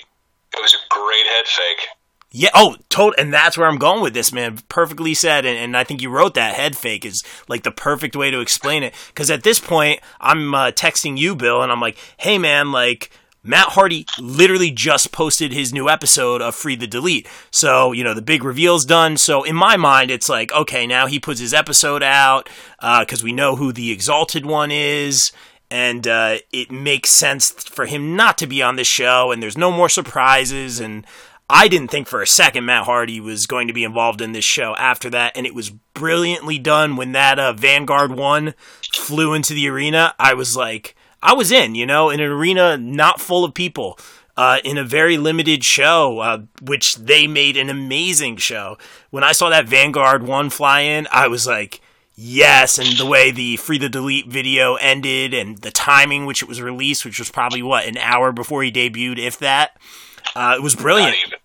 It 0.54 0.62
was 0.62 0.74
a 0.74 0.94
great 0.94 1.26
head 1.26 1.46
fake. 1.46 1.88
Yeah. 2.32 2.50
Oh, 2.54 2.76
total. 2.88 3.14
And 3.18 3.32
that's 3.32 3.56
where 3.56 3.68
I'm 3.68 3.78
going 3.78 4.02
with 4.02 4.14
this, 4.14 4.32
man. 4.32 4.58
Perfectly 4.68 5.14
said. 5.14 5.44
And, 5.44 5.58
and 5.58 5.76
I 5.76 5.84
think 5.84 6.02
you 6.02 6.10
wrote 6.10 6.34
that 6.34 6.54
head 6.54 6.76
fake 6.76 7.04
is 7.04 7.22
like 7.46 7.62
the 7.62 7.70
perfect 7.70 8.16
way 8.16 8.30
to 8.30 8.40
explain 8.40 8.82
it. 8.82 8.94
Because 9.08 9.30
at 9.30 9.44
this 9.44 9.60
point, 9.60 10.00
I'm 10.20 10.54
uh, 10.54 10.70
texting 10.72 11.18
you, 11.18 11.36
Bill, 11.36 11.62
and 11.62 11.70
I'm 11.70 11.80
like, 11.80 11.98
hey, 12.16 12.38
man, 12.38 12.72
like. 12.72 13.10
Matt 13.44 13.70
Hardy 13.70 14.06
literally 14.20 14.70
just 14.70 15.10
posted 15.10 15.52
his 15.52 15.72
new 15.72 15.88
episode 15.88 16.40
of 16.40 16.54
Free 16.54 16.76
the 16.76 16.86
Delete. 16.86 17.26
So, 17.50 17.90
you 17.90 18.04
know, 18.04 18.14
the 18.14 18.22
big 18.22 18.44
reveal's 18.44 18.84
done. 18.84 19.16
So, 19.16 19.42
in 19.42 19.56
my 19.56 19.76
mind, 19.76 20.12
it's 20.12 20.28
like, 20.28 20.52
okay, 20.52 20.86
now 20.86 21.08
he 21.08 21.18
puts 21.18 21.40
his 21.40 21.52
episode 21.52 22.04
out 22.04 22.48
because 22.80 23.24
we 23.24 23.32
know 23.32 23.56
who 23.56 23.72
the 23.72 23.90
Exalted 23.90 24.46
one 24.46 24.70
is. 24.70 25.32
And 25.72 26.06
uh, 26.06 26.36
it 26.52 26.70
makes 26.70 27.10
sense 27.10 27.50
for 27.50 27.86
him 27.86 28.14
not 28.14 28.38
to 28.38 28.46
be 28.46 28.62
on 28.62 28.76
the 28.76 28.84
show. 28.84 29.32
And 29.32 29.42
there's 29.42 29.58
no 29.58 29.72
more 29.72 29.88
surprises. 29.88 30.78
And 30.78 31.04
I 31.54 31.68
didn't 31.68 31.90
think 31.90 32.08
for 32.08 32.22
a 32.22 32.26
second 32.26 32.64
Matt 32.64 32.86
Hardy 32.86 33.20
was 33.20 33.46
going 33.46 33.68
to 33.68 33.74
be 33.74 33.84
involved 33.84 34.22
in 34.22 34.32
this 34.32 34.44
show 34.44 34.74
after 34.76 35.10
that, 35.10 35.36
and 35.36 35.44
it 35.44 35.54
was 35.54 35.68
brilliantly 35.68 36.58
done 36.58 36.96
when 36.96 37.12
that 37.12 37.38
uh, 37.38 37.52
Vanguard 37.52 38.12
one 38.12 38.54
flew 38.94 39.34
into 39.34 39.52
the 39.52 39.68
arena. 39.68 40.14
I 40.18 40.32
was 40.32 40.56
like, 40.56 40.96
I 41.22 41.34
was 41.34 41.52
in, 41.52 41.74
you 41.74 41.84
know, 41.84 42.08
in 42.08 42.20
an 42.20 42.30
arena 42.30 42.78
not 42.78 43.20
full 43.20 43.44
of 43.44 43.52
people. 43.52 43.98
Uh, 44.34 44.60
in 44.64 44.78
a 44.78 44.84
very 44.84 45.18
limited 45.18 45.62
show, 45.62 46.20
uh, 46.20 46.38
which 46.62 46.96
they 46.96 47.26
made 47.26 47.54
an 47.54 47.68
amazing 47.68 48.38
show. 48.38 48.78
When 49.10 49.22
I 49.22 49.32
saw 49.32 49.50
that 49.50 49.68
Vanguard 49.68 50.22
one 50.22 50.48
fly 50.48 50.80
in, 50.80 51.06
I 51.12 51.28
was 51.28 51.46
like, 51.46 51.82
yes. 52.14 52.78
And 52.78 52.96
the 52.96 53.04
way 53.04 53.30
the 53.30 53.58
Free 53.58 53.76
the 53.76 53.90
Delete 53.90 54.28
video 54.28 54.76
ended 54.76 55.34
and 55.34 55.58
the 55.58 55.70
timing 55.70 56.24
which 56.24 56.42
it 56.42 56.48
was 56.48 56.62
released, 56.62 57.04
which 57.04 57.18
was 57.18 57.30
probably 57.30 57.62
what, 57.62 57.84
an 57.84 57.98
hour 57.98 58.32
before 58.32 58.62
he 58.62 58.72
debuted, 58.72 59.18
if 59.18 59.38
that, 59.40 59.76
uh, 60.34 60.54
it 60.56 60.62
was 60.62 60.74
brilliant. 60.74 61.10
Not 61.10 61.26
even. 61.26 61.38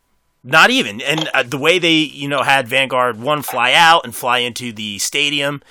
Not 0.48 0.70
even. 0.70 1.02
And 1.02 1.30
uh, 1.34 1.44
the 1.44 1.58
way 1.58 1.78
they, 1.78 1.98
you 1.98 2.30
know, 2.30 2.42
had 2.42 2.70
Vanguard 2.70 3.20
1 3.20 3.42
fly 3.42 3.74
out 3.74 4.06
and 4.06 4.16
fly 4.16 4.38
into 4.40 4.72
the 4.72 4.98
stadium, 4.98 5.62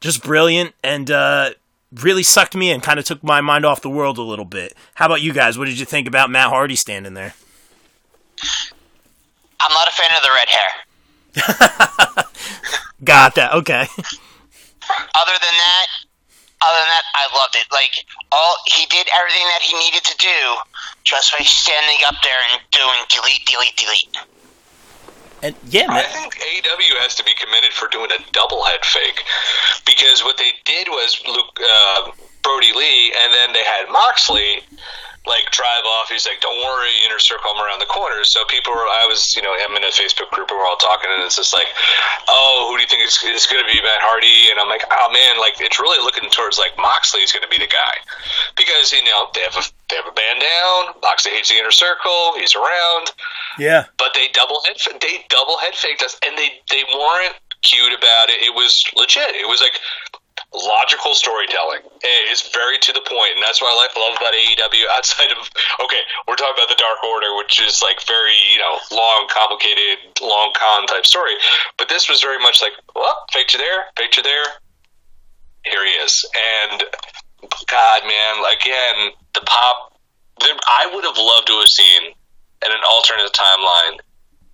just 0.00 0.22
brilliant 0.22 0.74
and 0.82 1.10
uh, 1.10 1.50
really 1.92 2.22
sucked 2.22 2.56
me 2.56 2.70
in, 2.70 2.80
kind 2.80 2.98
of 2.98 3.04
took 3.04 3.22
my 3.22 3.42
mind 3.42 3.66
off 3.66 3.82
the 3.82 3.90
world 3.90 4.16
a 4.16 4.22
little 4.22 4.46
bit. 4.46 4.74
How 4.94 5.04
about 5.06 5.20
you 5.20 5.34
guys? 5.34 5.58
What 5.58 5.66
did 5.66 5.78
you 5.78 5.84
think 5.84 6.08
about 6.08 6.30
Matt 6.30 6.48
Hardy 6.48 6.74
standing 6.74 7.12
there? 7.12 7.34
I'm 9.60 9.72
not 9.72 9.88
a 9.88 9.92
fan 9.92 10.10
of 10.16 10.22
the 10.22 10.30
red 10.34 10.48
hair. 10.48 12.24
Got 13.04 13.34
that. 13.34 13.52
Okay. 13.52 13.82
Other 15.14 15.32
than 15.32 15.54
that, 15.58 15.86
other 16.68 16.80
than 16.80 16.90
that, 16.90 17.06
I 17.14 17.24
loved 17.36 17.56
it. 17.56 17.66
Like 17.72 18.04
all 18.32 18.54
he 18.66 18.86
did 18.86 19.06
everything 19.12 19.46
that 19.52 19.62
he 19.62 19.72
needed 19.78 20.04
to 20.04 20.16
do 20.18 20.38
just 21.04 21.32
by 21.36 21.44
standing 21.44 22.00
up 22.06 22.16
there 22.22 22.40
and 22.52 22.60
doing 22.72 23.00
delete, 23.08 23.44
delete, 23.46 23.76
delete. 23.76 24.16
And 25.44 25.54
yeah, 25.68 25.92
I 25.92 26.02
think 26.02 26.40
AEW 26.40 26.96
has 27.04 27.14
to 27.16 27.24
be 27.24 27.34
commended 27.34 27.72
for 27.74 27.88
doing 27.88 28.08
a 28.10 28.20
double 28.32 28.64
head 28.64 28.84
fake 28.84 29.22
because 29.84 30.24
what 30.24 30.38
they 30.38 30.52
did 30.64 30.88
was 30.88 31.20
Luke 31.28 31.60
uh, 31.60 32.10
Brodie 32.42 32.72
Lee, 32.72 33.12
and 33.20 33.28
then 33.32 33.52
they 33.52 33.64
had 33.64 33.92
Moxley 33.92 34.64
like 35.26 35.48
drive 35.50 35.84
off. 35.98 36.12
He's 36.12 36.28
like, 36.28 36.40
"Don't 36.40 36.56
worry, 36.60 36.92
inner 37.08 37.18
circle, 37.18 37.48
I'm 37.52 37.60
around 37.60 37.80
the 37.80 37.88
corner." 37.88 38.24
So 38.24 38.44
people 38.44 38.72
were, 38.72 38.84
I 38.84 39.08
was, 39.08 39.34
you 39.36 39.42
know, 39.42 39.52
I'm 39.56 39.72
in 39.76 39.84
a 39.84 39.92
Facebook 39.92 40.28
group 40.30 40.52
and 40.52 40.60
we're 40.60 40.68
all 40.68 40.76
talking, 40.76 41.08
and 41.08 41.24
it's 41.24 41.36
just 41.36 41.52
like, 41.56 41.68
"Oh, 42.28 42.68
who 42.68 42.76
do 42.76 42.82
you 42.84 42.88
think 42.88 43.02
is, 43.04 43.16
is 43.24 43.48
going 43.48 43.64
to 43.64 43.70
be 43.70 43.80
Matt 43.80 44.04
Hardy?" 44.04 44.52
And 44.52 44.60
I'm 44.60 44.68
like, 44.68 44.84
"Oh 44.90 45.08
man, 45.12 45.40
like 45.40 45.56
it's 45.60 45.80
really 45.80 46.00
looking 46.04 46.28
towards 46.28 46.60
like 46.60 46.76
Moxley's 46.76 47.32
going 47.32 47.44
to 47.44 47.52
be 47.52 47.58
the 47.58 47.70
guy 47.70 47.96
because 48.56 48.92
you 48.92 49.02
know 49.04 49.32
they 49.32 49.40
have 49.48 49.56
a 49.56 49.64
they 49.88 49.96
have 49.96 50.08
a 50.08 50.16
band 50.16 50.44
down. 50.44 51.00
Moxley 51.00 51.32
hates 51.32 51.48
the 51.48 51.56
inner 51.56 51.74
circle. 51.74 52.36
He's 52.36 52.54
around." 52.54 53.12
Yeah. 53.56 53.86
but 53.98 54.10
they 54.14 54.26
double 54.34 54.60
head 54.66 54.76
they 55.00 55.24
double 55.30 55.58
head 55.58 55.74
faked 55.74 56.02
us, 56.02 56.18
and 56.26 56.36
they 56.36 56.58
they 56.70 56.82
weren't 56.90 57.38
cute 57.64 57.92
about 57.96 58.28
it. 58.28 58.44
It 58.44 58.54
was 58.54 58.84
legit. 58.94 59.34
It 59.34 59.48
was 59.48 59.60
like 59.60 59.80
logical 60.54 61.14
storytelling. 61.14 61.82
It's 62.30 62.48
very 62.54 62.78
to 62.78 62.92
the 62.94 63.02
point, 63.02 63.34
and 63.34 63.42
that's 63.42 63.60
what 63.60 63.74
I 63.74 63.90
love 63.98 64.16
about 64.16 64.32
AEW. 64.32 64.86
Outside 64.94 65.30
of 65.34 65.42
okay, 65.82 66.02
we're 66.26 66.38
talking 66.38 66.54
about 66.54 66.70
the 66.70 66.78
Dark 66.78 67.02
Order, 67.02 67.36
which 67.36 67.60
is 67.60 67.82
like 67.82 68.00
very 68.06 68.38
you 68.54 68.58
know 68.58 68.78
long, 68.94 69.26
complicated, 69.28 69.98
long 70.22 70.54
con 70.54 70.86
type 70.86 71.06
story. 71.06 71.34
But 71.78 71.88
this 71.88 72.08
was 72.08 72.22
very 72.22 72.38
much 72.38 72.62
like, 72.62 72.72
well, 72.94 73.26
faked 73.32 73.52
you 73.52 73.58
there, 73.58 73.90
faked 73.96 74.16
you 74.16 74.22
there. 74.22 74.46
Here 75.64 75.84
he 75.84 75.92
is, 76.04 76.24
and 76.70 76.84
God, 77.66 78.00
man, 78.04 78.34
again, 78.52 79.16
the 79.34 79.40
pop 79.40 79.94
I 80.40 80.90
would 80.92 81.04
have 81.04 81.18
loved 81.18 81.46
to 81.48 81.58
have 81.58 81.68
seen 81.68 82.02
in 82.64 82.70
an 82.70 82.84
alternate 82.88 83.32
timeline 83.32 83.98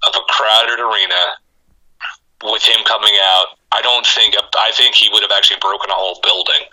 of 0.07 0.14
a 0.14 0.24
crowded 0.28 0.80
arena 0.80 1.38
with 2.45 2.64
him 2.64 2.80
coming 2.84 3.14
out. 3.36 3.59
I 3.72 3.82
don't 3.82 4.07
think 4.07 4.34
I 4.38 4.70
think 4.74 4.95
he 4.95 5.09
would 5.12 5.22
have 5.22 5.32
actually 5.36 5.59
broken 5.61 5.91
a 5.91 5.95
whole 5.95 6.18
building 6.22 6.66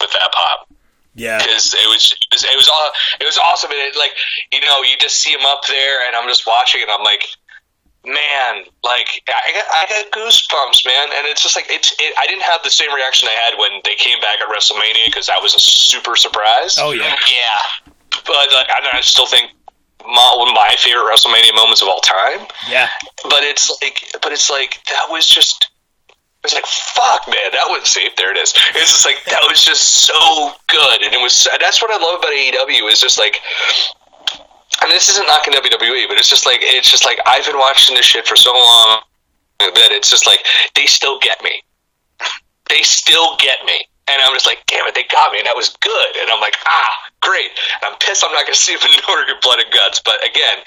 with 0.00 0.12
that 0.12 0.30
pop 0.32 0.68
Yeah. 1.14 1.38
because 1.38 1.72
it 1.72 1.88
was 1.88 2.12
it 2.12 2.28
was 2.32 2.44
it 2.44 2.56
was, 2.56 2.68
aw- 2.68 2.92
it 3.20 3.24
was 3.24 3.38
awesome. 3.38 3.70
And 3.70 3.80
it, 3.80 3.96
like 3.96 4.12
you 4.52 4.60
know, 4.60 4.82
you 4.84 4.96
just 4.98 5.16
see 5.20 5.32
him 5.32 5.44
up 5.46 5.62
there, 5.68 6.06
and 6.06 6.16
I'm 6.16 6.28
just 6.28 6.46
watching, 6.46 6.82
and 6.82 6.90
I'm 6.90 7.02
like, 7.04 7.24
man, 8.04 8.64
like 8.82 9.22
I 9.30 9.48
got 9.54 9.66
I 9.70 9.82
got 9.88 10.10
goosebumps, 10.12 10.84
man. 10.86 11.08
And 11.16 11.26
it's 11.28 11.42
just 11.42 11.56
like 11.56 11.66
it's 11.70 11.92
it, 11.98 12.12
I 12.20 12.26
didn't 12.26 12.42
have 12.44 12.62
the 12.64 12.70
same 12.70 12.92
reaction 12.92 13.28
I 13.30 13.36
had 13.48 13.58
when 13.58 13.80
they 13.84 13.94
came 13.94 14.20
back 14.20 14.40
at 14.42 14.48
WrestleMania 14.52 15.06
because 15.06 15.26
that 15.26 15.40
was 15.42 15.54
a 15.54 15.60
super 15.60 16.16
surprise. 16.16 16.76
Oh 16.78 16.92
yeah. 16.92 17.14
Yeah. 17.14 17.90
But 18.26 18.52
like 18.52 18.68
I, 18.68 18.98
I 18.98 19.00
still 19.00 19.26
think 19.26 19.50
my, 20.06 20.34
one 20.36 20.48
of 20.48 20.54
my 20.54 20.74
favorite 20.78 21.06
WrestleMania 21.10 21.54
moments 21.54 21.82
of 21.82 21.88
all 21.88 22.00
time. 22.00 22.46
Yeah. 22.68 22.88
But 23.24 23.42
it's 23.42 23.70
like, 23.82 24.04
but 24.22 24.32
it's 24.32 24.50
like 24.50 24.78
that 24.88 25.06
was 25.10 25.26
just. 25.26 25.68
It's 26.44 26.54
like 26.54 26.66
fuck, 26.66 27.28
man. 27.28 27.54
That 27.54 27.70
was 27.70 27.88
see. 27.88 28.08
There 28.18 28.34
it 28.34 28.36
is. 28.36 28.52
It's 28.74 28.90
just 28.90 29.06
like 29.06 29.22
that 29.30 29.46
was 29.46 29.62
just 29.62 30.10
so 30.10 30.50
good, 30.66 31.02
and 31.02 31.14
it 31.14 31.22
was. 31.22 31.46
That's 31.60 31.80
what 31.80 31.92
I 31.94 32.02
love 32.02 32.18
about 32.18 32.34
AEW. 32.34 32.90
Is 32.90 32.98
just 32.98 33.16
like, 33.16 33.38
and 34.82 34.90
this 34.90 35.08
isn't 35.08 35.24
knocking 35.28 35.54
WWE, 35.54 36.08
but 36.08 36.18
it's 36.18 36.28
just 36.28 36.44
like 36.44 36.58
it's 36.60 36.90
just 36.90 37.04
like 37.04 37.20
I've 37.26 37.46
been 37.46 37.58
watching 37.58 37.94
this 37.94 38.06
shit 38.06 38.26
for 38.26 38.34
so 38.34 38.50
long 38.50 39.02
that 39.70 39.92
it's 39.92 40.10
just 40.10 40.26
like 40.26 40.40
they 40.74 40.86
still 40.86 41.20
get 41.20 41.42
me. 41.44 41.62
They 42.68 42.82
still 42.82 43.36
get 43.36 43.64
me, 43.64 43.86
and 44.08 44.18
I'm 44.22 44.34
just 44.34 44.46
like, 44.46 44.64
damn 44.66 44.86
it, 44.86 44.94
they 44.94 45.06
got 45.06 45.32
me, 45.32 45.38
and 45.38 45.46
that 45.46 45.56
was 45.56 45.70
good. 45.80 46.10
And 46.20 46.30
I'm 46.30 46.40
like, 46.40 46.56
ah, 46.66 46.92
great. 47.20 47.50
And 47.80 47.92
I'm 47.92 47.98
pissed 47.98 48.24
I'm 48.26 48.32
not 48.32 48.44
going 48.44 48.54
to 48.58 48.60
see 48.60 48.74
him 48.74 48.82
in 48.82 48.92
Nordic 49.06 49.40
Blood 49.42 49.60
and 49.60 49.70
Guts, 49.70 50.00
but 50.04 50.18
again, 50.26 50.62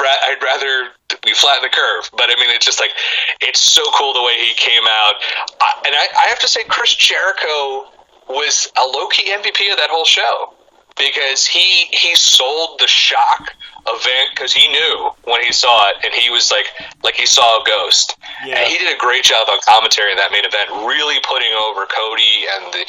ra- 0.00 0.22
I'd 0.30 0.42
rather 0.42 0.92
we 1.24 1.34
flatten 1.34 1.62
the 1.62 1.74
curve. 1.74 2.10
But 2.12 2.30
I 2.30 2.36
mean, 2.40 2.50
it's 2.50 2.64
just 2.64 2.80
like 2.80 2.92
it's 3.40 3.60
so 3.60 3.82
cool 3.96 4.14
the 4.14 4.22
way 4.22 4.36
he 4.38 4.54
came 4.54 4.84
out, 4.84 5.14
I, 5.60 5.68
and 5.86 5.94
I, 5.94 6.04
I 6.14 6.26
have 6.28 6.38
to 6.40 6.48
say, 6.48 6.64
Chris 6.68 6.94
Jericho 6.94 7.90
was 8.28 8.70
a 8.76 8.84
low 8.84 9.08
key 9.08 9.30
MVP 9.32 9.72
of 9.72 9.78
that 9.78 9.88
whole 9.90 10.04
show 10.04 10.52
because 10.98 11.46
he 11.46 11.86
he 11.90 12.14
sold 12.14 12.78
the 12.80 12.86
shock 12.86 13.54
event 13.86 14.30
because 14.34 14.52
he 14.52 14.68
knew 14.68 15.10
when 15.24 15.42
he 15.42 15.52
saw 15.52 15.88
it, 15.90 15.96
and 16.04 16.12
he 16.12 16.30
was 16.30 16.50
like 16.50 16.66
like 17.02 17.14
he 17.14 17.26
saw 17.26 17.60
a 17.60 17.64
ghost. 17.64 18.16
Yeah. 18.44 18.58
And 18.58 18.68
he 18.68 18.78
did 18.78 18.94
a 18.94 18.98
great 18.98 19.24
job 19.24 19.48
on 19.48 19.58
commentary 19.66 20.10
in 20.10 20.16
that 20.16 20.32
main 20.32 20.44
event, 20.44 20.70
really 20.86 21.18
putting 21.22 21.52
over 21.54 21.86
Cody 21.86 22.44
and 22.54 22.72
the 22.72 22.84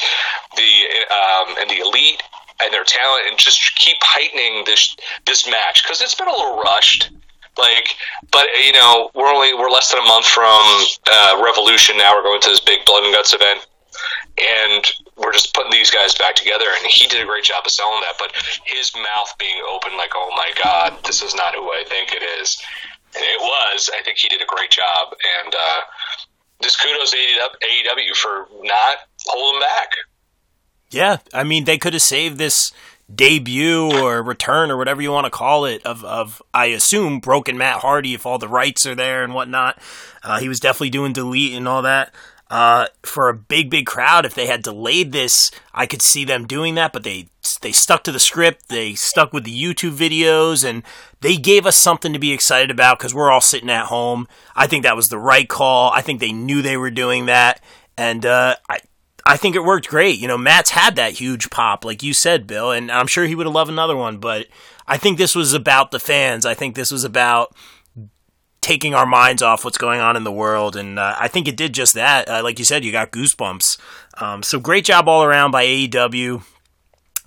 the 0.56 0.72
um, 1.14 1.56
and 1.62 1.70
the 1.70 1.80
elite 1.80 2.22
and 2.62 2.74
their 2.74 2.84
talent, 2.84 3.28
and 3.30 3.38
just 3.38 3.76
keep 3.76 3.98
heightening 4.02 4.66
this 4.66 4.96
this 5.26 5.50
match 5.50 5.84
because 5.84 6.02
it's 6.02 6.16
been 6.16 6.28
a 6.28 6.32
little 6.32 6.62
rushed. 6.62 7.12
Like, 7.58 7.96
but 8.32 8.48
you 8.66 8.74
know, 8.74 9.12
we're 9.16 9.28
only 9.28 9.54
we're 9.54 9.70
less 9.70 9.92
than 9.92 10.00
a 10.00 10.08
month 10.08 10.26
from 10.26 10.84
uh, 11.12 11.42
Revolution. 11.44 11.98
Now 11.98 12.16
we're 12.16 12.24
going 12.24 12.42
to 12.42 12.50
this 12.50 12.60
big 12.60 12.86
Blood 12.86 13.04
and 13.04 13.14
Guts 13.14 13.34
event, 13.34 13.66
and 14.38 14.84
we're 15.20 15.34
just 15.34 15.54
putting 15.54 15.72
these 15.72 15.92
guys 15.92 16.16
back 16.16 16.36
together. 16.36 16.66
And 16.78 16.88
he 16.88 17.08
did 17.08 17.22
a 17.22 17.28
great 17.28 17.44
job 17.44 17.66
of 17.66 17.72
selling 17.72 18.02
that. 18.02 18.16
But 18.18 18.32
his 18.66 18.92
mouth 18.96 19.34
being 19.38 19.62
open, 19.70 19.98
like, 19.98 20.12
oh 20.16 20.32
my 20.36 20.52
god, 20.64 20.98
this 21.06 21.22
is 21.22 21.36
not 21.36 21.54
who 21.54 21.70
I 21.70 21.84
think 21.88 22.14
it 22.14 22.24
is. 22.42 22.62
And 23.16 23.24
it 23.24 23.42
was. 23.42 23.90
I 23.94 24.02
think 24.04 24.18
he 24.18 24.30
did 24.30 24.42
a 24.42 24.46
great 24.46 24.72
job. 24.72 25.14
And 25.44 25.54
uh, 25.54 25.82
just 26.62 26.82
kudos 26.82 27.12
to 27.12 27.18
AEW 27.18 28.16
for 28.16 28.48
not 28.64 28.98
holding 29.28 29.62
back. 29.62 29.90
Yeah, 30.92 31.18
I 31.34 31.44
mean 31.44 31.66
they 31.66 31.78
could 31.78 31.94
have 31.94 32.02
saved 32.02 32.38
this 32.38 32.72
debut 33.14 33.92
or 33.92 34.22
return 34.22 34.70
or 34.70 34.78
whatever 34.78 35.02
you 35.02 35.12
want 35.12 35.26
to 35.26 35.32
call 35.32 35.66
it 35.66 35.84
of 35.86 36.04
of 36.04 36.42
I 36.54 36.68
assume 36.68 37.20
broken 37.20 37.58
Matt 37.58 37.82
Hardy 37.82 38.14
if 38.14 38.26
all 38.26 38.38
the 38.38 38.48
rights 38.48 38.86
are 38.86 38.96
there 38.96 39.24
and 39.24 39.34
whatnot. 39.34 39.80
Uh, 40.24 40.40
he 40.40 40.48
was 40.48 40.60
definitely 40.60 40.90
doing 40.90 41.14
delete 41.14 41.56
and 41.56 41.68
all 41.68 41.84
that. 41.84 42.14
Uh, 42.50 42.88
for 43.04 43.30
a 43.30 43.36
big 43.36 43.70
big 43.70 43.86
crowd, 43.86 44.26
if 44.26 44.34
they 44.34 44.48
had 44.48 44.64
delayed 44.64 45.12
this, 45.12 45.52
I 45.72 45.86
could 45.86 46.02
see 46.02 46.26
them 46.26 46.48
doing 46.48 46.74
that. 46.76 46.92
But 46.94 47.04
they 47.04 47.28
they 47.62 47.72
stuck 47.72 48.04
to 48.06 48.12
the 48.12 48.20
script. 48.20 48.70
They 48.70 48.96
stuck 48.96 49.34
with 49.34 49.44
the 49.44 49.64
YouTube 49.64 49.96
videos 49.96 50.68
and 50.68 50.82
they 51.22 51.38
gave 51.38 51.66
us 51.66 51.78
something 51.78 52.12
to 52.14 52.20
be 52.20 52.32
excited 52.32 52.72
about 52.72 52.98
because 52.98 53.14
we're 53.14 53.32
all 53.32 53.42
sitting 53.42 53.70
at 53.70 53.88
home. 53.88 54.28
I 54.56 54.66
think 54.66 54.84
that 54.84 54.96
was 54.96 55.10
the 55.10 55.20
right 55.20 55.48
call. 55.48 55.92
I 55.92 56.02
think 56.02 56.20
they 56.20 56.32
knew 56.32 56.62
they 56.62 56.78
were 56.78 56.92
doing 56.92 57.28
that, 57.28 57.62
and 57.98 58.26
uh, 58.26 58.56
I 58.68 58.80
I 59.26 59.38
think 59.38 59.56
it 59.56 59.64
worked 59.64 59.88
great. 59.88 60.18
You 60.18 60.28
know, 60.28 60.38
Matt's 60.38 60.72
had 60.72 60.96
that 60.96 61.14
huge 61.14 61.52
pop, 61.52 61.86
like 61.86 62.02
you 62.02 62.14
said, 62.14 62.48
Bill, 62.48 62.72
and 62.72 62.92
I'm 62.92 63.06
sure 63.06 63.26
he 63.26 63.36
would 63.36 63.46
have 63.46 63.54
loved 63.54 63.70
another 63.70 63.96
one. 63.96 64.18
But 64.18 64.48
I 64.88 64.98
think 64.98 65.20
this 65.20 65.36
was 65.36 65.54
about 65.54 65.92
the 65.92 66.00
fans. 66.00 66.48
I 66.48 66.56
think 66.56 66.76
this 66.76 66.92
was 66.92 67.04
about 67.04 67.56
taking 68.62 68.94
our 68.94 69.06
minds 69.06 69.42
off 69.42 69.64
what's 69.64 69.78
going 69.78 70.00
on 70.00 70.16
in 70.16 70.24
the 70.24 70.32
world, 70.32 70.76
and 70.76 71.00
uh, 71.00 71.16
I 71.20 71.28
think 71.28 71.48
it 71.48 71.58
did 71.58 71.74
just 71.74 71.94
that. 71.94 72.28
Uh, 72.28 72.42
like 72.44 72.60
you 72.60 72.66
said, 72.66 72.84
you 72.84 72.92
got 72.92 73.12
goosebumps. 73.12 73.78
Um, 74.22 74.44
so 74.44 74.60
great 74.60 74.86
job 74.86 75.08
all 75.08 75.24
around 75.24 75.52
by 75.52 75.66
AEW. 75.66 76.44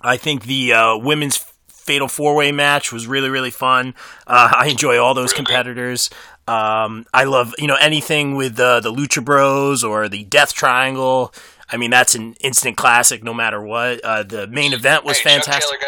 I 0.01 0.17
think 0.17 0.45
the 0.45 0.73
uh, 0.73 0.97
women's 0.97 1.37
fatal 1.83 2.07
four 2.07 2.35
way 2.35 2.51
match 2.51 2.91
was 2.91 3.07
really 3.07 3.29
really 3.29 3.51
fun. 3.51 3.93
Uh, 4.25 4.51
I 4.55 4.67
enjoy 4.67 4.97
all 4.97 5.13
those 5.13 5.33
competitors. 5.33 6.09
Um, 6.47 7.05
I 7.13 7.23
love 7.25 7.53
you 7.57 7.67
know 7.67 7.77
anything 7.79 8.35
with 8.35 8.59
uh, 8.59 8.79
the 8.79 8.91
Lucha 8.91 9.23
Bros 9.23 9.83
or 9.83 10.07
the 10.09 10.23
Death 10.25 10.53
Triangle. 10.53 11.33
I 11.69 11.77
mean 11.77 11.91
that's 11.91 12.15
an 12.15 12.35
instant 12.41 12.77
classic 12.77 13.23
no 13.23 13.33
matter 13.33 13.61
what. 13.61 14.01
Uh, 14.01 14.23
the 14.23 14.47
main 14.47 14.73
event 14.73 15.03
was 15.03 15.19
hey, 15.19 15.29
fantastic 15.29 15.79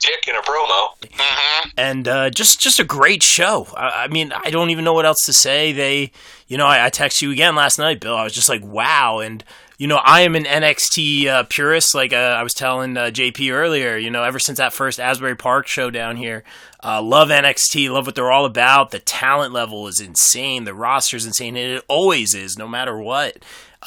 Taylor 0.00 0.16
got 0.24 0.24
to 0.24 0.24
say 0.24 0.24
dick 0.24 0.28
in 0.28 0.36
a 0.36 0.42
promo. 0.42 1.72
and 1.76 2.08
uh, 2.08 2.30
just 2.30 2.60
just 2.60 2.80
a 2.80 2.84
great 2.84 3.22
show. 3.22 3.66
I, 3.76 4.04
I 4.04 4.08
mean, 4.08 4.32
I 4.32 4.50
don't 4.50 4.70
even 4.70 4.84
know 4.84 4.92
what 4.92 5.06
else 5.06 5.24
to 5.26 5.32
say. 5.32 5.72
They, 5.72 6.12
you 6.48 6.56
know, 6.56 6.66
I, 6.66 6.86
I 6.86 6.90
texted 6.90 7.22
you 7.22 7.30
again 7.30 7.54
last 7.54 7.78
night, 7.78 8.00
Bill. 8.00 8.16
I 8.16 8.24
was 8.24 8.32
just 8.32 8.48
like, 8.48 8.64
wow. 8.64 9.18
And 9.20 9.44
you 9.78 9.86
know, 9.86 9.96
I 9.96 10.20
am 10.22 10.36
an 10.36 10.44
NXT 10.44 11.26
uh, 11.26 11.42
purist. 11.44 11.94
Like 11.94 12.12
uh, 12.12 12.16
I 12.16 12.42
was 12.42 12.52
telling 12.52 12.96
uh, 12.98 13.04
JP 13.06 13.52
earlier, 13.52 13.96
you 13.96 14.10
know, 14.10 14.24
ever 14.24 14.38
since 14.38 14.58
that 14.58 14.74
first 14.74 15.00
Asbury 15.00 15.36
Park 15.36 15.66
show 15.66 15.90
down 15.90 16.16
here, 16.16 16.44
uh, 16.84 17.00
love 17.00 17.30
NXT. 17.30 17.90
Love 17.90 18.04
what 18.04 18.14
they're 18.14 18.30
all 18.30 18.44
about. 18.44 18.90
The 18.90 18.98
talent 18.98 19.54
level 19.54 19.88
is 19.88 20.00
insane. 20.00 20.64
The 20.64 20.74
roster 20.74 21.16
is 21.16 21.24
insane, 21.24 21.56
and 21.56 21.78
it 21.78 21.84
always 21.88 22.34
is, 22.34 22.58
no 22.58 22.68
matter 22.68 22.98
what. 22.98 23.38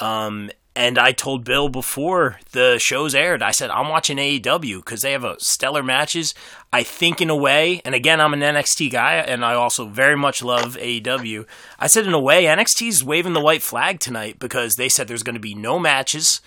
Um, 0.02 0.50
and 0.76 0.98
I 0.98 1.12
told 1.12 1.44
Bill 1.44 1.70
before 1.70 2.40
the 2.52 2.80
shows 2.80 3.14
aired, 3.14 3.44
I 3.44 3.52
said, 3.52 3.70
I'm 3.70 3.90
watching 3.90 4.18
AEW 4.18 4.78
because 4.78 5.04
they 5.04 5.12
have 5.12 5.24
a 5.24 5.40
stellar 5.40 5.84
matches. 5.84 6.34
I 6.72 6.82
think, 6.82 7.22
in 7.22 7.30
a 7.30 7.36
way, 7.36 7.82
and 7.86 7.94
again, 7.94 8.20
I'm 8.20 8.34
an 8.34 8.40
NXT 8.40 8.92
guy, 8.92 9.16
and 9.16 9.46
I 9.46 9.54
also 9.54 9.86
very 9.86 10.18
much 10.18 10.42
love 10.42 10.76
AEW. 10.78 11.46
I 11.78 11.86
said, 11.86 12.08
in 12.08 12.14
a 12.14 12.20
way, 12.20 12.46
NXT's 12.46 13.04
waving 13.04 13.34
the 13.34 13.40
white 13.40 13.62
flag 13.62 14.00
tonight 14.00 14.40
because 14.40 14.76
they 14.76 14.90
said 14.90 15.08
there's 15.08 15.22
going 15.22 15.36
to 15.36 15.40
be 15.40 15.54
no 15.54 15.78
matches. 15.78 16.42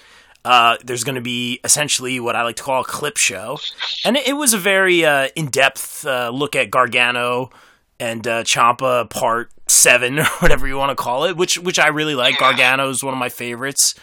Uh, 0.45 0.77
there's 0.85 1.05
going 1.05 1.15
to 1.15 1.21
be 1.21 1.61
essentially 1.63 2.19
what 2.19 2.35
I 2.37 2.43
like 2.43 2.57
to 2.57 2.63
call 2.63 2.81
a 2.81 2.85
clip 2.85 3.17
show. 3.17 3.59
And 4.05 4.17
it, 4.17 4.29
it 4.29 4.33
was 4.35 4.55
a 4.55 4.59
very 4.59 5.05
uh, 5.05 5.29
in 5.37 5.47
depth 5.47 6.05
uh, 6.07 6.31
look 6.31 6.57
at 6.57 6.71
Gargano 6.71 7.51
and 7.99 8.27
uh, 8.27 8.45
Ciampa 8.45 9.09
part 9.11 9.51
seven 9.69 10.19
or 10.21 10.25
whatever 10.41 10.67
you 10.67 10.77
want 10.77 10.91
to 10.91 10.97
call 11.03 11.25
it, 11.25 11.37
which 11.37 11.59
which 11.59 11.79
I 11.79 11.89
really 11.89 12.15
like. 12.15 12.39
Gargano 12.39 12.89
is 12.91 13.03
one 13.03 13.15
of 13.15 13.19
my 13.19 13.29
favorites. 13.29 13.95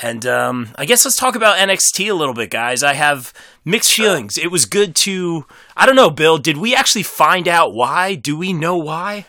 And 0.00 0.26
um, 0.26 0.70
I 0.76 0.84
guess 0.84 1.04
let's 1.04 1.16
talk 1.16 1.36
about 1.36 1.58
NXT 1.58 2.10
a 2.10 2.14
little 2.14 2.34
bit, 2.34 2.50
guys. 2.50 2.82
I 2.82 2.94
have 2.94 3.32
mixed 3.64 3.92
feelings. 3.92 4.36
It 4.36 4.50
was 4.50 4.64
good 4.64 4.96
to, 4.96 5.46
I 5.76 5.86
don't 5.86 5.94
know, 5.94 6.10
Bill. 6.10 6.38
Did 6.38 6.56
we 6.56 6.74
actually 6.74 7.04
find 7.04 7.46
out 7.46 7.72
why? 7.72 8.14
Do 8.16 8.36
we 8.36 8.52
know 8.52 8.76
why? 8.76 9.26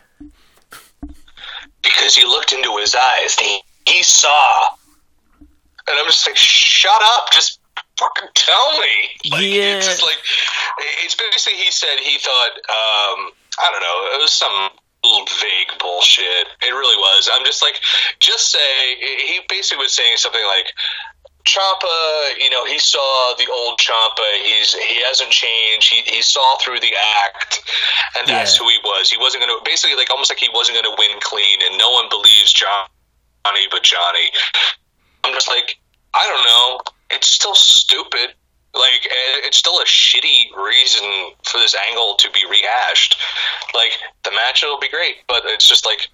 because 1.84 2.16
he 2.16 2.24
looked 2.26 2.54
into 2.54 2.76
his 2.78 2.96
eyes 2.96 3.36
he, 3.36 3.60
he 3.88 4.04
saw. 4.04 4.70
And 5.86 6.00
I'm 6.00 6.06
just 6.06 6.26
like, 6.26 6.38
shut 6.38 7.02
up, 7.18 7.32
just 7.32 7.60
fucking 8.00 8.30
tell 8.34 8.72
me. 8.80 9.32
Like, 9.32 9.42
Yeah. 9.42 9.78
It's 9.78 10.02
like, 10.02 10.18
it's 11.04 11.16
basically, 11.16 11.60
he 11.60 11.72
said 11.72 12.00
he 12.02 12.18
thought, 12.20 12.52
um, 12.70 13.32
I 13.60 13.72
don't 13.72 13.82
know, 13.82 14.00
it 14.16 14.22
was 14.22 14.32
some 14.34 14.70
vague 15.04 15.80
bullshit. 15.80 16.48
It 16.64 16.72
really 16.72 16.96
was. 16.96 17.30
I'm 17.34 17.44
just 17.46 17.62
like, 17.62 17.76
just 18.20 18.50
say, 18.52 18.60
he 19.00 19.42
basically 19.50 19.84
was 19.84 19.94
saying 19.94 20.16
something 20.18 20.44
like, 20.46 20.72
Ciampa, 21.44 22.40
you 22.40 22.50
know, 22.50 22.64
he 22.64 22.80
saw 22.80 23.36
the 23.38 23.46
old 23.52 23.78
Ciampa. 23.78 24.24
He's 24.46 24.74
he 24.74 25.04
hasn't 25.04 25.30
changed. 25.30 25.92
He 25.92 26.00
he 26.08 26.22
saw 26.22 26.56
through 26.64 26.80
the 26.80 26.94
act, 27.26 27.60
and 28.18 28.26
that's 28.30 28.56
Yeah. 28.56 28.64
who 28.64 28.70
he 28.70 28.78
was. 28.82 29.10
He 29.10 29.18
wasn't 29.18 29.44
going 29.44 29.52
to 29.52 29.62
basically 29.66 29.98
like 29.98 30.10
almost 30.10 30.32
like 30.32 30.40
he 30.40 30.48
wasn't 30.54 30.82
going 30.82 30.88
to 30.88 30.96
win 30.98 31.20
clean, 31.20 31.60
and 31.68 31.78
no 31.78 31.92
one 31.92 32.08
believes 32.10 32.54
Johnny 32.54 32.88
but 33.70 33.84
Johnny. 33.84 34.32
I'm 35.26 35.34
just 35.34 35.50
like, 35.50 35.78
I 36.14 36.26
don't 36.30 36.46
know. 36.46 36.80
It's 37.12 37.28
still 37.28 37.56
stupid. 37.56 38.36
Like 38.74 39.06
eh, 39.06 39.46
it's 39.46 39.58
still 39.58 39.80
a 39.80 39.86
shitty 39.86 40.56
reason 40.58 41.32
for 41.44 41.60
this 41.60 41.76
angle 41.90 42.16
to 42.18 42.30
be 42.32 42.44
rehashed. 42.50 43.20
Like 43.74 43.92
the 44.24 44.32
match 44.32 44.64
will 44.64 44.80
be 44.80 44.90
great, 44.90 45.18
but 45.28 45.44
it's 45.46 45.68
just 45.68 45.86
like 45.86 46.08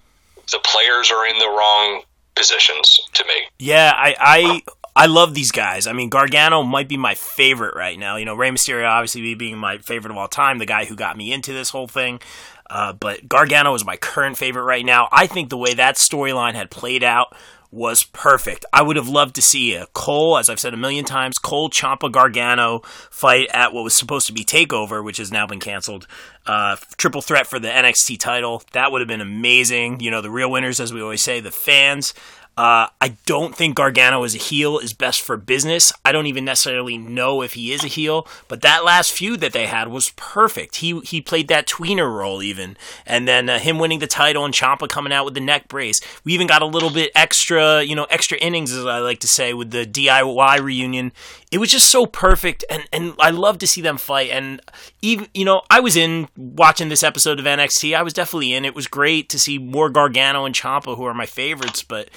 the 0.50 0.60
players 0.62 1.10
are 1.10 1.26
in 1.26 1.38
the 1.38 1.46
wrong 1.46 2.02
positions 2.34 3.00
to 3.14 3.24
me. 3.24 3.48
Yeah, 3.58 3.92
I, 3.94 4.14
I 4.18 4.62
I 4.94 5.06
love 5.06 5.34
these 5.34 5.52
guys. 5.52 5.86
I 5.86 5.92
mean, 5.92 6.08
Gargano 6.08 6.62
might 6.62 6.88
be 6.88 6.96
my 6.96 7.14
favorite 7.14 7.74
right 7.74 7.98
now. 7.98 8.16
You 8.16 8.24
know, 8.24 8.34
Rey 8.34 8.50
Mysterio 8.50 8.88
obviously 8.88 9.34
being 9.34 9.56
my 9.56 9.78
favorite 9.78 10.10
of 10.10 10.16
all 10.16 10.28
time, 10.28 10.58
the 10.58 10.66
guy 10.66 10.84
who 10.84 10.96
got 10.96 11.16
me 11.16 11.32
into 11.32 11.52
this 11.52 11.70
whole 11.70 11.86
thing. 11.86 12.20
Uh, 12.68 12.92
but 12.92 13.28
Gargano 13.28 13.74
is 13.74 13.84
my 13.84 13.96
current 13.96 14.36
favorite 14.36 14.64
right 14.64 14.84
now. 14.84 15.08
I 15.10 15.26
think 15.26 15.48
the 15.48 15.56
way 15.56 15.74
that 15.74 15.96
storyline 15.96 16.54
had 16.54 16.70
played 16.70 17.02
out 17.02 17.34
was 17.70 18.02
perfect. 18.02 18.64
I 18.72 18.82
would 18.82 18.96
have 18.96 19.08
loved 19.08 19.34
to 19.36 19.42
see 19.42 19.74
a 19.74 19.86
Cole, 19.86 20.38
as 20.38 20.48
I've 20.48 20.60
said 20.60 20.74
a 20.74 20.76
million 20.76 21.04
times, 21.04 21.38
Cole 21.38 21.70
Ciampa 21.70 22.10
Gargano 22.10 22.80
fight 23.10 23.48
at 23.52 23.72
what 23.72 23.84
was 23.84 23.96
supposed 23.96 24.26
to 24.26 24.32
be 24.32 24.44
Takeover, 24.44 25.04
which 25.04 25.18
has 25.18 25.30
now 25.30 25.46
been 25.46 25.60
canceled. 25.60 26.06
Uh, 26.46 26.76
triple 26.96 27.22
threat 27.22 27.46
for 27.46 27.58
the 27.58 27.68
NXT 27.68 28.18
title. 28.18 28.62
That 28.72 28.90
would 28.90 29.00
have 29.00 29.08
been 29.08 29.20
amazing. 29.20 30.00
You 30.00 30.10
know, 30.10 30.20
the 30.20 30.30
real 30.30 30.50
winners, 30.50 30.80
as 30.80 30.92
we 30.92 31.00
always 31.00 31.22
say, 31.22 31.40
the 31.40 31.50
fans. 31.50 32.12
Uh, 32.56 32.88
I 33.00 33.16
don't 33.24 33.56
think 33.56 33.76
Gargano 33.76 34.22
as 34.22 34.34
a 34.34 34.38
heel 34.38 34.78
is 34.78 34.92
best 34.92 35.22
for 35.22 35.36
business. 35.36 35.92
I 36.04 36.12
don't 36.12 36.26
even 36.26 36.44
necessarily 36.44 36.98
know 36.98 37.42
if 37.42 37.54
he 37.54 37.72
is 37.72 37.84
a 37.84 37.88
heel, 37.88 38.26
but 38.48 38.60
that 38.60 38.84
last 38.84 39.12
feud 39.12 39.40
that 39.40 39.52
they 39.52 39.66
had 39.66 39.88
was 39.88 40.10
perfect. 40.16 40.76
He 40.76 41.00
he 41.00 41.22
played 41.22 41.48
that 41.48 41.66
tweener 41.66 42.12
role 42.12 42.42
even, 42.42 42.76
and 43.06 43.26
then 43.26 43.48
uh, 43.48 43.58
him 43.58 43.78
winning 43.78 44.00
the 44.00 44.06
title 44.06 44.44
and 44.44 44.52
Ciampa 44.52 44.88
coming 44.88 45.12
out 45.12 45.24
with 45.24 45.34
the 45.34 45.40
neck 45.40 45.68
brace. 45.68 46.00
We 46.22 46.34
even 46.34 46.46
got 46.46 46.60
a 46.60 46.66
little 46.66 46.90
bit 46.90 47.12
extra, 47.14 47.82
you 47.82 47.94
know, 47.94 48.04
extra 48.10 48.36
innings 48.38 48.72
as 48.72 48.84
I 48.84 48.98
like 48.98 49.20
to 49.20 49.28
say 49.28 49.54
with 49.54 49.70
the 49.70 49.86
DIY 49.86 50.60
reunion. 50.60 51.12
It 51.50 51.58
was 51.58 51.70
just 51.70 51.90
so 51.90 52.06
perfect, 52.06 52.64
and 52.70 52.84
and 52.92 53.14
I 53.18 53.30
love 53.30 53.58
to 53.58 53.66
see 53.66 53.80
them 53.80 53.98
fight. 53.98 54.30
And 54.30 54.60
even 55.02 55.26
you 55.34 55.44
know, 55.44 55.62
I 55.68 55.80
was 55.80 55.96
in 55.96 56.28
watching 56.36 56.88
this 56.88 57.02
episode 57.02 57.40
of 57.40 57.44
NXT. 57.44 57.96
I 57.96 58.02
was 58.02 58.12
definitely 58.12 58.52
in. 58.52 58.64
It 58.64 58.74
was 58.74 58.86
great 58.86 59.28
to 59.30 59.38
see 59.38 59.58
more 59.58 59.90
Gargano 59.90 60.44
and 60.44 60.54
Ciampa 60.54 60.96
who 60.96 61.04
are 61.04 61.14
my 61.14 61.26
favorites, 61.26 61.82
but 61.82 62.08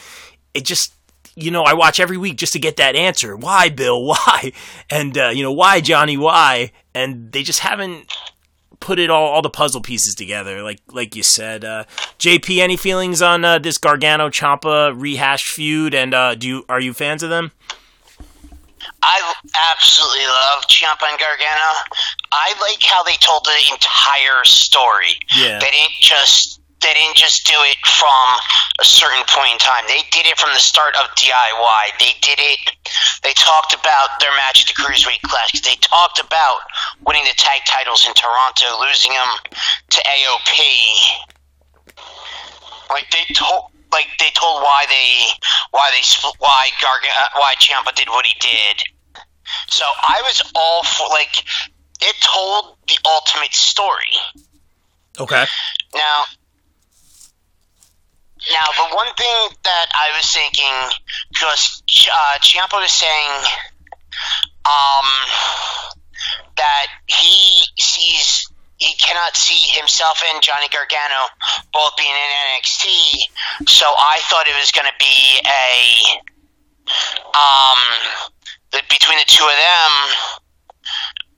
it 0.54 0.66
just 0.66 0.94
you 1.36 1.50
know 1.50 1.64
I 1.64 1.74
watch 1.74 2.00
every 2.00 2.18
week 2.18 2.38
just 2.38 2.54
to 2.54 2.60
get 2.60 2.78
that 2.78 2.96
answer. 2.96 3.36
Why, 3.36 3.70
Bill? 3.70 4.04
Why? 4.06 4.52
And 4.90 5.18
uh, 5.18 5.30
you 5.30 5.42
know 5.42 5.52
why, 5.52 5.82
Johnny? 5.82 6.16
Why? 6.16 6.72
And 6.94 7.32
they 7.32 7.42
just 7.42 7.62
haven't 7.62 8.14
put 8.80 9.00
it 9.00 9.10
all 9.10 9.30
all 9.30 9.42
the 9.42 9.50
puzzle 9.50 9.82
pieces 9.82 10.14
together. 10.14 10.62
Like 10.62 10.82
like 10.92 11.16
you 11.16 11.24
said, 11.24 11.66
uh, 11.66 11.86
JP, 12.20 12.60
any 12.60 12.78
feelings 12.78 13.22
on 13.22 13.44
uh, 13.44 13.58
this 13.58 13.80
Gargano 13.80 14.30
Ciampa 14.30 14.94
rehashed 14.96 15.48
feud? 15.48 15.96
And 15.96 16.14
uh, 16.14 16.36
do 16.36 16.48
you 16.48 16.66
are 16.70 16.80
you 16.80 16.94
fans 16.94 17.24
of 17.24 17.32
them? 17.32 17.52
I 19.04 19.20
absolutely 19.76 20.26
love 20.26 20.64
Ciampa 20.72 21.12
and 21.12 21.20
Gargano. 21.20 21.70
I 22.32 22.56
like 22.64 22.82
how 22.82 23.04
they 23.04 23.18
told 23.20 23.43
the 23.43 23.60
entire 23.72 24.43
story. 24.43 25.20
Yeah. 25.36 25.60
They 25.60 25.72
didn't 25.72 25.99
just 25.99 26.64
they 26.84 26.93
didn't 26.93 27.16
just 27.16 27.47
do 27.47 27.56
it 27.72 27.80
from 27.88 28.28
a 28.84 28.86
certain 28.86 29.24
point 29.32 29.56
in 29.56 29.60
time. 29.60 29.88
They 29.88 30.04
did 30.12 30.28
it 30.28 30.38
from 30.38 30.51
the 30.51 30.60
start 30.60 30.93
of 30.99 31.08
DIY. 31.16 31.84
They 31.97 32.12
did 32.20 32.39
it. 32.43 32.60
They 33.24 33.32
talked 33.39 33.74
about 33.74 34.20
their 34.20 34.36
match 34.36 34.68
at 34.68 34.76
the 34.76 34.76
Cruiserweight 34.76 35.24
Classic. 35.24 35.64
They 35.64 35.80
talked 35.80 36.20
about 36.20 36.60
winning 37.08 37.24
the 37.24 37.39
tag 37.39 37.64
titles 37.66 38.04
in 38.06 38.14
Toronto, 38.14 38.84
losing 38.84 39.16
them 39.16 39.32
to 39.95 39.99
AOP. 40.04 40.60
Like 42.91 43.08
they 43.16 43.32
told, 43.34 43.72
like 43.95 44.12
they 44.20 44.36
told 44.36 44.62
why 44.62 44.84
they, 44.91 45.32
why 45.72 45.88
they, 45.95 46.04
why 46.38 46.68
Garga, 46.84 47.16
why 47.39 47.56
Ciampa 47.64 47.95
did 47.95 48.10
what 48.10 48.28
he 48.28 48.36
did. 48.43 48.84
So 49.68 49.86
I 49.86 50.22
was 50.24 50.41
all 50.56 50.84
for 50.84 51.08
like 51.10 51.44
it 52.02 52.16
told 52.22 52.78
the 52.88 52.98
ultimate 53.06 53.54
story. 53.54 54.14
Okay. 55.20 55.46
Now, 55.94 56.24
now, 58.52 58.68
the 58.76 58.96
one 58.96 59.08
thing 59.16 59.58
that 59.64 59.88
I 59.96 60.18
was 60.18 60.30
thinking, 60.32 60.76
because 61.32 61.82
uh, 62.12 62.39
Ciampa 62.39 62.76
was 62.76 62.91
saying 62.91 63.32
um, 64.66 65.08
that 66.58 66.88
he 67.08 67.64
sees, 67.80 68.52
he 68.78 68.96
cannot 68.98 69.38
see 69.38 69.72
himself 69.80 70.22
and 70.28 70.44
Johnny 70.44 70.68
Gargano 70.68 71.32
both 71.72 71.96
being 71.98 72.12
in 72.12 72.30
NXT, 72.60 73.70
so 73.70 73.86
I 73.86 74.20
thought 74.28 74.46
it 74.48 74.60
was 74.60 74.72
going 74.72 74.88
to 74.88 74.98
be 75.00 75.39
a, 75.48 76.20
um, 77.32 78.33
the, 78.74 78.82
between 78.89 79.21
the 79.21 79.30
two 79.30 79.45
of 79.45 79.53
them, 79.55 79.93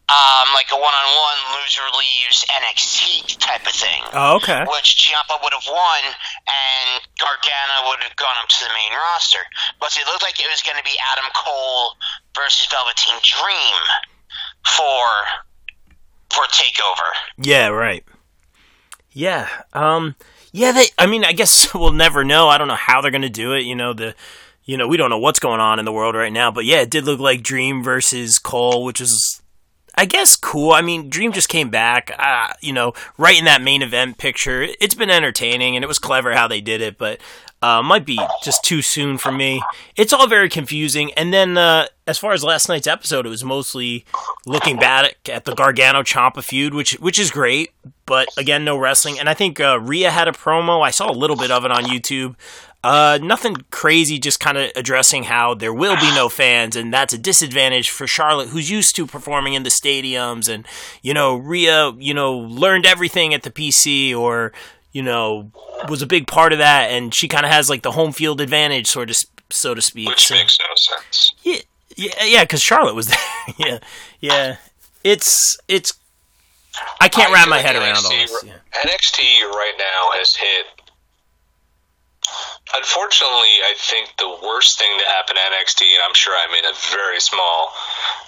um, 0.08 0.48
like 0.54 0.70
a 0.72 0.78
one-on-one 0.78 1.40
loser 1.58 1.88
leaves 1.98 2.46
NXT 2.48 3.38
type 3.40 3.66
of 3.66 3.74
thing. 3.74 4.02
Oh, 4.14 4.38
okay. 4.38 4.64
Which 4.70 4.96
Ciampa 5.02 5.42
would 5.44 5.54
have 5.54 5.68
won, 5.68 6.04
and 6.48 7.02
Gargano 7.20 7.90
would 7.90 8.02
have 8.06 8.16
gone 8.16 8.38
up 8.42 8.48
to 8.50 8.60
the 8.64 8.70
main 8.70 8.94
roster. 8.96 9.44
But 9.80 9.98
it 9.98 10.06
looked 10.06 10.24
like 10.24 10.40
it 10.40 10.48
was 10.50 10.62
going 10.62 10.78
to 10.78 10.84
be 10.84 10.96
Adam 11.12 11.30
Cole 11.34 11.98
versus 12.36 12.68
Velveteen 12.70 13.20
Dream 13.22 13.82
for 14.64 15.06
for 16.30 16.44
Takeover. 16.54 17.10
Yeah. 17.38 17.70
Right. 17.70 18.04
Yeah. 19.12 19.50
Um. 19.74 20.16
Yeah. 20.52 20.72
They. 20.72 20.86
I 20.98 21.08
mean, 21.08 21.26
I 21.26 21.34
guess 21.34 21.74
we'll 21.74 21.92
never 21.92 22.24
know. 22.24 22.48
I 22.48 22.58
don't 22.58 22.68
know 22.68 22.76
how 22.76 23.02
they're 23.02 23.12
going 23.12 23.22
to 23.24 23.30
do 23.30 23.54
it. 23.54 23.64
You 23.64 23.76
know 23.76 23.94
the 23.94 24.14
you 24.66 24.78
know, 24.78 24.88
we 24.88 24.98
don't 24.98 25.10
know 25.10 25.20
what's 25.20 25.40
going 25.40 25.60
on 25.60 25.80
in 25.80 25.86
the 25.86 25.92
world 25.92 26.16
right 26.16 26.34
now, 26.34 26.52
but 26.52 26.66
yeah, 26.66 26.82
it 26.82 26.90
did 26.90 27.06
look 27.06 27.20
like 27.20 27.44
Dream 27.44 27.84
versus 27.84 28.40
Cole, 28.40 28.84
which 28.84 29.00
is 29.00 29.42
I 29.98 30.06
guess 30.06 30.36
cool. 30.36 30.74
I 30.74 30.82
mean, 30.82 31.10
Dream 31.10 31.32
just 31.32 31.48
came 31.48 31.70
back, 31.70 32.12
uh, 32.20 32.50
you 32.62 32.74
know, 32.74 32.94
right 33.18 33.38
in 33.38 33.46
that 33.46 33.62
main 33.62 33.82
event 33.82 34.18
picture. 34.18 34.68
It's 34.82 34.96
been 34.96 35.10
entertaining 35.10 35.76
and 35.76 35.84
it 35.86 35.88
was 35.88 36.00
clever 36.00 36.34
how 36.34 36.48
they 36.48 36.60
did 36.60 36.82
it, 36.82 36.98
but 36.98 37.22
uh, 37.62 37.82
might 37.82 38.06
be 38.06 38.20
just 38.44 38.64
too 38.64 38.82
soon 38.82 39.18
for 39.18 39.32
me. 39.32 39.64
It's 39.96 40.12
all 40.12 40.28
very 40.28 40.50
confusing. 40.50 41.14
And 41.14 41.34
then, 41.34 41.58
uh, 41.58 41.88
as 42.06 42.18
far 42.18 42.34
as 42.34 42.44
last 42.44 42.68
night's 42.68 42.88
episode, 42.88 43.26
it 43.26 43.30
was 43.30 43.44
mostly 43.44 44.06
looking 44.46 44.78
back 44.78 45.16
at 45.30 45.46
the 45.46 45.56
Gargano 45.56 46.04
Ciampa 46.04 46.44
feud, 46.44 46.74
which 46.74 46.94
which 47.00 47.18
is 47.18 47.32
great. 47.32 47.72
But 48.06 48.28
again, 48.38 48.66
no 48.66 48.78
wrestling. 48.78 49.18
And 49.18 49.28
I 49.28 49.34
think 49.34 49.60
uh, 49.60 49.80
Rhea 49.80 50.12
had 50.12 50.28
a 50.28 50.32
promo. 50.32 50.86
I 50.86 50.92
saw 50.92 51.10
a 51.10 51.14
little 51.14 51.36
bit 51.38 51.50
of 51.50 51.66
it 51.66 51.72
on 51.72 51.86
YouTube. 51.86 52.36
Uh, 52.86 53.18
nothing 53.20 53.56
crazy, 53.72 54.20
just 54.20 54.40
kind 54.40 54.60
of 54.60 54.70
addressing 54.76 55.24
how 55.24 55.56
there 55.56 55.74
will 55.74 55.96
be 55.96 56.14
no 56.14 56.30
fans, 56.30 56.76
and 56.76 56.94
that's 56.94 57.16
a 57.16 57.18
disadvantage 57.18 57.90
for 57.90 58.06
Charlotte, 58.06 58.50
who's 58.50 58.70
used 58.70 58.96
to 58.96 59.08
performing 59.08 59.56
in 59.56 59.64
the 59.64 59.72
stadiums. 59.72 60.48
And, 60.48 60.68
you 61.02 61.12
know, 61.12 61.36
Rhea, 61.36 61.94
you 61.98 62.14
know, 62.14 62.38
learned 62.38 62.86
everything 62.86 63.34
at 63.34 63.42
the 63.42 63.50
PC 63.50 64.16
or, 64.16 64.54
you 64.92 65.02
know, 65.02 65.52
was 65.90 66.04
a 66.04 66.06
big 66.06 66.28
part 66.28 66.54
of 66.54 66.60
that, 66.60 66.92
and 66.92 67.12
she 67.12 67.28
kind 67.28 67.44
of 67.44 67.52
has 67.52 67.72
like 67.72 67.82
the 67.82 67.94
home 67.94 68.12
field 68.12 68.40
advantage, 68.40 68.86
sort 68.86 69.10
of, 69.10 69.18
so 69.50 69.74
to 69.74 69.82
speak. 69.82 70.08
Which 70.08 70.28
so, 70.28 70.36
makes 70.36 70.56
no 70.60 70.66
sense. 70.76 71.34
Yeah, 71.42 71.62
yeah, 71.98 72.24
yeah, 72.24 72.44
because 72.44 72.62
Charlotte 72.62 72.94
was 72.94 73.08
there. 73.08 73.18
yeah, 73.58 73.80
yeah. 74.22 74.58
It's, 75.04 75.58
it's, 75.68 75.94
I 77.02 77.10
can't 77.10 77.32
I 77.32 77.34
wrap 77.34 77.50
my 77.50 77.62
head 77.62 77.76
around 77.76 77.96
NXT, 77.96 78.04
all 78.04 78.12
this. 78.12 78.44
Yeah. 78.46 78.82
NXT 78.84 79.42
right 79.42 79.74
now 79.80 80.20
has 80.20 80.36
hit. 80.36 80.68
Unfortunately, 82.74 83.62
I 83.62 83.74
think 83.78 84.10
the 84.18 84.30
worst 84.42 84.80
thing 84.80 84.90
to 84.98 85.06
happen 85.06 85.36
to 85.36 85.42
NXT, 85.42 85.82
and 85.86 86.02
I'm 86.08 86.16
sure 86.16 86.34
I'm 86.34 86.54
in 86.56 86.66
a 86.66 86.76
very 86.92 87.20
small 87.20 87.72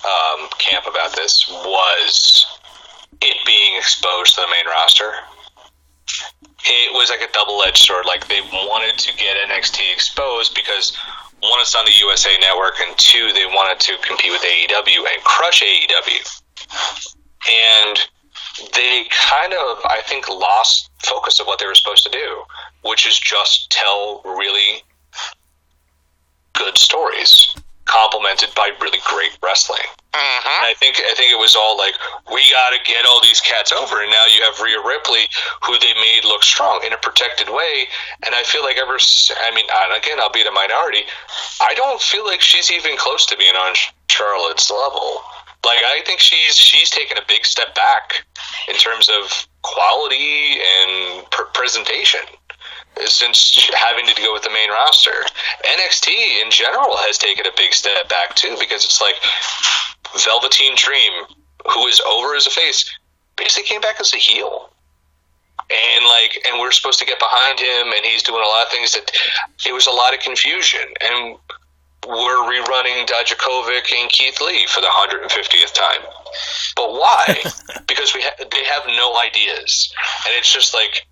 um, 0.06 0.48
camp 0.60 0.86
about 0.86 1.16
this, 1.16 1.34
was 1.50 2.46
it 3.22 3.38
being 3.46 3.78
exposed 3.78 4.36
to 4.36 4.42
the 4.42 4.48
main 4.48 4.68
roster. 4.68 5.14
It 6.70 6.94
was 6.94 7.10
like 7.10 7.22
a 7.22 7.32
double 7.34 7.64
edged 7.64 7.86
sword. 7.86 8.06
Like 8.06 8.28
they 8.28 8.42
wanted 8.42 8.98
to 9.00 9.18
get 9.18 9.36
NXT 9.50 9.80
exposed 9.92 10.54
because 10.54 10.96
one, 11.42 11.62
it's 11.62 11.76
on 11.76 11.86
the 11.86 11.94
USA 12.00 12.38
Network, 12.40 12.80
and 12.80 12.98
two, 12.98 13.32
they 13.34 13.46
wanted 13.46 13.80
to 13.82 13.98
compete 14.06 14.32
with 14.32 14.42
AEW 14.42 15.06
and 15.14 15.24
crush 15.24 15.62
AEW. 15.62 16.42
And 17.86 18.00
they 18.74 19.06
kind 19.12 19.54
of, 19.54 19.78
I 19.86 20.02
think, 20.06 20.28
lost 20.30 20.90
focus 21.00 21.40
of 21.40 21.46
what 21.46 21.60
they 21.60 21.68
were 21.68 21.76
supposed 21.76 22.04
to 22.06 22.12
do, 22.12 22.44
which 22.88 23.06
is 23.06 23.20
just 23.20 23.70
tell 23.70 24.22
really 24.24 24.84
good 26.54 26.78
stories, 26.78 27.54
complemented 27.86 28.50
by 28.56 28.72
really 28.82 29.00
great 29.06 29.38
wrestling. 29.44 29.86
Mm-hmm. 30.14 30.66
I 30.66 30.74
think 30.80 30.98
I 30.98 31.14
think 31.14 31.32
it 31.32 31.38
was 31.38 31.56
all 31.56 31.78
like 31.78 31.94
we 32.34 32.42
got 32.50 32.74
to 32.74 32.80
get 32.84 33.06
all 33.06 33.22
these 33.22 33.40
cats 33.42 33.72
over, 33.72 34.02
and 34.02 34.10
now 34.10 34.26
you 34.26 34.42
have 34.42 34.60
Rhea 34.60 34.82
Ripley, 34.82 35.30
who 35.64 35.78
they 35.78 35.94
made 35.94 36.26
look 36.26 36.42
strong 36.44 36.82
in 36.86 36.94
a 36.94 36.98
protected 36.98 37.50
way. 37.50 37.86
And 38.26 38.34
I 38.34 38.42
feel 38.44 38.64
like 38.64 38.78
ever, 38.78 38.98
I 38.98 39.54
mean, 39.54 39.66
again, 39.96 40.20
I'll 40.20 40.34
be 40.34 40.44
the 40.44 40.52
minority. 40.52 41.06
I 41.62 41.74
don't 41.76 42.02
feel 42.02 42.26
like 42.26 42.42
she's 42.42 42.72
even 42.72 42.98
close 42.98 43.26
to 43.28 43.38
being 43.38 43.56
on 43.56 43.76
Charlotte's 44.10 44.72
level. 44.72 45.22
Like 45.64 45.84
I 45.86 46.02
think 46.06 46.20
she's 46.20 46.56
she's 46.58 46.90
taken 46.90 47.18
a 47.18 47.26
big 47.28 47.46
step 47.46 47.76
back 47.76 48.26
in 48.68 48.76
terms 48.76 49.10
of 49.10 49.48
quality 49.62 50.58
and 50.58 51.30
pr- 51.30 51.52
presentation 51.54 52.22
since 53.06 53.70
having 53.74 54.06
to 54.08 54.22
go 54.22 54.34
with 54.34 54.44
the 54.44 54.50
main 54.50 54.70
roster. 54.70 55.26
NXT 55.64 56.44
in 56.44 56.52
general 56.52 56.98
has 56.98 57.18
taken 57.18 57.46
a 57.46 57.52
big 57.56 57.74
step 57.74 58.10
back 58.10 58.36
too 58.36 58.56
because 58.60 58.86
it's 58.86 59.02
like 59.02 59.16
Velveteen 60.24 60.76
Dream, 60.76 61.26
who 61.74 61.88
is 61.88 62.02
over 62.02 62.36
as 62.36 62.48
a 62.48 62.50
face, 62.50 62.90
basically 63.36 63.68
came 63.68 63.82
back 63.82 64.00
as 64.00 64.14
a 64.14 64.18
heel. 64.18 64.70
And 65.70 66.06
like, 66.06 66.40
and 66.48 66.62
we're 66.62 66.72
supposed 66.72 67.00
to 67.00 67.06
get 67.06 67.20
behind 67.20 67.60
him, 67.60 67.92
and 67.92 68.06
he's 68.06 68.24
doing 68.24 68.42
a 68.42 68.48
lot 68.48 68.66
of 68.66 68.72
things 68.72 68.94
that 68.94 69.12
it 69.66 69.74
was 69.74 69.86
a 69.88 69.92
lot 69.92 70.14
of 70.14 70.22
confusion. 70.22 70.88
And 71.02 71.38
we're 72.08 72.42
rerunning 72.48 73.06
Dijakovic 73.06 73.92
and 73.94 74.10
Keith 74.10 74.40
Lee 74.40 74.66
for 74.68 74.80
the 74.80 74.88
150th 74.88 75.74
time. 75.74 76.08
But 76.76 76.94
why? 76.94 77.44
because 77.88 78.14
we 78.16 78.22
ha- 78.22 78.46
they 78.50 78.64
have 78.64 78.84
no 78.88 79.18
ideas, 79.26 79.94
and 80.26 80.36
it's 80.38 80.52
just 80.52 80.74
like 80.74 81.06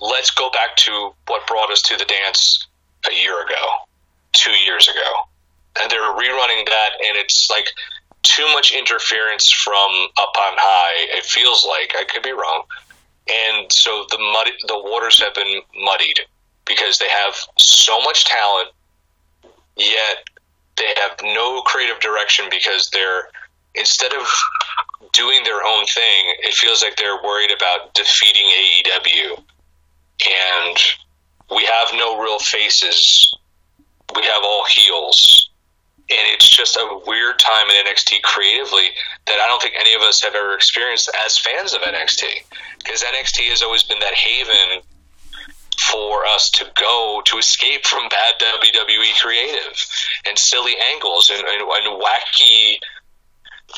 let's 0.00 0.30
go 0.30 0.50
back 0.50 0.76
to 0.76 1.12
what 1.26 1.46
brought 1.46 1.70
us 1.70 1.82
to 1.82 1.96
the 1.96 2.04
dance 2.04 2.66
a 3.10 3.14
year 3.14 3.44
ago, 3.44 3.64
two 4.32 4.52
years 4.52 4.88
ago, 4.88 5.10
and 5.80 5.90
they're 5.90 6.00
rerunning 6.00 6.66
that, 6.66 6.90
and 7.06 7.16
it's 7.16 7.48
like 7.50 7.66
too 8.22 8.46
much 8.52 8.72
interference 8.72 9.50
from 9.50 9.90
up 10.18 10.32
on 10.36 10.56
high. 10.58 11.16
It 11.16 11.24
feels 11.24 11.66
like. 11.66 11.94
I 11.98 12.04
could 12.04 12.22
be 12.22 12.32
wrong, 12.32 12.62
and 13.28 13.72
so 13.72 14.06
the 14.10 14.18
muddy, 14.18 14.52
the 14.66 14.78
waters 14.78 15.20
have 15.22 15.34
been 15.34 15.60
muddied 15.76 16.20
because 16.64 16.98
they 16.98 17.08
have 17.08 17.34
so 17.58 18.00
much 18.00 18.24
talent, 18.24 18.70
yet 19.76 20.24
they 20.76 20.94
have 20.96 21.18
no 21.22 21.62
creative 21.62 22.00
direction 22.00 22.46
because 22.50 22.88
they're 22.92 23.30
instead 23.74 24.12
of 24.12 24.26
doing 25.12 25.40
their 25.44 25.62
own 25.64 25.84
thing, 25.86 26.34
it 26.42 26.54
feels 26.54 26.82
like 26.82 26.96
they're 26.96 27.22
worried 27.22 27.50
about 27.50 27.94
defeating 27.94 28.46
AEW, 28.46 29.42
and 30.24 30.76
we 31.54 31.64
have 31.64 31.88
no 31.94 32.20
real 32.20 32.38
faces. 32.38 33.32
We 34.14 34.22
have 34.22 34.42
all 34.42 34.64
heels, 34.64 35.50
and 36.08 36.24
it's 36.32 36.48
just 36.48 36.76
a 36.76 37.00
weird 37.06 37.38
time 37.38 37.66
in 37.68 37.86
NXT 37.86 38.22
creatively 38.22 38.88
that 39.26 39.38
I 39.38 39.46
don't 39.48 39.60
think 39.60 39.74
any 39.78 39.94
of 39.94 40.02
us 40.02 40.22
have 40.22 40.34
ever 40.34 40.54
experienced 40.54 41.10
as 41.24 41.38
fans 41.38 41.74
of 41.74 41.82
NXT, 41.82 42.24
because 42.78 43.02
NXT 43.02 43.48
has 43.50 43.62
always 43.62 43.82
been 43.82 43.98
that 44.00 44.14
haven 44.14 44.82
for 45.90 46.26
us 46.26 46.50
to 46.50 46.66
go 46.74 47.22
to 47.24 47.38
escape 47.38 47.86
from 47.86 48.08
bad 48.08 48.34
WWE 48.40 49.20
creative 49.20 49.86
and 50.26 50.38
silly 50.38 50.74
angles 50.92 51.30
and, 51.30 51.40
and, 51.40 51.62
and 51.62 52.02
wacky 52.02 52.76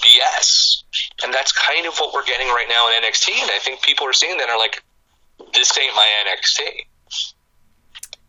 BS. 0.02 0.82
And 1.22 1.34
that's 1.34 1.52
kind 1.52 1.86
of 1.86 1.96
what 1.98 2.14
we're 2.14 2.24
getting 2.24 2.48
right 2.48 2.66
now 2.68 2.88
in 2.88 3.02
NXT. 3.02 3.42
And 3.42 3.50
I 3.52 3.58
think 3.58 3.82
people 3.82 4.06
are 4.06 4.12
seeing 4.12 4.36
that 4.38 4.44
and 4.44 4.52
are 4.52 4.58
like, 4.58 4.82
this 5.54 5.76
ain't 5.78 5.94
my 5.94 6.08
NXT. 6.26 6.86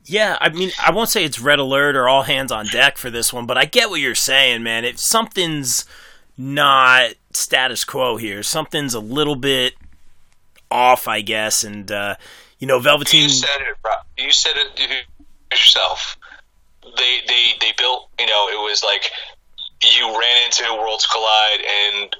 Yeah, 0.05 0.38
I 0.41 0.49
mean, 0.49 0.72
I 0.84 0.91
won't 0.91 1.09
say 1.09 1.24
it's 1.24 1.39
red 1.39 1.59
alert 1.59 1.95
or 1.95 2.09
all 2.09 2.24
hands 2.24 2.51
on 2.51 2.65
deck 2.65 2.97
for 2.97 3.09
this 3.09 3.32
one, 3.32 3.45
but 3.45 3.57
I 3.57 3.65
get 3.65 3.89
what 3.89 3.99
you're 3.99 4.15
saying, 4.15 4.63
man. 4.63 4.84
If 4.84 4.99
something's 4.99 5.86
not 6.38 7.11
status 7.34 7.86
quo 7.86 8.17
here, 8.17 8.43
something's 8.43 8.93
a 8.93 8.99
little 8.99 9.36
bit 9.36 9.76
off, 10.72 11.07
I 11.07 11.22
guess, 11.22 11.63
and 11.63 11.91
uh, 11.91 12.15
you 12.59 12.67
know, 12.67 12.80
Velveteen. 12.80 13.24
You 13.24 13.30
said 13.30 13.61
it. 13.61 13.78
Rob. 13.86 14.05
You 14.17 14.32
said 14.32 14.53
it 14.55 15.05
yourself. 15.51 16.17
They 16.84 17.19
they 17.28 17.43
they 17.59 17.72
built. 17.78 18.09
You 18.19 18.26
know, 18.26 18.49
it 18.49 18.61
was 18.69 18.84
like 18.84 19.05
you 19.84 20.07
ran 20.07 20.45
into 20.45 20.63
Worlds 20.82 21.05
Collide, 21.07 21.61
and 21.61 22.15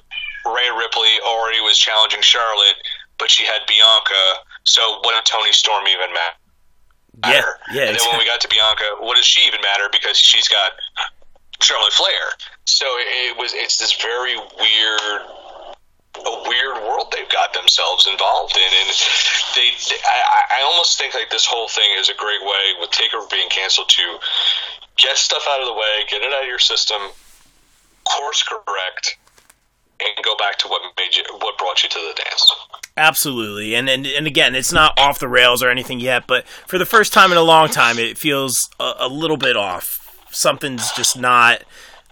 Rhea 0.46 0.72
Ripley 0.76 1.20
already 1.24 1.60
was 1.60 1.78
challenging 1.78 2.22
Charlotte, 2.22 2.76
but 3.18 3.30
she 3.30 3.44
had 3.44 3.60
Bianca. 3.66 4.44
So 4.64 5.00
what 5.02 5.14
did 5.14 5.24
Toni 5.24 5.52
Storm 5.52 5.84
even 5.88 6.12
matter? 6.12 6.38
Yeah, 7.26 7.44
yeah. 7.72 7.88
And 7.88 7.96
then 7.98 8.08
when 8.08 8.18
we 8.18 8.24
got 8.24 8.40
to 8.40 8.48
Bianca, 8.48 8.96
what 9.00 9.16
does 9.16 9.26
she 9.26 9.46
even 9.46 9.60
matter? 9.60 9.88
Because 9.92 10.16
she's 10.16 10.48
got 10.48 10.72
Charlotte 11.60 11.92
Flair. 11.92 12.24
So 12.64 12.86
it 12.88 13.36
was. 13.36 13.52
It's 13.54 13.78
this 13.78 13.92
very 14.00 14.36
weird 14.36 15.22
a 16.16 16.48
weird 16.48 16.76
world 16.84 17.08
they've 17.10 17.28
got 17.32 17.52
themselves 17.54 18.06
involved 18.06 18.56
in, 18.56 18.70
and 18.84 18.88
they, 19.56 19.68
they 19.88 19.96
I, 20.04 20.60
I 20.60 20.62
almost 20.64 20.98
think 20.98 21.14
like 21.14 21.30
this 21.30 21.46
whole 21.46 21.68
thing 21.68 21.88
is 21.98 22.08
a 22.08 22.14
great 22.14 22.42
way 22.42 22.64
with 22.80 22.90
Takeover 22.90 23.30
being 23.30 23.48
canceled 23.48 23.88
to 23.88 24.18
get 24.96 25.16
stuff 25.16 25.44
out 25.48 25.60
of 25.60 25.66
the 25.66 25.72
way, 25.72 26.04
get 26.10 26.22
it 26.22 26.32
out 26.32 26.42
of 26.42 26.48
your 26.48 26.58
system, 26.58 27.00
course 28.04 28.42
correct, 28.42 29.16
and 30.16 30.24
go 30.24 30.36
back 30.36 30.58
to 30.58 30.68
what 30.68 30.82
made 30.98 31.16
you, 31.16 31.22
what 31.38 31.56
brought 31.58 31.82
you 31.82 31.88
to 31.88 31.98
the 31.98 32.22
dance. 32.24 32.44
Absolutely, 32.96 33.74
and 33.74 33.88
and 33.88 34.06
and 34.06 34.26
again, 34.26 34.54
it's 34.54 34.72
not 34.72 34.98
off 34.98 35.18
the 35.18 35.28
rails 35.28 35.62
or 35.62 35.70
anything 35.70 36.00
yet, 36.00 36.26
but 36.26 36.46
for 36.46 36.78
the 36.78 36.86
first 36.86 37.12
time 37.12 37.32
in 37.32 37.38
a 37.38 37.42
long 37.42 37.68
time, 37.68 37.98
it 37.98 38.18
feels 38.18 38.68
a, 38.78 38.92
a 39.00 39.08
little 39.08 39.36
bit 39.38 39.56
off. 39.56 40.26
Something's 40.30 40.90
just 40.92 41.18
not 41.18 41.62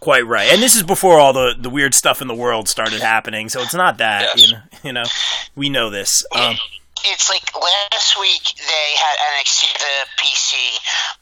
quite 0.01 0.26
right. 0.26 0.51
And 0.53 0.62
this 0.62 0.76
is 0.76 0.82
before 0.82 1.18
all 1.20 1.32
the, 1.34 1.55
the 1.59 1.68
weird 1.68 1.93
stuff 1.95 2.22
in 2.22 2.28
the 2.28 2.34
world 2.34 2.68
started 2.68 3.01
happening, 3.03 3.49
so 3.51 3.61
it's 3.61 3.74
not 3.74 3.99
that 3.99 4.28
Yes. 4.34 4.47
you 4.49 4.55
know. 4.55 4.62
You 4.82 4.93
know, 4.95 5.05
we 5.57 5.68
know 5.68 5.91
this. 5.91 6.24
Um, 6.34 6.57
it's 7.05 7.28
like 7.28 7.45
last 7.55 8.18
week 8.18 8.43
they 8.57 8.88
had 8.97 9.16
NXT 9.36 9.72
the 9.78 10.09
PC, 10.16 10.53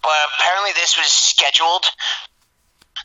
but 0.02 0.10
apparently 0.34 0.70
this 0.74 0.96
was 0.96 1.06
scheduled 1.08 1.82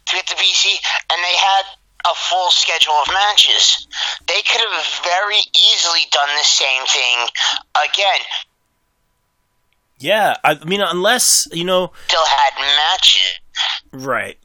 to 0.05 0.16
get 0.16 0.28
the 0.28 0.36
PC, 0.36 0.70
and 1.11 1.20
they 1.24 1.38
had 1.38 1.64
a 2.06 2.14
full 2.16 2.49
schedule 2.51 2.93
of 3.08 3.14
matches. 3.14 3.88
They 4.28 4.41
could 4.41 4.62
have 4.62 4.86
very 5.04 5.39
easily 5.56 6.01
done 6.12 6.30
the 6.38 6.43
same 6.43 6.86
thing 6.88 7.28
again. 7.84 8.26
yeah, 9.99 10.36
I 10.43 10.64
mean, 10.66 10.82
unless 10.82 11.47
you 11.51 11.64
know, 11.64 11.91
Still 12.08 12.26
had 12.26 12.54
matches. 12.60 14.06
right. 14.06 14.38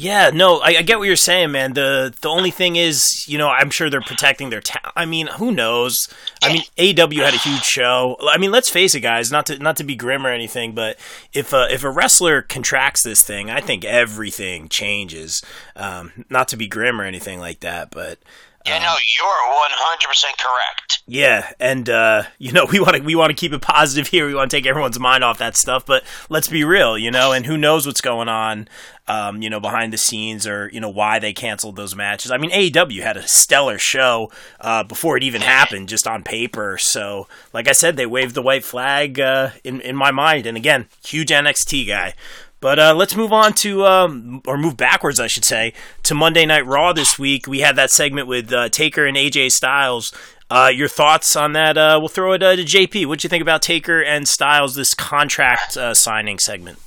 Yeah, 0.00 0.30
no, 0.32 0.58
I, 0.60 0.76
I 0.78 0.82
get 0.82 1.00
what 1.00 1.08
you're 1.08 1.16
saying, 1.16 1.50
man. 1.50 1.72
The 1.72 2.14
the 2.20 2.28
only 2.28 2.52
thing 2.52 2.76
is, 2.76 3.26
you 3.26 3.36
know, 3.36 3.48
I'm 3.48 3.68
sure 3.68 3.90
they're 3.90 4.00
protecting 4.00 4.48
their 4.50 4.60
talent. 4.60 4.92
I 4.94 5.06
mean, 5.06 5.26
who 5.26 5.50
knows? 5.50 6.08
I 6.40 6.52
mean, 6.52 6.62
AW 6.78 7.24
had 7.24 7.34
a 7.34 7.38
huge 7.38 7.64
show. 7.64 8.16
I 8.30 8.38
mean, 8.38 8.52
let's 8.52 8.68
face 8.70 8.94
it, 8.94 9.00
guys. 9.00 9.32
Not 9.32 9.46
to 9.46 9.58
not 9.58 9.76
to 9.78 9.84
be 9.84 9.96
grim 9.96 10.24
or 10.24 10.30
anything, 10.30 10.72
but 10.72 10.98
if 11.32 11.52
a, 11.52 11.66
if 11.74 11.82
a 11.82 11.90
wrestler 11.90 12.42
contracts 12.42 13.02
this 13.02 13.22
thing, 13.24 13.50
I 13.50 13.60
think 13.60 13.84
everything 13.84 14.68
changes. 14.68 15.42
Um, 15.74 16.24
not 16.30 16.46
to 16.48 16.56
be 16.56 16.68
grim 16.68 17.00
or 17.00 17.04
anything 17.04 17.40
like 17.40 17.58
that, 17.60 17.90
but 17.90 18.20
Yeah, 18.64 18.78
no, 18.78 18.94
you're 19.16 19.26
one 19.26 19.70
hundred 19.72 20.08
percent 20.08 20.36
correct. 20.38 21.02
yeah, 21.08 21.50
and 21.58 21.88
uh, 21.88 22.22
you 22.38 22.52
know 22.52 22.66
we 22.72 22.78
want 22.78 22.96
to 22.96 23.02
we 23.02 23.16
want 23.16 23.30
to 23.30 23.34
keep 23.34 23.52
it 23.52 23.62
positive 23.62 24.06
here. 24.06 24.26
We 24.26 24.34
want 24.34 24.50
to 24.50 24.56
take 24.56 24.66
everyone's 24.66 25.00
mind 25.00 25.24
off 25.24 25.38
that 25.38 25.56
stuff, 25.56 25.84
but 25.86 26.04
let's 26.28 26.48
be 26.48 26.62
real, 26.62 26.96
you 26.96 27.10
know. 27.10 27.32
And 27.32 27.46
who 27.46 27.56
knows 27.56 27.86
what's 27.86 28.00
going 28.00 28.28
on, 28.28 28.68
um, 29.08 29.42
you 29.42 29.48
know, 29.48 29.58
behind 29.58 29.92
the 29.92 29.98
scenes, 29.98 30.46
or 30.46 30.68
you 30.72 30.80
know 30.80 30.88
why 30.88 31.18
they 31.18 31.32
canceled 31.32 31.76
those 31.76 31.96
matches. 31.96 32.30
I 32.30 32.36
mean, 32.36 32.50
AEW 32.50 33.02
had 33.02 33.16
a 33.16 33.26
stellar 33.26 33.78
show 33.78 34.30
uh, 34.60 34.84
before 34.84 35.16
it 35.16 35.22
even 35.22 35.40
happened, 35.40 35.88
just 35.88 36.06
on 36.06 36.22
paper. 36.22 36.76
So, 36.78 37.26
like 37.52 37.68
I 37.68 37.72
said, 37.72 37.96
they 37.96 38.06
waved 38.06 38.34
the 38.34 38.42
white 38.42 38.64
flag 38.64 39.18
uh, 39.18 39.50
in 39.64 39.80
in 39.80 39.96
my 39.96 40.10
mind. 40.10 40.46
And 40.46 40.56
again, 40.56 40.86
huge 41.04 41.28
NXT 41.30 41.88
guy. 41.88 42.14
But 42.60 42.78
uh, 42.78 42.94
let's 42.94 43.14
move 43.14 43.32
on 43.32 43.52
to, 43.54 43.84
um, 43.86 44.42
or 44.44 44.58
move 44.58 44.76
backwards, 44.76 45.20
I 45.20 45.28
should 45.28 45.44
say, 45.44 45.72
to 46.02 46.14
Monday 46.14 46.44
Night 46.44 46.66
Raw 46.66 46.92
this 46.92 47.16
week. 47.16 47.46
We 47.46 47.60
had 47.60 47.76
that 47.76 47.92
segment 47.92 48.26
with 48.26 48.52
uh, 48.52 48.68
Taker 48.68 49.06
and 49.06 49.16
AJ 49.16 49.52
Styles. 49.52 50.12
Uh, 50.50 50.68
your 50.74 50.88
thoughts 50.88 51.36
on 51.36 51.52
that? 51.52 51.78
Uh, 51.78 51.98
we'll 52.00 52.08
throw 52.08 52.32
it 52.32 52.38
to 52.38 52.46
JP. 52.46 53.06
What'd 53.06 53.22
you 53.22 53.30
think 53.30 53.42
about 53.42 53.62
Taker 53.62 54.02
and 54.02 54.26
Styles, 54.26 54.74
this 54.74 54.92
contract 54.92 55.78
signing 55.92 56.40
segment? 56.40 56.80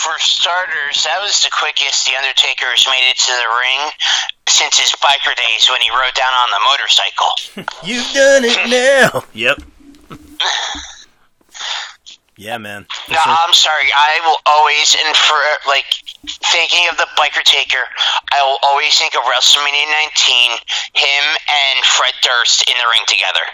For 0.00 0.16
starters, 0.16 1.04
that 1.04 1.20
was 1.20 1.44
the 1.44 1.52
quickest 1.52 2.08
the 2.08 2.16
Undertaker's 2.16 2.88
made 2.88 3.04
it 3.04 3.20
to 3.20 3.32
the 3.36 3.50
ring 3.52 3.80
since 4.48 4.80
his 4.80 4.96
biker 4.96 5.36
days 5.36 5.68
when 5.68 5.84
he 5.84 5.92
rode 5.92 6.16
down 6.16 6.32
on 6.32 6.48
the 6.48 6.62
motorcycle. 6.64 7.32
You've 7.84 8.08
done 8.16 8.48
it 8.48 8.56
now. 8.64 9.28
yep. 9.36 9.60
yeah, 12.40 12.56
man. 12.56 12.88
No, 13.12 13.20
I'm 13.20 13.52
sorry. 13.52 13.92
I 13.92 14.24
will 14.24 14.40
always, 14.48 14.96
and 15.04 15.12
for 15.12 15.36
like 15.68 15.84
thinking 16.48 16.88
of 16.88 16.96
the 16.96 17.04
biker 17.20 17.44
taker, 17.44 17.84
I 18.32 18.40
will 18.40 18.56
always 18.64 18.96
think 18.96 19.12
of 19.12 19.20
WrestleMania 19.28 19.84
19, 20.16 20.64
him 20.96 21.24
and 21.44 21.76
Fred 21.84 22.16
Durst 22.24 22.64
in 22.72 22.76
the 22.80 22.88
ring 22.88 23.04
together. 23.04 23.44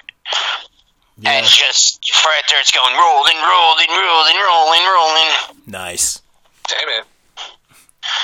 Yeah. 1.18 1.42
And 1.42 1.46
just 1.46 2.06
Fred 2.14 2.46
Durst 2.46 2.70
going 2.70 2.94
rolling, 2.94 3.38
rolling, 3.42 3.90
rolling, 3.90 4.38
rolling, 4.38 4.84
rolling. 4.86 5.30
Nice. 5.66 6.22
Hey 6.68 6.84
man, 6.86 7.04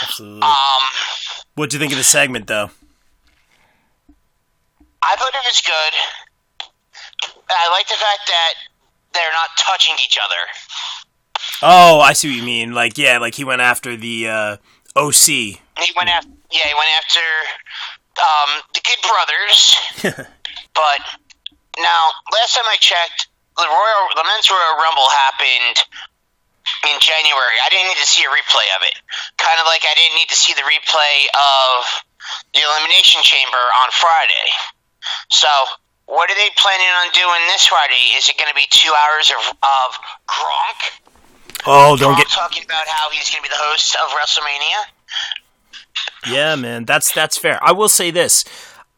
Absolutely. 0.03 0.43
Um, 0.43 0.83
What'd 1.55 1.73
you 1.73 1.79
think 1.79 1.93
of 1.93 1.99
the 1.99 2.05
segment, 2.05 2.47
though? 2.47 2.71
I 5.03 5.17
thought 5.17 5.35
it 5.35 5.45
was 5.45 5.63
good. 5.65 5.95
I 7.51 7.71
like 7.71 7.87
the 7.89 7.95
fact 7.95 8.27
that 8.27 8.55
they're 9.13 9.33
not 9.33 9.51
touching 9.59 9.95
each 10.05 10.19
other. 10.25 10.41
Oh, 11.63 12.01
I 12.01 12.13
see 12.15 12.29
what 12.29 12.37
you 12.37 12.43
mean. 12.43 12.73
Like, 12.73 12.97
yeah, 12.99 13.19
like 13.19 13.35
he 13.35 13.45
went 13.45 13.61
after 13.61 13.97
the 13.97 14.29
uh, 14.29 14.57
OC. 14.97 15.27
He 15.27 15.61
went 15.97 16.09
after, 16.09 16.31
yeah, 16.51 16.67
he 16.67 16.75
went 16.75 16.91
after 16.97 17.27
um, 18.19 18.63
the 18.75 18.81
Good 18.81 19.03
Brothers. 19.03 19.77
but 20.75 21.01
now, 21.79 22.03
last 22.33 22.55
time 22.55 22.65
I 22.67 22.77
checked, 22.81 23.29
the 23.57 23.67
Royal, 23.69 24.09
the 24.17 24.25
Men's 24.25 24.49
Royal 24.51 24.77
Rumble 24.81 25.09
happened 25.29 25.77
in 26.87 26.97
January. 26.99 27.57
I 27.65 27.69
didn't 27.71 27.89
need 27.95 28.01
to 28.03 28.09
see 28.09 28.23
a 28.23 28.31
replay 28.31 28.69
of 28.79 28.83
it. 28.87 28.97
Kind 29.39 29.59
of 29.59 29.67
like 29.67 29.83
I 29.87 29.95
didn't 29.95 30.17
need 30.19 30.31
to 30.31 30.39
see 30.39 30.55
the 30.55 30.67
replay 30.67 31.17
of 31.35 31.79
the 32.55 32.63
Elimination 32.63 33.23
Chamber 33.23 33.65
on 33.83 33.89
Friday. 33.91 34.49
So, 35.31 35.51
what 36.07 36.31
are 36.31 36.39
they 36.39 36.51
planning 36.59 36.93
on 37.03 37.11
doing 37.15 37.43
this 37.51 37.67
Friday? 37.67 38.15
Is 38.19 38.29
it 38.29 38.39
going 38.39 38.51
to 38.51 38.59
be 38.59 38.67
two 38.71 38.91
hours 38.91 39.31
of, 39.31 39.43
of 39.59 39.89
Gronk? 40.27 40.81
Oh, 41.67 41.97
don't 41.97 42.13
Raw 42.13 42.19
get 42.19 42.29
talking 42.29 42.65
about 42.65 42.87
how 42.87 43.11
he's 43.11 43.31
going 43.31 43.43
to 43.43 43.49
be 43.49 43.55
the 43.55 43.63
host 43.63 43.97
of 43.97 44.11
WrestleMania. 44.11 44.81
Yeah, 46.33 46.57
man, 46.57 46.85
that's 46.85 47.13
that's 47.13 47.37
fair. 47.37 47.59
I 47.63 47.73
will 47.73 47.89
say 47.89 48.11
this. 48.11 48.45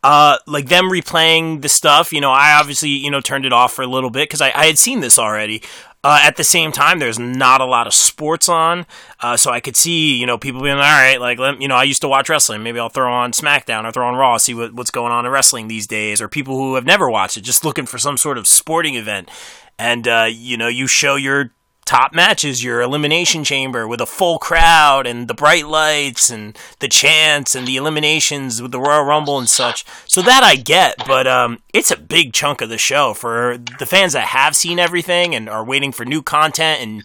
Uh, 0.03 0.37
like 0.47 0.67
them 0.67 0.85
replaying 0.91 1.63
the 1.63 1.69
stuff, 1.69 2.13
you 2.13 2.21
know, 2.21 2.31
I 2.31 2.59
obviously, 2.59 2.91
you 2.91 3.11
know, 3.11 3.23
turned 3.23 3.47
it 3.47 3.55
off 3.55 3.73
for 3.73 3.81
a 3.81 3.87
little 3.87 4.11
bit 4.11 4.29
because 4.29 4.43
I, 4.43 4.53
I 4.55 4.67
had 4.67 4.77
seen 4.77 5.01
this 5.01 5.19
already. 5.19 5.63
Uh, 6.05 6.21
at 6.23 6.37
the 6.37 6.45
same 6.45 6.71
time, 6.71 6.99
there's 6.99 7.19
not 7.19 7.63
a 7.63 7.65
lot 7.65 7.87
of 7.87 7.95
sports 7.95 8.47
on, 8.47 8.85
uh, 9.21 9.39
so 9.39 9.51
I 9.51 9.61
could 9.61 9.75
see, 9.75 10.17
you 10.17 10.27
know, 10.27 10.37
people 10.37 10.61
being 10.61 10.77
all 10.77 10.83
right. 10.83 11.19
Like, 11.19 11.39
you 11.59 11.67
know, 11.67 11.77
I 11.77 11.85
used 11.85 12.03
to 12.03 12.09
watch 12.09 12.29
wrestling. 12.29 12.63
Maybe 12.63 12.79
I'll 12.79 12.91
throw 12.91 13.11
on 13.11 13.33
SmackDown 13.33 13.85
or 13.85 13.91
throw 13.91 14.07
on 14.07 14.15
Raw, 14.15 14.37
see 14.37 14.53
what, 14.53 14.75
what's 14.75 14.91
going 14.91 15.13
on 15.13 15.25
in 15.25 15.33
wrestling 15.33 15.69
these 15.69 15.87
days. 15.87 16.21
Or 16.21 16.29
people 16.29 16.57
who 16.59 16.75
have 16.75 16.85
never 16.85 17.11
watched 17.11 17.39
it, 17.39 17.41
just 17.41 17.65
looking 17.65 17.87
for 17.87 17.97
some 17.97 18.19
sort 18.19 18.37
of 18.37 18.47
sporting 18.47 18.97
event. 18.97 19.31
And 19.79 20.07
uh, 20.07 20.29
you 20.31 20.59
know, 20.59 20.69
you 20.69 20.87
show 20.87 21.17
your 21.17 21.53
top 21.85 22.15
matches, 22.15 22.65
your 22.65 22.81
elimination 22.81 23.45
chamber 23.45 23.87
with 23.87 24.01
a 24.01 24.07
full 24.07 24.39
crowd 24.39 25.07
and 25.07 25.29
the 25.29 25.35
bright 25.35 25.67
lights 25.67 26.31
and 26.31 26.59
the 26.81 26.89
chants 26.89 27.55
and 27.55 27.67
the 27.67 27.77
eliminations 27.77 28.63
with 28.63 28.73
the 28.73 28.81
Royal 28.81 29.05
Rumble 29.05 29.39
and 29.39 29.49
such. 29.49 29.85
So 30.07 30.23
that 30.23 30.43
I 30.43 30.57
get, 30.57 30.97
but 31.07 31.27
um, 31.27 31.59
it's 31.73 31.91
a 31.91 31.97
big 31.97 32.33
chunk 32.33 32.61
of 32.61 32.69
the 32.69 32.79
show 32.79 33.15
for 33.15 33.59
the 33.79 33.87
fans 33.87 34.15
that 34.15 34.29
have 34.29 34.57
seen 34.57 34.79
everything 34.79 35.35
and 35.35 35.49
are 35.49 35.65
waiting 35.65 35.93
for 35.93 36.05
new 36.05 36.23
content 36.23 36.81
and 36.81 37.03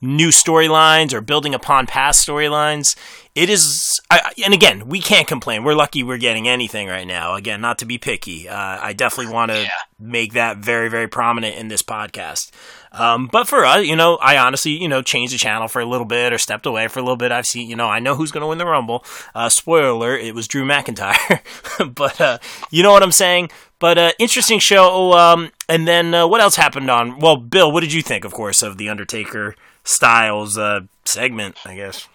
new 0.00 0.28
storylines 0.28 1.12
or 1.12 1.20
building 1.20 1.54
upon 1.54 1.86
past 1.86 2.26
storylines. 2.26 2.96
It 3.34 3.48
is, 3.50 4.00
I, 4.10 4.32
and 4.44 4.54
again, 4.54 4.88
we 4.88 5.00
can't 5.00 5.26
complain. 5.26 5.64
We're 5.64 5.74
lucky 5.74 6.02
we're 6.02 6.18
getting 6.18 6.48
anything 6.48 6.86
right 6.88 7.06
now. 7.06 7.34
Again, 7.34 7.60
not 7.60 7.78
to 7.78 7.84
be 7.84 7.98
picky. 7.98 8.48
Uh, 8.48 8.54
I 8.80 8.92
definitely 8.92 9.32
want 9.32 9.50
to 9.52 9.62
Yeah. 9.62 9.68
make 9.98 10.32
that 10.34 10.58
very, 10.58 10.88
very 10.88 11.08
prominent 11.08 11.56
in 11.56 11.68
this 11.68 11.82
podcast. 11.82 12.50
Um, 12.98 13.28
but 13.30 13.46
for 13.46 13.64
us, 13.64 13.86
you 13.86 13.94
know, 13.94 14.16
I 14.16 14.36
honestly, 14.36 14.72
you 14.72 14.88
know, 14.88 15.02
changed 15.02 15.32
the 15.32 15.38
channel 15.38 15.68
for 15.68 15.80
a 15.80 15.86
little 15.86 16.04
bit 16.04 16.32
or 16.32 16.38
stepped 16.38 16.66
away 16.66 16.88
for 16.88 16.98
a 16.98 17.02
little 17.02 17.16
bit. 17.16 17.30
I've 17.30 17.46
seen, 17.46 17.70
you 17.70 17.76
know, 17.76 17.86
I 17.86 18.00
know 18.00 18.16
who's 18.16 18.32
going 18.32 18.40
to 18.40 18.48
win 18.48 18.58
the 18.58 18.66
Rumble. 18.66 19.04
Uh, 19.34 19.48
spoiler 19.48 19.88
alert, 19.88 20.20
it 20.20 20.34
was 20.34 20.48
Drew 20.48 20.64
McIntyre. 20.66 21.94
but, 21.94 22.20
uh, 22.20 22.38
you 22.70 22.82
know 22.82 22.90
what 22.92 23.02
I'm 23.02 23.12
saying? 23.12 23.50
But, 23.78 23.98
uh, 23.98 24.12
interesting 24.18 24.58
show. 24.58 25.12
Um, 25.12 25.52
and 25.68 25.86
then, 25.86 26.12
uh, 26.12 26.26
what 26.26 26.40
else 26.40 26.56
happened 26.56 26.90
on, 26.90 27.20
well, 27.20 27.36
Bill, 27.36 27.70
what 27.70 27.80
did 27.80 27.92
you 27.92 28.02
think, 28.02 28.24
of 28.24 28.32
course, 28.32 28.62
of 28.62 28.78
the 28.78 28.88
Undertaker 28.88 29.54
Styles, 29.84 30.58
uh, 30.58 30.80
segment, 31.04 31.56
I 31.64 31.76
guess? 31.76 32.08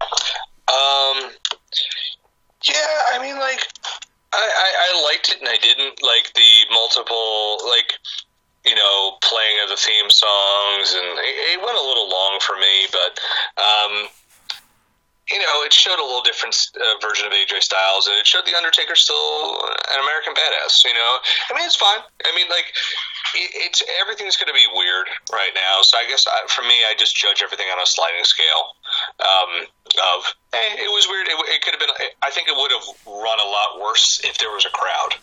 Um, 0.00 1.30
yeah, 2.64 3.14
I 3.14 3.18
mean, 3.22 3.38
like, 3.38 3.60
I, 4.32 4.36
I, 4.36 4.70
I 4.90 5.04
liked 5.04 5.28
it 5.30 5.38
and 5.40 5.48
I 5.48 5.56
didn't 5.56 6.02
like 6.02 6.32
the 6.34 6.72
multiple, 6.72 7.58
like, 7.68 7.94
you 8.64 8.74
know, 8.74 9.16
playing 9.22 9.56
of 9.62 9.68
the 9.70 9.76
theme 9.76 10.10
songs, 10.10 10.94
and 10.94 11.18
it, 11.22 11.36
it 11.54 11.58
went 11.60 11.78
a 11.78 11.84
little 11.84 12.08
long 12.08 12.38
for 12.40 12.56
me, 12.56 12.74
but, 12.90 13.12
um, 13.56 14.08
you 15.30 15.38
know, 15.38 15.60
it 15.62 15.72
showed 15.72 16.00
a 16.00 16.04
little 16.04 16.24
different 16.24 16.56
uh, 16.72 16.96
version 17.04 17.28
of 17.28 17.32
AJ 17.36 17.60
Styles, 17.60 18.08
and 18.08 18.16
it 18.16 18.26
showed 18.26 18.48
the 18.48 18.56
Undertaker 18.56 18.96
still 18.96 19.60
an 19.92 20.00
American 20.00 20.32
badass. 20.32 20.80
You 20.84 20.96
know, 20.96 21.20
I 21.20 21.52
mean, 21.52 21.68
it's 21.68 21.76
fine. 21.76 22.00
I 22.24 22.32
mean, 22.32 22.48
like, 22.48 22.72
it, 23.36 23.68
it's 23.68 23.84
everything's 24.00 24.40
going 24.40 24.48
to 24.48 24.56
be 24.56 24.64
weird 24.72 25.06
right 25.28 25.52
now. 25.52 25.84
So 25.84 26.00
I 26.00 26.08
guess 26.08 26.24
I, 26.24 26.48
for 26.48 26.64
me, 26.64 26.80
I 26.88 26.96
just 26.96 27.12
judge 27.12 27.44
everything 27.44 27.68
on 27.68 27.76
a 27.76 27.84
sliding 27.84 28.24
scale. 28.24 28.72
Um, 29.20 29.68
of 30.00 30.20
eh, 30.56 30.88
it 30.88 30.90
was 30.92 31.04
weird. 31.12 31.28
It, 31.28 31.36
it 31.52 31.60
could 31.60 31.76
have 31.76 31.82
been. 31.82 31.92
I 32.24 32.32
think 32.32 32.48
it 32.48 32.56
would 32.56 32.72
have 32.72 32.88
run 33.04 33.36
a 33.36 33.48
lot 33.48 33.84
worse 33.84 34.24
if 34.24 34.40
there 34.40 34.50
was 34.50 34.64
a 34.64 34.72
crowd. 34.72 35.20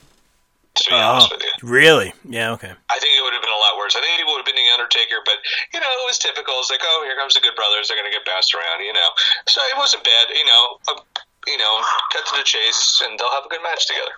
To 0.75 0.89
be 0.89 0.95
honest 0.95 1.31
with 1.31 1.41
you. 1.41 1.53
really? 1.63 2.11
Yeah, 2.27 2.51
okay. 2.59 2.73
I 2.91 2.97
think 2.99 3.15
it 3.15 3.23
would 3.23 3.31
have 3.31 3.41
been 3.41 3.55
a 3.55 3.63
lot 3.63 3.79
worse. 3.79 3.95
I 3.95 4.03
think 4.03 4.19
it 4.19 4.27
would 4.27 4.43
have 4.43 4.45
been 4.45 4.59
the 4.59 4.69
Undertaker, 4.75 5.23
but 5.23 5.39
you 5.71 5.79
know, 5.79 5.87
it 5.87 6.03
was 6.03 6.19
typical. 6.19 6.55
It's 6.59 6.69
like, 6.69 6.83
oh, 6.83 7.01
here 7.07 7.15
comes 7.15 7.33
the 7.33 7.39
Good 7.39 7.55
Brothers. 7.55 7.87
They're 7.87 7.95
going 7.95 8.11
to 8.11 8.15
get 8.15 8.27
passed 8.27 8.51
around, 8.51 8.83
you 8.83 8.91
know. 8.91 9.09
So 9.47 9.63
it 9.71 9.77
wasn't 9.79 10.03
bad, 10.03 10.35
you 10.35 10.43
know. 10.43 10.63
Uh, 10.91 10.99
you 11.47 11.57
know, 11.57 11.81
cut 12.11 12.25
to 12.25 12.37
the 12.37 12.43
chase, 12.43 13.01
and 13.05 13.19
they'll 13.19 13.31
have 13.31 13.45
a 13.45 13.49
good 13.49 13.61
match 13.63 13.87
together. 13.87 14.11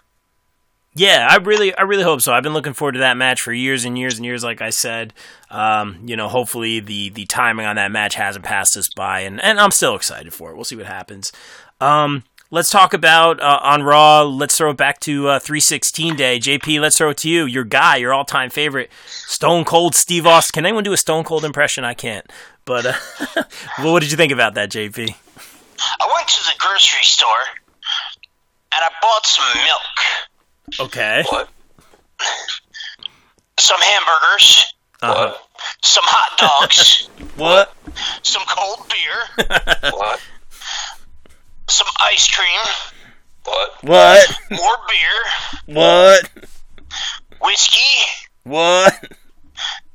Yeah, 0.96 1.28
I 1.30 1.36
really, 1.38 1.76
I 1.76 1.84
really 1.84 2.04
hope 2.04 2.22
so. 2.22 2.34
I've 2.34 2.42
been 2.42 2.54
looking 2.54 2.74
forward 2.74 2.94
to 2.94 3.00
that 3.00 3.18
match 3.18 3.42
for 3.42 3.54
years 3.54 3.86
and 3.86 3.98
years 4.00 4.18
and 4.18 4.26
years. 4.26 4.44
Like 4.44 4.62
I 4.62 4.72
said, 4.72 5.14
um, 5.52 6.00
you 6.06 6.16
know, 6.16 6.28
hopefully 6.28 6.80
the 6.80 7.10
the 7.10 7.26
timing 7.26 7.68
on 7.68 7.76
that 7.76 7.92
match 7.92 8.16
hasn't 8.16 8.46
passed 8.46 8.76
us 8.78 8.90
by, 8.90 9.20
and 9.22 9.42
and 9.44 9.60
I'm 9.60 9.72
still 9.72 9.96
excited 9.96 10.34
for 10.34 10.50
it. 10.50 10.56
We'll 10.56 10.66
see 10.66 10.76
what 10.76 10.88
happens. 10.88 11.32
Um, 11.80 12.24
let's 12.52 12.70
talk 12.70 12.94
about 12.94 13.42
uh, 13.42 13.60
on 13.64 13.84
Raw. 13.84 14.24
Let's 14.24 14.58
throw 14.58 14.72
it 14.72 14.78
back 14.78 15.00
to 15.02 15.28
uh, 15.28 15.40
316 15.40 16.16
Day. 16.16 16.40
JP, 16.40 16.80
let's 16.82 16.98
throw 16.98 17.10
it 17.10 17.18
to 17.18 17.30
you. 17.30 17.46
Your 17.46 17.64
guy, 17.64 17.98
your 17.98 18.14
all 18.14 18.26
time 18.26 18.50
favorite, 18.50 18.90
Stone 19.06 19.66
Cold 19.66 19.96
Steve 19.96 20.26
Austin. 20.26 20.60
Can 20.60 20.66
anyone 20.66 20.84
do 20.84 20.94
a 20.94 20.98
Stone 20.98 21.24
Cold 21.24 21.44
impression? 21.46 21.84
I 21.84 21.94
can't. 21.94 22.30
But 22.66 22.86
uh, 22.86 22.94
well, 23.80 23.94
what 23.94 24.02
did 24.02 24.12
you 24.12 24.18
think 24.18 24.32
about 24.32 24.54
that, 24.56 24.70
JP? 24.70 24.98
I 25.00 26.12
went 26.16 26.28
to 26.28 26.44
the 26.44 26.54
grocery 26.60 27.04
store 27.04 27.30
and 28.74 28.84
I 28.84 28.90
bought 29.02 29.26
some 29.26 29.46
milk, 29.64 30.90
Okay. 30.90 31.24
What? 31.30 31.50
some 33.60 33.78
hamburgers, 33.80 34.74
Uh-huh. 35.02 35.34
some 35.84 36.04
hot 36.08 36.60
dogs, 36.62 37.10
What? 37.38 37.74
some 38.24 38.42
cold 38.48 38.90
beer, 38.90 39.48
What? 39.94 40.20
Some 41.70 41.88
ice 42.02 42.28
cream, 42.30 42.62
What? 43.44 43.84
What? 43.84 44.38
more 44.52 44.78
beer, 44.90 45.76
What? 45.76 46.30
whiskey, 47.42 48.02
What? 48.44 48.94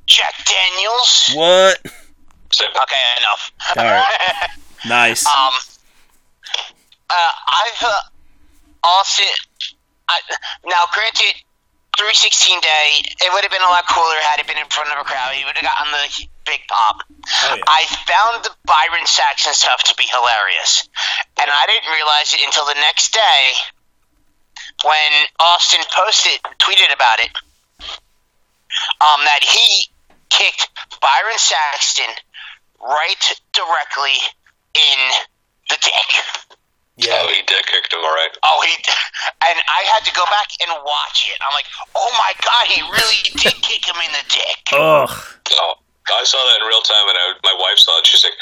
Jack 0.06 0.34
Daniels. 0.44 1.30
What? 1.34 1.78
Same. 2.52 2.68
Okay, 2.68 2.96
enough. 3.18 3.52
All 3.76 3.84
right. 3.84 4.48
Nice. 4.88 5.24
Um, 5.26 5.52
uh, 7.08 7.14
I've 7.14 7.82
uh, 7.84 7.92
also 8.82 9.22
I, 10.08 10.18
now 10.66 10.82
granted. 10.92 11.34
316 11.98 12.60
day, 12.60 12.88
it 13.20 13.28
would 13.32 13.44
have 13.44 13.52
been 13.52 13.62
a 13.62 13.72
lot 13.72 13.84
cooler 13.84 14.18
had 14.32 14.40
it 14.40 14.46
been 14.48 14.58
in 14.58 14.68
front 14.72 14.88
of 14.88 14.96
a 14.96 15.04
crowd. 15.04 15.36
He 15.36 15.44
would 15.44 15.56
have 15.56 15.68
gotten 15.68 15.92
the 15.92 16.06
big 16.48 16.64
pop. 16.66 17.04
Oh, 17.04 17.56
yeah. 17.56 17.62
I 17.68 17.84
found 18.08 18.44
the 18.44 18.52
Byron 18.64 19.04
Saxton 19.04 19.52
stuff 19.52 19.84
to 19.90 19.94
be 20.00 20.08
hilarious, 20.08 20.88
and 21.36 21.48
I 21.48 21.64
didn't 21.68 21.92
realize 21.92 22.32
it 22.32 22.42
until 22.44 22.64
the 22.64 22.80
next 22.80 23.12
day 23.12 23.42
when 24.84 25.12
Austin 25.38 25.84
posted, 25.92 26.40
tweeted 26.58 26.92
about 26.94 27.18
it, 27.20 27.32
um, 29.04 29.20
that 29.28 29.44
he 29.44 29.92
kicked 30.30 30.68
Byron 31.00 31.38
Saxton 31.38 32.12
right 32.80 33.24
directly 33.52 34.16
in 34.74 34.98
the 35.68 35.78
dick. 35.80 36.08
Oh, 37.00 37.28
he 37.32 37.40
did 37.48 37.64
kick 37.64 37.88
him, 37.88 38.04
all 38.04 38.12
right. 38.12 38.34
Oh, 38.44 38.58
he 38.68 38.74
and 39.48 39.56
I 39.64 39.80
had 39.96 40.04
to 40.04 40.12
go 40.12 40.24
back 40.28 40.52
and 40.60 40.70
watch 40.84 41.24
it. 41.24 41.40
I'm 41.40 41.54
like, 41.56 41.68
oh 41.96 42.12
my 42.20 42.32
god, 42.44 42.64
he 42.68 42.84
really 42.84 43.22
did 43.40 43.56
kick 43.64 43.88
him 43.88 43.96
in 43.96 44.12
the 44.12 44.24
dick. 44.28 44.60
Ugh. 44.76 45.08
Oh, 45.08 45.74
I 46.12 46.24
saw 46.24 46.36
that 46.36 46.60
in 46.60 46.68
real 46.68 46.84
time, 46.84 47.06
and 47.08 47.16
I, 47.16 47.26
my 47.48 47.56
wife 47.56 47.78
saw 47.80 47.96
it. 47.98 48.06
She's 48.06 48.24
like, 48.24 48.36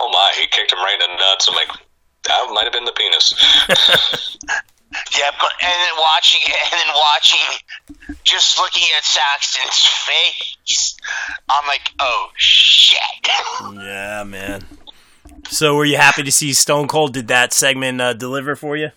"Oh 0.00 0.08
my, 0.08 0.32
he 0.40 0.46
kicked 0.48 0.72
him 0.72 0.78
right 0.80 0.96
in 0.96 1.10
the 1.12 1.20
nuts." 1.20 1.48
I'm 1.48 1.54
like, 1.54 1.68
"That 2.24 2.48
might 2.56 2.64
have 2.64 2.72
been 2.72 2.88
the 2.88 2.96
penis." 2.96 3.36
Yeah, 5.16 5.30
but 5.40 5.52
and 5.62 5.70
then 5.70 5.94
watching 6.14 6.40
it, 6.42 6.56
and 6.64 6.80
then 6.80 6.94
watching, 7.14 8.18
just 8.24 8.58
looking 8.58 8.82
at 8.98 9.04
Saxton's 9.04 9.86
face, 10.04 10.96
I'm 11.48 11.66
like, 11.68 11.92
oh 12.00 12.30
shit. 12.36 12.98
Yeah, 13.74 14.24
man. 14.26 14.64
So, 15.48 15.74
were 15.74 15.84
you 15.84 15.96
happy 15.96 16.22
to 16.22 16.32
see 16.32 16.52
Stone 16.52 16.88
Cold 16.88 17.12
did 17.12 17.28
that 17.28 17.52
segment 17.52 18.00
uh, 18.00 18.12
deliver 18.14 18.54
for 18.56 18.76
you? 18.76 18.90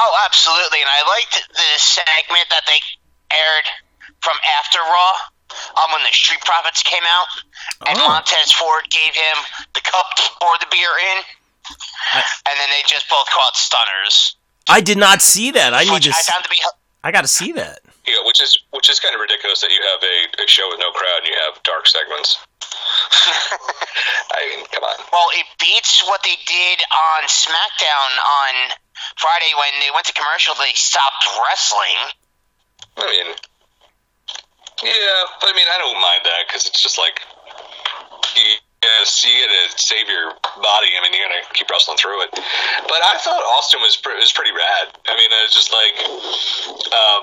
Oh, 0.00 0.14
absolutely, 0.26 0.78
and 0.80 0.88
I 0.90 1.02
liked 1.08 1.48
the 1.52 1.70
segment 1.78 2.46
that 2.50 2.62
they 2.66 2.78
aired 3.34 3.66
from 4.22 4.36
after 4.58 4.78
Raw, 4.78 5.12
um, 5.82 5.92
when 5.92 6.02
the 6.02 6.12
Street 6.12 6.40
Profits 6.44 6.82
came 6.82 7.02
out, 7.06 7.26
and 7.88 7.98
Oh. 7.98 8.08
Montez 8.08 8.52
Ford 8.52 8.84
gave 8.90 9.14
him 9.14 9.36
the 9.74 9.80
cup 9.80 10.06
to 10.16 10.22
pour 10.40 10.54
the 10.60 10.66
beer 10.70 10.90
in, 11.16 11.18
and 12.14 12.54
then 12.58 12.68
they 12.70 12.82
just 12.86 13.08
both 13.10 13.26
caught 13.30 13.56
stunners, 13.56 14.36
I 14.68 14.80
did 14.80 14.98
not 14.98 15.22
see 15.22 15.50
that. 15.52 15.72
I 15.74 15.84
need 15.84 15.92
which 15.92 16.04
to. 16.04 16.10
I 16.10 16.18
s- 16.20 16.28
found 16.30 16.44
to 16.44 16.50
be. 16.50 16.56
I 17.04 17.10
got 17.10 17.22
to 17.22 17.28
see 17.28 17.52
that. 17.52 17.80
yeah, 18.06 18.20
which 18.24 18.40
is 18.42 18.52
which 18.70 18.90
is 18.90 19.00
kind 19.00 19.14
of 19.14 19.20
ridiculous 19.20 19.60
that 19.62 19.70
you 19.70 19.80
have 19.80 20.02
a, 20.02 20.44
a 20.44 20.46
show 20.46 20.68
with 20.68 20.78
no 20.78 20.90
crowd 20.92 21.18
and 21.24 21.26
you 21.28 21.34
have 21.46 21.62
dark 21.62 21.86
segments. 21.86 22.36
I 24.36 24.40
mean, 24.48 24.66
come 24.72 24.84
on. 24.84 24.98
Well, 25.12 25.30
it 25.36 25.46
beats 25.60 26.02
what 26.06 26.20
they 26.24 26.36
did 26.46 26.78
on 26.80 27.28
SmackDown 27.28 28.10
on 28.18 28.52
Friday 29.16 29.52
when 29.56 29.80
they 29.80 29.90
went 29.92 30.06
to 30.06 30.14
commercial. 30.14 30.54
They 30.56 30.74
stopped 30.74 31.24
wrestling. 31.42 31.98
I 32.98 33.06
mean, 33.06 33.28
yeah, 34.82 35.18
but 35.42 35.50
I 35.50 35.54
mean, 35.58 35.66
I 35.66 35.78
don't 35.78 35.98
mind 35.98 36.22
that 36.22 36.46
because 36.46 36.66
it's 36.66 36.82
just 36.82 36.98
like, 36.98 37.18
you, 38.38 38.54
yes, 38.82 39.26
you 39.26 39.34
got 39.34 39.50
to 39.50 39.82
save 39.82 40.06
your 40.06 40.30
body. 40.62 40.90
I 40.94 41.02
mean, 41.02 41.14
you're 41.14 41.26
gonna 41.26 41.42
keep 41.54 41.66
wrestling 41.70 41.98
through 41.98 42.22
it. 42.22 42.30
But 42.30 43.00
I 43.02 43.18
thought 43.18 43.42
Austin 43.58 43.82
was 43.82 43.96
pre- 43.98 44.18
was 44.18 44.30
pretty 44.30 44.54
rad. 44.54 44.94
I 45.06 45.18
mean, 45.18 45.30
it 45.34 45.42
was 45.50 45.54
just 45.54 45.70
like, 45.74 45.96
um, 46.94 47.22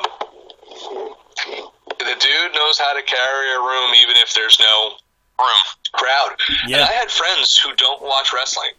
the 1.96 2.16
dude 2.20 2.52
knows 2.56 2.78
how 2.80 2.92
to 2.92 3.04
carry 3.04 3.48
a 3.56 3.60
room, 3.60 3.96
even 4.04 4.18
if 4.20 4.34
there's 4.34 4.60
no. 4.60 5.00
Crowd. 5.94 6.36
Yeah. 6.68 6.78
And 6.78 6.86
I 6.86 6.94
had 6.94 7.12
friends 7.12 7.58
who 7.58 7.74
don't 7.76 8.02
watch 8.02 8.34
wrestling 8.34 8.72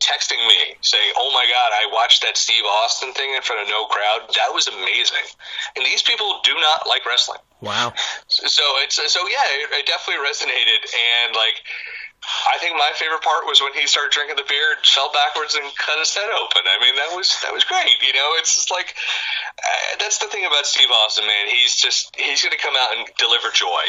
texting 0.00 0.40
me 0.48 0.74
saying, 0.80 1.12
"Oh 1.16 1.30
my 1.30 1.44
god, 1.46 1.70
I 1.76 1.92
watched 1.92 2.22
that 2.22 2.36
Steve 2.36 2.64
Austin 2.64 3.12
thing 3.12 3.34
in 3.36 3.42
front 3.42 3.62
of 3.62 3.68
no 3.68 3.84
crowd. 3.86 4.32
That 4.34 4.52
was 4.52 4.66
amazing." 4.66 5.28
And 5.76 5.84
these 5.84 6.02
people 6.02 6.40
do 6.42 6.54
not 6.56 6.88
like 6.88 7.06
wrestling. 7.06 7.40
Wow. 7.60 7.92
So 8.30 8.64
it's 8.80 8.96
so 8.96 9.20
yeah, 9.28 9.46
it, 9.60 9.84
it 9.84 9.86
definitely 9.86 10.24
resonated. 10.24 10.80
And 10.80 11.36
like, 11.36 11.60
I 12.48 12.56
think 12.56 12.72
my 12.72 12.88
favorite 12.96 13.20
part 13.20 13.44
was 13.44 13.60
when 13.60 13.74
he 13.74 13.86
started 13.86 14.16
drinking 14.16 14.40
the 14.40 14.48
beer, 14.48 14.72
and 14.72 14.80
fell 14.80 15.12
backwards, 15.12 15.54
and 15.54 15.68
cut 15.76 15.98
his 16.00 16.14
head 16.14 16.30
open. 16.40 16.64
I 16.64 16.80
mean, 16.80 16.96
that 16.96 17.12
was 17.12 17.28
that 17.44 17.52
was 17.52 17.64
great. 17.68 18.00
You 18.00 18.16
know, 18.16 18.32
it's 18.40 18.56
just 18.56 18.70
like 18.72 18.96
uh, 19.60 20.00
that's 20.00 20.18
the 20.18 20.28
thing 20.32 20.46
about 20.48 20.64
Steve 20.64 20.88
Austin, 20.88 21.26
man. 21.28 21.52
He's 21.52 21.76
just 21.76 22.16
he's 22.16 22.40
going 22.40 22.56
to 22.56 22.62
come 22.62 22.74
out 22.80 22.96
and 22.96 23.04
deliver 23.20 23.52
joy. 23.52 23.84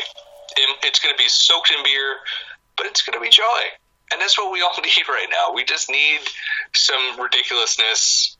It- 0.57 0.77
It's 0.83 0.99
going 0.99 1.13
to 1.15 1.17
be 1.21 1.27
soaked 1.29 1.71
in 1.71 1.83
beer, 1.83 2.17
but 2.77 2.85
it's 2.85 3.01
going 3.01 3.17
to 3.17 3.23
be 3.23 3.29
joy. 3.29 3.61
And 4.11 4.19
that's 4.21 4.37
what 4.37 4.51
we 4.51 4.61
all 4.61 4.73
need 4.83 5.07
right 5.07 5.27
now. 5.31 5.53
We 5.53 5.63
just 5.63 5.89
need 5.89 6.19
some 6.73 7.19
ridiculousness. 7.19 8.35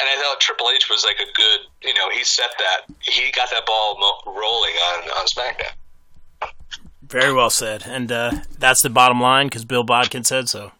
And 0.00 0.08
I 0.08 0.22
thought 0.22 0.40
Triple 0.40 0.66
H 0.74 0.88
was 0.90 1.04
like 1.04 1.16
a 1.16 1.32
good, 1.34 1.60
you 1.82 1.94
know, 1.94 2.10
he 2.10 2.22
set 2.24 2.50
that, 2.58 2.82
he 3.00 3.32
got 3.32 3.50
that 3.50 3.66
ball 3.66 3.96
mo- 3.98 4.32
rolling 4.32 4.74
on, 4.92 5.02
on 5.18 5.26
SmackDown. 5.26 6.50
Very 7.02 7.32
well 7.32 7.50
said. 7.50 7.84
And 7.86 8.10
uh, 8.12 8.32
that's 8.58 8.82
the 8.82 8.90
bottom 8.90 9.20
line 9.20 9.46
because 9.46 9.64
Bill 9.64 9.84
Bodkin 9.84 10.24
said 10.24 10.48
so. 10.48 10.72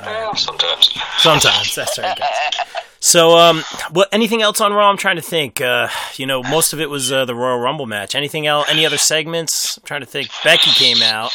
Well, 0.00 0.34
sometimes. 0.36 0.90
Sometimes 1.18 1.74
that's 1.74 1.98
right. 1.98 2.18
guys. 3.04 3.10
So, 3.10 3.36
um, 3.36 3.62
what? 3.90 4.08
Anything 4.12 4.42
else 4.42 4.60
on 4.60 4.72
Raw? 4.72 4.88
I'm 4.90 4.96
trying 4.96 5.16
to 5.16 5.22
think. 5.22 5.60
Uh, 5.60 5.88
you 6.16 6.26
know, 6.26 6.42
most 6.42 6.72
of 6.72 6.80
it 6.80 6.88
was 6.90 7.12
uh, 7.12 7.24
the 7.24 7.34
Royal 7.34 7.58
Rumble 7.58 7.86
match. 7.86 8.14
Anything 8.14 8.46
else? 8.46 8.66
Any 8.70 8.86
other 8.86 8.98
segments? 8.98 9.76
I'm 9.78 9.84
trying 9.84 10.00
to 10.00 10.06
think. 10.06 10.28
Becky 10.42 10.70
came 10.70 11.02
out, 11.02 11.30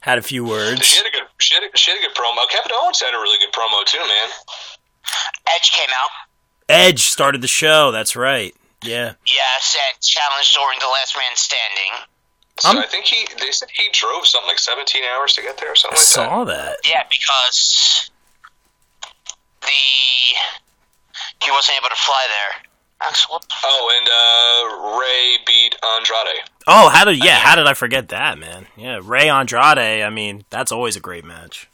had 0.00 0.18
a 0.18 0.22
few 0.22 0.44
words. 0.44 0.84
She 0.84 0.94
words. 0.94 0.96
had 0.98 1.06
a 1.06 1.10
good, 1.12 1.28
she 1.38 1.54
had 1.54 1.62
a, 1.64 1.76
she 1.76 1.90
had 1.90 1.98
a 1.98 2.02
good 2.02 2.14
promo. 2.16 2.48
Kevin 2.50 2.72
Owens 2.82 3.00
had 3.00 3.14
a 3.14 3.18
really 3.20 3.38
good 3.38 3.52
promo 3.52 3.84
too, 3.84 3.98
man. 3.98 4.28
Edge 5.54 5.70
came 5.72 5.88
out. 5.90 6.10
Edge 6.68 7.02
started 7.02 7.40
the 7.42 7.48
show. 7.48 7.90
That's 7.90 8.14
right. 8.16 8.54
Yeah. 8.84 9.12
Yes, 9.26 9.76
and 9.92 10.00
challenged 10.02 10.56
Orton 10.58 10.80
to 10.80 10.86
Last 10.88 11.16
Man 11.16 11.36
Standing. 11.36 12.06
So 12.60 12.68
I'm- 12.68 12.78
I 12.78 12.86
think 12.86 13.06
he, 13.06 13.26
they 13.38 13.50
said 13.50 13.68
he 13.74 13.84
drove 13.92 14.26
something 14.26 14.48
like 14.48 14.58
17 14.58 15.02
hours 15.04 15.32
to 15.34 15.42
get 15.42 15.58
there 15.58 15.68
or 15.68 15.72
I 15.72 15.74
something 15.74 15.96
like 15.96 16.06
that. 16.06 16.30
saw 16.30 16.44
that. 16.44 16.76
Yeah, 16.84 17.02
because 17.10 18.10
the 19.62 20.36
he 21.44 21.50
wasn't 21.50 21.78
able 21.80 21.88
to 21.88 21.96
fly 21.96 22.26
there. 22.28 22.62
Excellent. 23.08 23.46
Oh, 23.64 23.92
and 23.96 24.08
uh, 24.92 24.98
Rey 25.00 25.38
beat 25.46 25.74
Andrade. 25.96 26.44
Oh, 26.66 26.90
how 26.90 27.04
did 27.04 27.22
yeah? 27.24 27.38
How 27.38 27.56
did 27.56 27.66
I 27.66 27.72
forget 27.74 28.10
that, 28.10 28.38
man? 28.38 28.66
Yeah, 28.76 29.00
Rey 29.02 29.28
Andrade. 29.28 29.78
I 30.02 30.10
mean, 30.10 30.44
that's 30.50 30.70
always 30.70 30.96
a 30.96 31.00
great 31.00 31.24
match. 31.24 31.68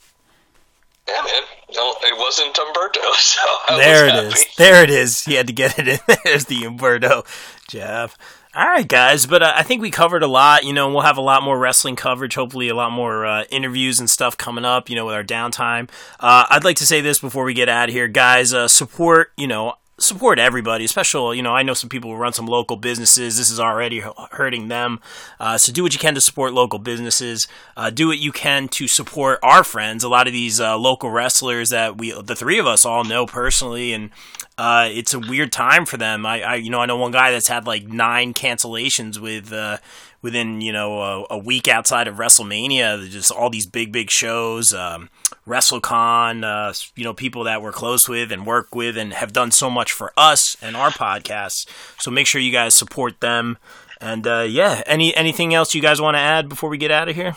Yeah, 1.07 1.21
man. 1.21 1.41
No, 1.73 1.95
it 2.01 2.17
wasn't 2.17 2.53
Humberto, 2.55 3.13
so 3.15 3.41
I 3.67 3.77
there 3.77 4.05
was 4.05 4.13
it 4.13 4.15
happy. 4.15 4.27
is. 4.27 4.55
There 4.57 4.83
it 4.83 4.89
is. 4.89 5.23
He 5.25 5.33
had 5.33 5.47
to 5.47 5.53
get 5.53 5.77
it 5.77 5.87
in. 5.87 5.99
There's 6.23 6.45
the 6.45 6.61
Humberto 6.63 7.25
jab. 7.67 8.11
All 8.57 8.65
right, 8.65 8.87
guys, 8.87 9.27
but 9.27 9.43
uh, 9.43 9.53
I 9.55 9.61
think 9.61 9.83
we 9.83 9.91
covered 9.91 10.23
a 10.23 10.27
lot. 10.27 10.63
You 10.63 10.73
know, 10.73 10.89
we'll 10.89 11.01
have 11.01 11.17
a 11.17 11.21
lot 11.21 11.43
more 11.43 11.59
wrestling 11.59 11.95
coverage. 11.95 12.33
Hopefully, 12.33 12.69
a 12.69 12.73
lot 12.73 12.91
more 12.91 13.23
uh, 13.23 13.43
interviews 13.51 13.99
and 13.99 14.09
stuff 14.09 14.35
coming 14.35 14.65
up. 14.65 14.89
You 14.89 14.95
know, 14.95 15.05
with 15.05 15.13
our 15.13 15.23
downtime. 15.23 15.91
Uh, 16.19 16.47
I'd 16.49 16.63
like 16.63 16.77
to 16.77 16.85
say 16.87 16.99
this 16.99 17.19
before 17.19 17.43
we 17.43 17.53
get 17.53 17.69
out 17.69 17.89
of 17.89 17.93
here, 17.93 18.07
guys. 18.07 18.55
Uh, 18.55 18.67
support. 18.67 19.31
You 19.37 19.45
know. 19.45 19.75
Support 19.99 20.37
everybody, 20.37 20.85
especially 20.85 21.37
you 21.37 21.43
know 21.43 21.55
I 21.55 21.63
know 21.63 21.73
some 21.73 21.89
people 21.89 22.11
who 22.11 22.17
run 22.17 22.31
some 22.31 22.45
local 22.45 22.77
businesses. 22.77 23.35
This 23.37 23.49
is 23.49 23.59
already 23.59 24.03
hurting 24.29 24.67
them. 24.67 24.99
Uh, 25.39 25.57
so 25.57 25.73
do 25.73 25.81
what 25.81 25.93
you 25.93 25.99
can 25.99 26.13
to 26.13 26.21
support 26.21 26.53
local 26.53 26.77
businesses. 26.77 27.47
Uh, 27.75 27.89
do 27.89 28.07
what 28.07 28.19
you 28.19 28.31
can 28.31 28.67
to 28.67 28.87
support 28.87 29.39
our 29.41 29.63
friends. 29.63 30.03
A 30.03 30.09
lot 30.09 30.27
of 30.27 30.33
these 30.33 30.61
uh, 30.61 30.77
local 30.77 31.09
wrestlers 31.09 31.71
that 31.71 31.97
we, 31.97 32.11
the 32.11 32.35
three 32.35 32.59
of 32.59 32.67
us, 32.67 32.85
all 32.85 33.05
know 33.05 33.25
personally, 33.25 33.91
and 33.91 34.11
uh, 34.57 34.89
it's 34.91 35.13
a 35.13 35.19
weird 35.19 35.51
time 35.51 35.85
for 35.85 35.97
them. 35.97 36.25
I, 36.25 36.41
I, 36.41 36.55
you 36.55 36.71
know, 36.71 36.79
I 36.79 36.87
know 36.87 36.97
one 36.97 37.11
guy 37.11 37.31
that's 37.31 37.47
had 37.47 37.67
like 37.67 37.87
nine 37.87 38.33
cancellations 38.33 39.19
with 39.19 39.53
uh, 39.53 39.77
within 40.23 40.61
you 40.61 40.73
know 40.73 41.01
a, 41.01 41.25
a 41.31 41.37
week 41.37 41.67
outside 41.67 42.07
of 42.07 42.15
WrestleMania. 42.15 43.07
Just 43.09 43.31
all 43.31 43.51
these 43.51 43.67
big, 43.67 43.91
big 43.91 44.09
shows, 44.09 44.73
um, 44.73 45.09
WrestleCon. 45.45 46.43
Uh, 46.43 46.73
you 46.95 47.03
know, 47.03 47.13
people 47.13 47.43
that 47.43 47.61
we're 47.61 47.71
close 47.71 48.09
with 48.09 48.31
and 48.31 48.47
work 48.47 48.73
with 48.73 48.97
and 48.97 49.13
have 49.13 49.31
done 49.31 49.51
so 49.51 49.69
much 49.69 49.91
for 49.91 50.11
us 50.17 50.57
and 50.59 50.75
our 50.75 50.89
podcasts. 50.89 51.67
So 51.99 52.09
make 52.09 52.25
sure 52.25 52.41
you 52.41 52.51
guys 52.51 52.73
support 52.73 53.19
them. 53.19 53.59
And 54.01 54.25
uh, 54.25 54.45
yeah, 54.49 54.81
any 54.87 55.15
anything 55.15 55.53
else 55.53 55.75
you 55.75 55.81
guys 55.83 56.01
want 56.01 56.15
to 56.15 56.19
add 56.19 56.49
before 56.49 56.69
we 56.69 56.77
get 56.77 56.89
out 56.91 57.09
of 57.09 57.15
here? 57.15 57.35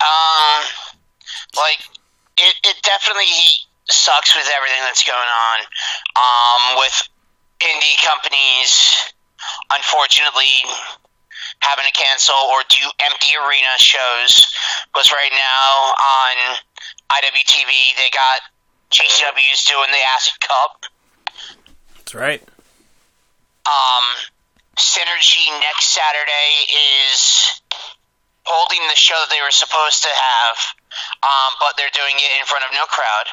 Um, 0.00 0.64
like 1.54 1.80
it, 2.38 2.56
it 2.64 2.82
definitely 2.82 3.26
sucks 3.92 4.34
with 4.34 4.48
everything 4.48 4.82
that's 4.86 5.04
going 5.04 5.18
on. 5.18 5.58
Um, 6.16 6.62
with 6.78 6.96
indie 7.60 7.98
companies, 8.02 8.72
unfortunately, 9.72 10.54
having 11.60 11.84
to 11.84 11.94
cancel 11.94 12.34
or 12.56 12.64
do 12.68 12.84
empty 13.10 13.36
arena 13.36 13.74
shows. 13.78 14.46
Because 14.92 15.12
right 15.12 15.32
now 15.32 15.68
on 15.94 16.34
IWTV, 17.20 17.72
they 17.96 18.10
got 18.10 18.40
GCW's 18.90 19.64
doing 19.64 19.90
the 19.92 20.02
Acid 20.16 20.40
Cup. 20.40 20.72
That's 21.96 22.14
right. 22.14 22.42
Um, 23.66 24.04
Synergy 24.76 25.46
next 25.60 25.92
Saturday 25.92 26.50
is 27.12 27.60
holding 28.44 28.82
the 28.88 28.96
show 28.96 29.14
that 29.14 29.30
they 29.30 29.42
were 29.44 29.54
supposed 29.54 30.02
to 30.02 30.10
have, 30.10 30.56
um, 31.22 31.50
but 31.60 31.76
they're 31.76 31.92
doing 31.94 32.16
it 32.16 32.30
in 32.40 32.46
front 32.46 32.64
of 32.64 32.72
no 32.72 32.82
crowd. 32.88 33.30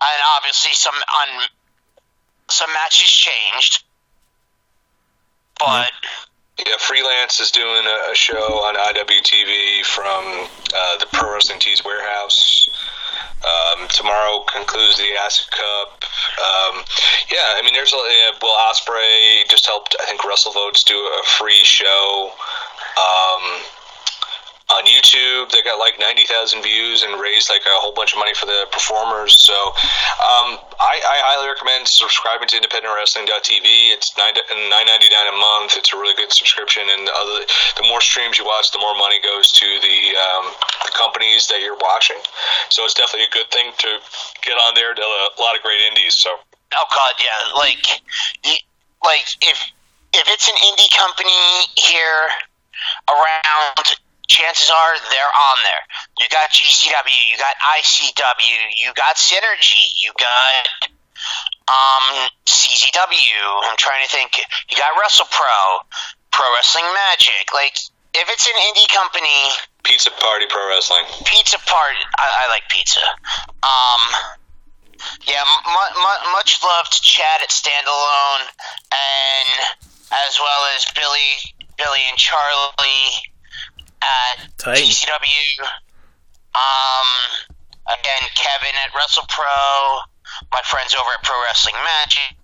And 0.00 0.22
obviously, 0.36 0.72
some 0.72 0.94
un- 0.94 1.48
some 2.48 2.70
matches 2.72 3.10
changed, 3.10 3.84
but 5.58 5.90
Yeah, 6.58 6.76
Freelance 6.78 7.40
is 7.40 7.50
doing 7.50 7.84
a, 7.84 8.14
show 8.14 8.62
on 8.62 8.76
IWTV 8.76 9.84
from 9.86 10.48
uh, 10.72 10.98
the 10.98 11.06
Pro 11.12 11.34
Wrestling 11.34 11.58
Tees 11.58 11.84
warehouse. 11.84 12.68
Um, 13.44 13.88
tomorrow 13.88 14.44
concludes 14.52 14.96
the 14.96 15.10
Acid 15.18 15.50
Cup. 15.50 16.04
Um, 16.38 16.84
yeah, 17.30 17.58
I 17.58 17.62
mean, 17.64 17.74
there's 17.74 17.92
a 17.92 17.96
Will 18.40 18.56
Ospreay 18.70 19.48
just 19.50 19.66
helped. 19.66 19.96
I 20.00 20.04
think 20.06 20.24
Russell 20.24 20.52
WrestleVotes 20.52 20.84
do 20.84 20.96
a 20.96 21.22
free 21.24 21.62
show. 21.64 22.32
Um, 22.96 23.60
on 24.72 24.88
YouTube. 24.88 25.52
They 25.52 25.60
got 25.60 25.76
like 25.76 26.00
90,000 26.00 26.64
views 26.64 27.04
and 27.04 27.20
raised 27.20 27.52
like 27.52 27.60
a 27.68 27.76
whole 27.84 27.92
bunch 27.92 28.16
of 28.16 28.18
money 28.18 28.32
for 28.32 28.46
the 28.46 28.64
performers. 28.72 29.36
So 29.44 29.52
um, 29.52 30.56
I, 30.80 30.96
I 31.04 31.16
highly 31.28 31.52
recommend 31.52 31.84
subscribing 31.84 32.48
to 32.48 32.56
IndependentWrestling.tv. 32.64 33.92
It's 33.92 34.16
nine 34.16 34.32
nine 34.72 34.88
ninety 34.88 35.12
nine 35.12 35.28
a 35.28 35.36
month. 35.36 35.76
It's 35.76 35.92
a 35.92 35.96
really 36.00 36.16
good 36.16 36.32
subscription, 36.32 36.80
and 36.88 37.04
the, 37.04 37.12
other, 37.12 37.44
the 37.76 37.84
more 37.84 38.00
streams 38.00 38.40
you 38.40 38.48
watch, 38.48 38.72
the 38.72 38.80
more 38.80 38.96
money 38.96 39.20
goes 39.20 39.52
to 39.52 39.68
the 39.84 39.98
um, 40.16 40.44
the 40.88 40.92
companies 40.96 41.44
that 41.52 41.60
you're 41.60 41.76
watching. 41.76 42.18
So 42.72 42.88
it's 42.88 42.96
definitely 42.96 43.28
a 43.28 43.34
good 43.36 43.50
thing 43.52 43.68
to 43.68 43.90
get 44.40 44.56
on 44.56 44.72
there. 44.72 44.96
Are 44.96 44.96
a 44.96 45.40
lot 45.40 45.56
of 45.56 45.60
great 45.60 45.80
indies. 45.92 46.16
So 46.16 46.32
oh 46.32 46.86
god, 46.88 47.14
yeah, 47.20 47.40
like, 47.52 47.84
like 49.04 49.28
if 49.44 49.58
if 50.16 50.24
it's 50.32 50.48
an 50.48 50.56
indie 50.72 50.88
company 50.96 51.68
here 51.76 52.32
around, 53.08 53.86
chances 54.28 54.70
are 54.70 54.92
they're 55.10 55.34
on 55.52 55.58
there. 55.64 55.82
You 56.20 56.26
got 56.28 56.50
GCW, 56.50 57.20
you 57.32 57.36
got 57.38 57.54
ICW, 57.78 58.58
you 58.80 58.92
got 58.94 59.16
Synergy, 59.16 59.84
you 60.00 60.12
got 60.16 60.62
um 61.68 62.28
CZW. 62.46 63.40
I'm 63.64 63.76
trying 63.76 64.02
to 64.02 64.10
think. 64.10 64.36
You 64.70 64.76
got 64.76 64.92
WrestlePro, 64.96 65.84
Pro 66.30 66.46
Wrestling 66.56 66.88
Magic. 66.94 67.52
Like 67.52 67.76
if 68.14 68.26
it's 68.30 68.46
an 68.46 68.58
indie 68.72 68.88
company, 68.92 69.52
Pizza 69.82 70.10
Party 70.10 70.46
Pro 70.48 70.68
Wrestling. 70.68 71.04
Pizza 71.24 71.58
Party. 71.58 72.00
I, 72.18 72.44
I 72.44 72.48
like 72.48 72.64
pizza. 72.68 73.04
Um, 73.62 74.02
yeah, 75.26 75.44
mu- 75.66 75.94
mu- 76.00 76.32
much 76.32 76.60
love 76.64 76.88
to 76.88 77.00
Chad 77.02 77.42
at 77.42 77.50
Standalone, 77.50 78.48
and 78.88 79.50
as 80.26 80.38
well 80.40 80.62
as 80.76 80.86
Billy, 80.94 81.52
Billy 81.76 82.00
and 82.08 82.16
Charlie 82.16 83.33
at 84.04 84.56
Titan. 84.58 84.84
GCW. 84.84 85.64
Um, 86.54 87.08
again, 87.88 88.22
Kevin 88.36 88.74
at 88.84 88.92
WrestlePro. 88.92 90.00
My 90.52 90.60
friends 90.64 90.94
over 90.94 91.10
at 91.16 91.22
Pro 91.24 91.40
Wrestling 91.44 91.74
Magic. 91.84 92.36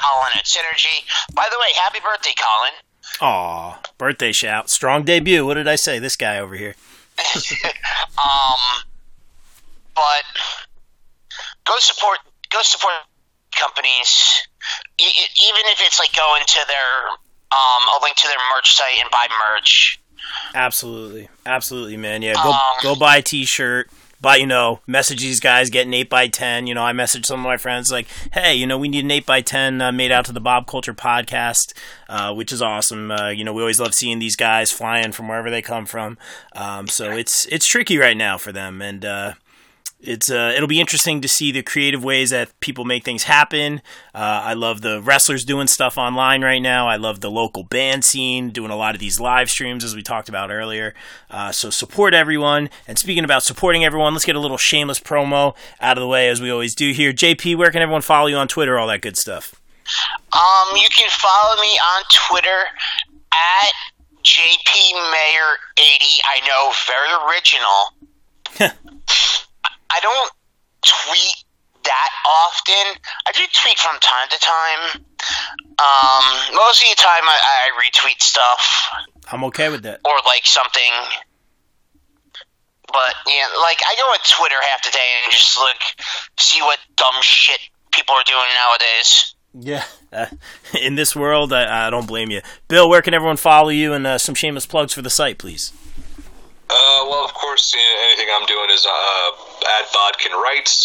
Colin 0.00 0.32
at 0.36 0.44
Synergy. 0.44 1.04
By 1.34 1.46
the 1.50 1.56
way, 1.58 1.66
happy 1.82 1.98
birthday, 2.00 2.34
Colin. 2.38 2.72
Aw, 3.20 3.80
birthday 3.98 4.32
shout. 4.32 4.70
Strong 4.70 5.04
debut. 5.04 5.44
What 5.44 5.54
did 5.54 5.66
I 5.66 5.76
say? 5.76 5.98
This 5.98 6.16
guy 6.16 6.38
over 6.38 6.54
here. 6.56 6.74
Um, 8.18 8.82
but 9.94 10.26
go 11.64 11.74
support 11.78 12.18
go 12.50 12.58
support 12.62 12.94
companies, 13.54 14.42
e- 14.98 15.04
even 15.06 15.62
if 15.70 15.78
it's 15.86 16.00
like 16.00 16.12
going 16.16 16.42
to 16.44 16.60
their 16.66 17.10
um 17.52 17.82
a 17.96 18.02
link 18.02 18.16
to 18.16 18.26
their 18.26 18.42
merch 18.56 18.74
site 18.74 18.98
and 19.00 19.08
buy 19.12 19.28
merch. 19.30 20.00
Absolutely, 20.54 21.28
absolutely, 21.46 21.96
man. 21.96 22.22
Yeah, 22.22 22.34
go 22.34 22.50
Um, 22.52 22.60
go 22.82 22.94
buy 22.94 23.18
a 23.18 23.22
T-shirt. 23.22 23.90
Buy, 24.20 24.34
you 24.34 24.46
know, 24.48 24.80
message 24.84 25.20
these 25.20 25.38
guys, 25.38 25.70
get 25.70 25.86
an 25.86 25.94
eight 25.94 26.10
by 26.10 26.26
ten. 26.26 26.66
You 26.66 26.74
know, 26.74 26.82
I 26.82 26.92
message 26.92 27.24
some 27.24 27.38
of 27.38 27.44
my 27.46 27.56
friends 27.56 27.92
like, 27.92 28.08
"Hey, 28.32 28.56
you 28.56 28.66
know, 28.66 28.76
we 28.76 28.88
need 28.88 29.04
an 29.04 29.12
eight 29.12 29.24
by 29.26 29.42
ten 29.42 29.80
uh, 29.80 29.92
made 29.92 30.10
out 30.10 30.24
to 30.24 30.32
the 30.32 30.40
Bob 30.40 30.66
Culture 30.66 30.92
podcast, 30.92 31.72
uh, 32.08 32.34
which 32.34 32.50
is 32.52 32.60
awesome. 32.60 33.12
Uh, 33.12 33.28
you 33.28 33.44
know, 33.44 33.52
we 33.52 33.62
always 33.62 33.78
love 33.78 33.94
seeing 33.94 34.18
these 34.18 34.34
guys 34.34 34.72
flying 34.72 35.12
from 35.12 35.28
wherever 35.28 35.50
they 35.50 35.62
come 35.62 35.86
from. 35.86 36.18
Um, 36.56 36.88
so 36.88 37.12
it's 37.12 37.46
it's 37.46 37.64
tricky 37.66 37.96
right 37.96 38.16
now 38.16 38.38
for 38.38 38.50
them, 38.50 38.82
and 38.82 39.04
uh, 39.04 39.32
it's 40.00 40.30
uh, 40.30 40.52
it'll 40.54 40.68
be 40.68 40.80
interesting 40.80 41.20
to 41.22 41.28
see 41.28 41.50
the 41.50 41.62
creative 41.62 42.04
ways 42.04 42.30
that 42.30 42.58
people 42.60 42.84
make 42.84 43.04
things 43.04 43.24
happen. 43.24 43.82
Uh, 44.14 44.42
I 44.44 44.54
love 44.54 44.80
the 44.80 45.02
wrestlers 45.02 45.44
doing 45.44 45.66
stuff 45.66 45.98
online 45.98 46.42
right 46.42 46.60
now. 46.62 46.86
I 46.86 46.94
love 46.96 47.20
the 47.20 47.30
local 47.30 47.64
band 47.64 48.04
scene 48.04 48.50
doing 48.50 48.70
a 48.70 48.76
lot 48.76 48.94
of 48.94 49.00
these 49.00 49.18
live 49.18 49.50
streams 49.50 49.82
as 49.82 49.96
we 49.96 50.02
talked 50.02 50.28
about 50.28 50.52
earlier. 50.52 50.94
Uh, 51.28 51.50
so 51.50 51.68
support 51.70 52.14
everyone. 52.14 52.70
And 52.86 52.96
speaking 52.96 53.24
about 53.24 53.42
supporting 53.42 53.84
everyone, 53.84 54.12
let's 54.12 54.24
get 54.24 54.36
a 54.36 54.40
little 54.40 54.56
shameless 54.56 55.00
promo 55.00 55.56
out 55.80 55.98
of 55.98 56.02
the 56.02 56.08
way 56.08 56.28
as 56.28 56.40
we 56.40 56.48
always 56.48 56.76
do 56.76 56.92
here. 56.92 57.12
JP, 57.12 57.56
where 57.56 57.72
can 57.72 57.82
everyone 57.82 58.02
follow 58.02 58.28
you 58.28 58.36
on 58.36 58.46
Twitter? 58.46 58.78
All 58.78 58.86
that 58.86 59.00
good 59.02 59.16
stuff. 59.16 59.60
Um, 60.32 60.76
you 60.76 60.86
can 60.96 61.08
follow 61.10 61.60
me 61.60 61.76
on 61.96 62.04
Twitter 62.28 62.68
at 63.32 63.72
JPMayor80. 64.22 66.20
I 66.24 66.40
know, 66.46 66.72
very 66.86 67.10
original. 68.70 68.78
I 69.90 70.00
don't 70.00 70.30
tweet 70.84 71.44
that 71.84 72.10
often. 72.24 73.00
I 73.26 73.32
do 73.32 73.40
tweet 73.40 73.78
from 73.78 73.96
time 74.00 74.28
to 74.30 74.38
time. 74.38 75.02
Um, 75.78 76.24
most 76.54 76.82
of 76.82 76.88
the 76.90 77.00
time, 77.00 77.24
I, 77.24 77.38
I 77.38 77.70
retweet 77.80 78.22
stuff 78.22 78.88
I'm 79.30 79.44
okay 79.44 79.68
with 79.68 79.82
that. 79.82 80.00
or 80.04 80.12
like 80.26 80.44
something. 80.44 80.92
But 82.86 83.14
yeah, 83.26 83.48
like 83.60 83.78
I 83.86 83.94
go 83.96 84.02
on 84.02 84.18
Twitter 84.24 84.56
half 84.72 84.82
the 84.82 84.90
day 84.90 85.08
and 85.24 85.32
just 85.32 85.58
look, 85.58 85.76
see 86.38 86.60
what 86.62 86.78
dumb 86.96 87.20
shit 87.20 87.60
people 87.92 88.14
are 88.14 88.24
doing 88.24 88.48
nowadays. 88.54 89.34
Yeah. 89.54 89.84
Uh, 90.12 90.26
in 90.80 90.94
this 90.94 91.14
world, 91.14 91.52
I, 91.52 91.86
I 91.86 91.90
don't 91.90 92.06
blame 92.06 92.30
you. 92.30 92.40
Bill, 92.68 92.88
where 92.88 93.02
can 93.02 93.14
everyone 93.14 93.36
follow 93.36 93.68
you 93.68 93.92
and 93.92 94.06
uh, 94.06 94.18
some 94.18 94.34
shameless 94.34 94.66
plugs 94.66 94.92
for 94.92 95.02
the 95.02 95.10
site, 95.10 95.38
please? 95.38 95.72
Uh, 96.68 97.00
well, 97.08 97.24
of 97.24 97.32
course, 97.32 97.72
you 97.72 97.80
know, 97.80 97.96
anything 98.12 98.28
I'm 98.28 98.44
doing 98.44 98.68
is 98.68 98.84
uh, 98.84 99.28
at 99.80 99.88
Bodkin 99.88 100.36
Writes, 100.36 100.84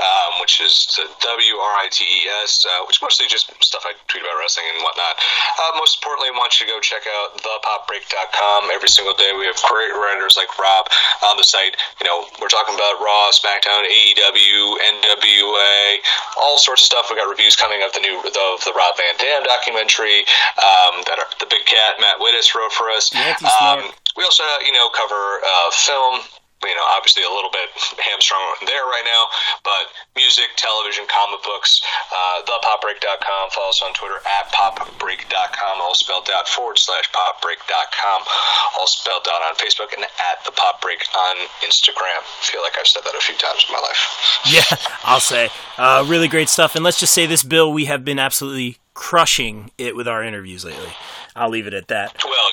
um, 0.00 0.40
which 0.40 0.56
is 0.60 0.72
W 0.96 1.54
R 1.60 1.74
I 1.84 1.88
T 1.92 2.00
E 2.00 2.20
S, 2.44 2.64
uh, 2.64 2.88
which 2.88 3.04
mostly 3.04 3.28
just 3.28 3.52
stuff 3.60 3.84
I 3.84 3.92
tweet 4.08 4.24
about 4.24 4.40
wrestling 4.40 4.64
and 4.72 4.80
whatnot. 4.80 5.20
Uh, 5.60 5.76
most 5.76 6.00
importantly, 6.00 6.32
I 6.32 6.36
want 6.36 6.56
you 6.56 6.64
to 6.64 6.72
go 6.72 6.80
check 6.80 7.04
out 7.04 7.36
thepopbreak.com. 7.44 8.72
Every 8.72 8.88
single 8.88 9.12
day, 9.20 9.36
we 9.36 9.44
have 9.44 9.60
great 9.68 9.92
writers 9.92 10.40
like 10.40 10.48
Rob 10.56 10.88
on 11.28 11.36
the 11.36 11.44
site. 11.44 11.76
You 12.00 12.08
know, 12.08 12.24
we're 12.40 12.52
talking 12.52 12.72
about 12.72 12.96
Raw, 12.96 13.28
SmackDown, 13.36 13.84
AEW, 13.84 14.80
NWA, 14.80 16.00
all 16.40 16.56
sorts 16.56 16.82
of 16.82 16.88
stuff. 16.88 17.12
We 17.12 17.20
got 17.20 17.28
reviews 17.28 17.52
coming 17.52 17.84
of 17.84 17.92
the 17.92 18.00
new 18.00 18.16
the, 18.24 18.46
the 18.64 18.72
Rob 18.72 18.96
Van 18.96 19.12
Dam 19.20 19.44
documentary 19.44 20.24
um, 20.56 21.04
that 21.04 21.20
are, 21.20 21.28
the 21.36 21.48
big 21.52 21.68
cat 21.68 22.00
Matt 22.00 22.16
Wittes 22.16 22.56
wrote 22.56 22.72
for 22.72 22.88
us. 22.88 23.12
Yeah, 23.12 23.36
we 24.18 24.26
also, 24.26 24.42
you 24.66 24.74
know, 24.74 24.90
cover 24.90 25.14
uh, 25.14 25.70
film. 25.70 26.26
You 26.58 26.74
know, 26.74 26.82
obviously 26.90 27.22
a 27.22 27.30
little 27.30 27.54
bit 27.54 27.70
hamstrung 28.02 28.42
there 28.66 28.82
right 28.90 29.06
now, 29.06 29.30
but 29.62 29.94
music, 30.18 30.50
television, 30.58 31.06
comic 31.06 31.38
books, 31.46 31.78
uh, 32.10 32.42
thepopbreak.com. 32.50 33.50
Follow 33.54 33.70
us 33.70 33.78
on 33.86 33.94
Twitter 33.94 34.18
at 34.26 34.50
popbreak.com, 34.50 35.78
all 35.78 35.94
spelled 35.94 36.28
out, 36.34 36.48
forward 36.48 36.74
slash 36.82 37.06
popbreak.com, 37.14 38.20
all 38.74 38.90
spelled 38.90 39.28
out 39.30 39.42
on 39.46 39.54
Facebook, 39.54 39.94
and 39.94 40.02
at 40.02 40.42
the 40.44 40.50
Pop 40.50 40.82
Break 40.82 40.98
on 41.14 41.36
Instagram. 41.62 42.26
I 42.26 42.42
feel 42.42 42.62
like 42.62 42.74
I've 42.74 42.88
said 42.90 43.04
that 43.04 43.14
a 43.14 43.22
few 43.22 43.38
times 43.38 43.64
in 43.68 43.72
my 43.72 43.78
life. 43.78 44.02
Yeah, 44.50 44.66
I'll 45.04 45.20
say. 45.20 45.50
Uh, 45.78 46.04
really 46.08 46.26
great 46.26 46.48
stuff. 46.48 46.74
And 46.74 46.82
let's 46.82 46.98
just 46.98 47.14
say 47.14 47.26
this, 47.26 47.44
Bill, 47.44 47.72
we 47.72 47.84
have 47.84 48.04
been 48.04 48.18
absolutely 48.18 48.78
crushing 48.94 49.70
it 49.78 49.94
with 49.94 50.08
our 50.08 50.24
interviews 50.24 50.64
lately. 50.64 50.90
I'll 51.36 51.50
leave 51.50 51.68
it 51.68 51.74
at 51.74 51.86
that. 51.86 52.16
Well, 52.24 52.50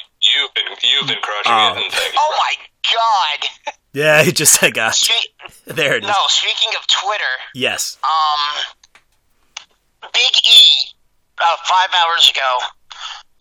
you've 1.09 1.15
been 1.15 1.23
crushing 1.23 1.51
Oh. 1.51 1.73
it, 1.77 1.83
and 1.83 1.93
thank 1.93 2.13
you. 2.13 2.19
Oh 2.19 2.35
my 2.37 2.53
god! 2.93 3.49
Yeah, 3.93 4.23
he 4.27 4.31
just 4.31 4.61
I 4.63 4.69
got 4.71 4.99
you. 5.01 5.13
Spe- 5.15 5.65
There 5.75 5.95
it 5.95 6.03
is. 6.03 6.07
no, 6.09 6.15
speaking 6.27 6.69
of 6.79 6.85
Twitter, 6.87 7.33
Yes. 7.53 7.97
um, 8.03 8.63
Big 10.13 10.33
E, 10.35 10.61
uh, 11.41 11.57
five 11.65 11.89
hours 12.03 12.29
ago, 12.29 12.51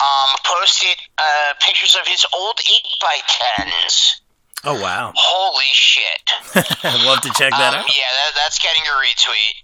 um, 0.00 0.36
posted 0.44 0.96
uh, 1.18 1.54
pictures 1.60 1.96
of 2.00 2.06
his 2.06 2.24
old 2.34 2.58
eight 2.60 2.92
by 3.00 3.16
tens. 3.26 4.20
Oh 4.64 4.80
wow. 4.80 5.12
Holy 5.14 5.70
shit! 5.72 6.24
I'd 6.84 7.04
love 7.04 7.20
to 7.22 7.30
check 7.36 7.50
that 7.52 7.74
Um, 7.74 7.80
out. 7.80 7.86
yeah, 7.88 8.08
that, 8.08 8.32
that's 8.36 8.58
getting 8.58 8.82
a 8.84 8.94
retweet. 8.96 9.56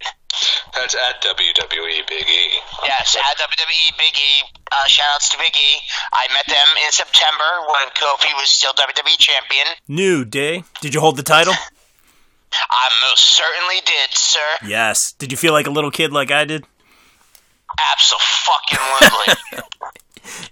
That's 0.75 0.95
at 0.95 1.21
WWE 1.23 2.07
Big 2.09 2.27
E. 2.29 2.59
Yes, 2.85 3.17
at 3.17 3.37
WWE 3.39 3.97
Big 3.99 4.15
E. 4.15 4.33
Uh, 4.71 4.85
shout 4.87 5.07
outs 5.15 5.29
to 5.31 5.39
Big 5.39 5.55
E. 5.57 5.71
I 6.13 6.27
met 6.33 6.47
them 6.47 6.69
in 6.87 6.93
September 6.93 7.51
when 7.67 7.89
Kofi 7.97 8.33
was 8.37 8.51
still 8.51 8.73
WWE 8.73 9.19
champion. 9.19 9.67
New 9.89 10.25
day. 10.25 10.63
Did 10.81 10.95
you 10.95 11.01
hold 11.01 11.17
the 11.17 11.23
title? 11.25 11.55
I 12.53 12.89
most 13.09 13.25
certainly 13.25 13.81
did, 13.85 14.11
sir. 14.13 14.67
Yes. 14.67 15.13
Did 15.13 15.31
you 15.33 15.39
feel 15.39 15.53
like 15.53 15.67
a 15.67 15.71
little 15.71 15.91
kid 15.91 16.13
like 16.13 16.31
I 16.31 16.45
did? 16.45 16.65
Absolutely. 17.93 19.35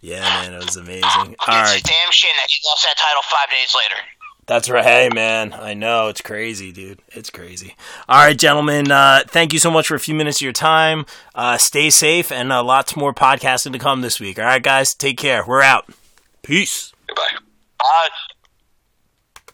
Yeah, 0.01 0.20
man, 0.20 0.55
it 0.55 0.64
was 0.64 0.76
amazing. 0.76 1.03
All 1.05 1.26
it's 1.32 1.46
right. 1.49 1.80
a 1.80 1.82
damn 1.82 2.11
shame 2.11 2.34
that 2.36 2.46
he 2.49 2.59
lost 2.66 2.84
that 2.84 2.96
title 2.96 3.22
five 3.22 3.51
days 3.51 3.74
later. 3.74 4.01
That's 4.49 4.70
right. 4.70 4.82
Hey, 4.82 5.11
man. 5.12 5.53
I 5.53 5.74
know. 5.74 6.09
It's 6.09 6.22
crazy, 6.22 6.72
dude. 6.72 7.01
It's 7.09 7.28
crazy. 7.28 7.76
All 8.09 8.24
right, 8.24 8.36
gentlemen. 8.36 8.90
Uh, 8.90 9.22
thank 9.28 9.53
you 9.53 9.59
so 9.59 9.70
much 9.70 9.88
for 9.88 9.94
a 9.94 10.01
few 10.01 10.14
minutes 10.14 10.38
of 10.38 10.42
your 10.42 10.55
time. 10.55 11.05
Uh, 11.34 11.59
stay 11.59 11.90
safe 11.90 12.32
and 12.32 12.51
uh, 12.51 12.64
lots 12.64 12.96
more 12.96 13.12
podcasting 13.12 13.72
to 13.72 13.78
come 13.78 14.01
this 14.01 14.18
week. 14.18 14.38
All 14.38 14.46
right, 14.46 14.62
guys. 14.62 14.94
Take 14.94 15.18
care. 15.18 15.44
We're 15.46 15.61
out. 15.61 15.90
Peace. 16.42 16.94
Goodbye. 17.07 17.40
Uh, 17.78 18.09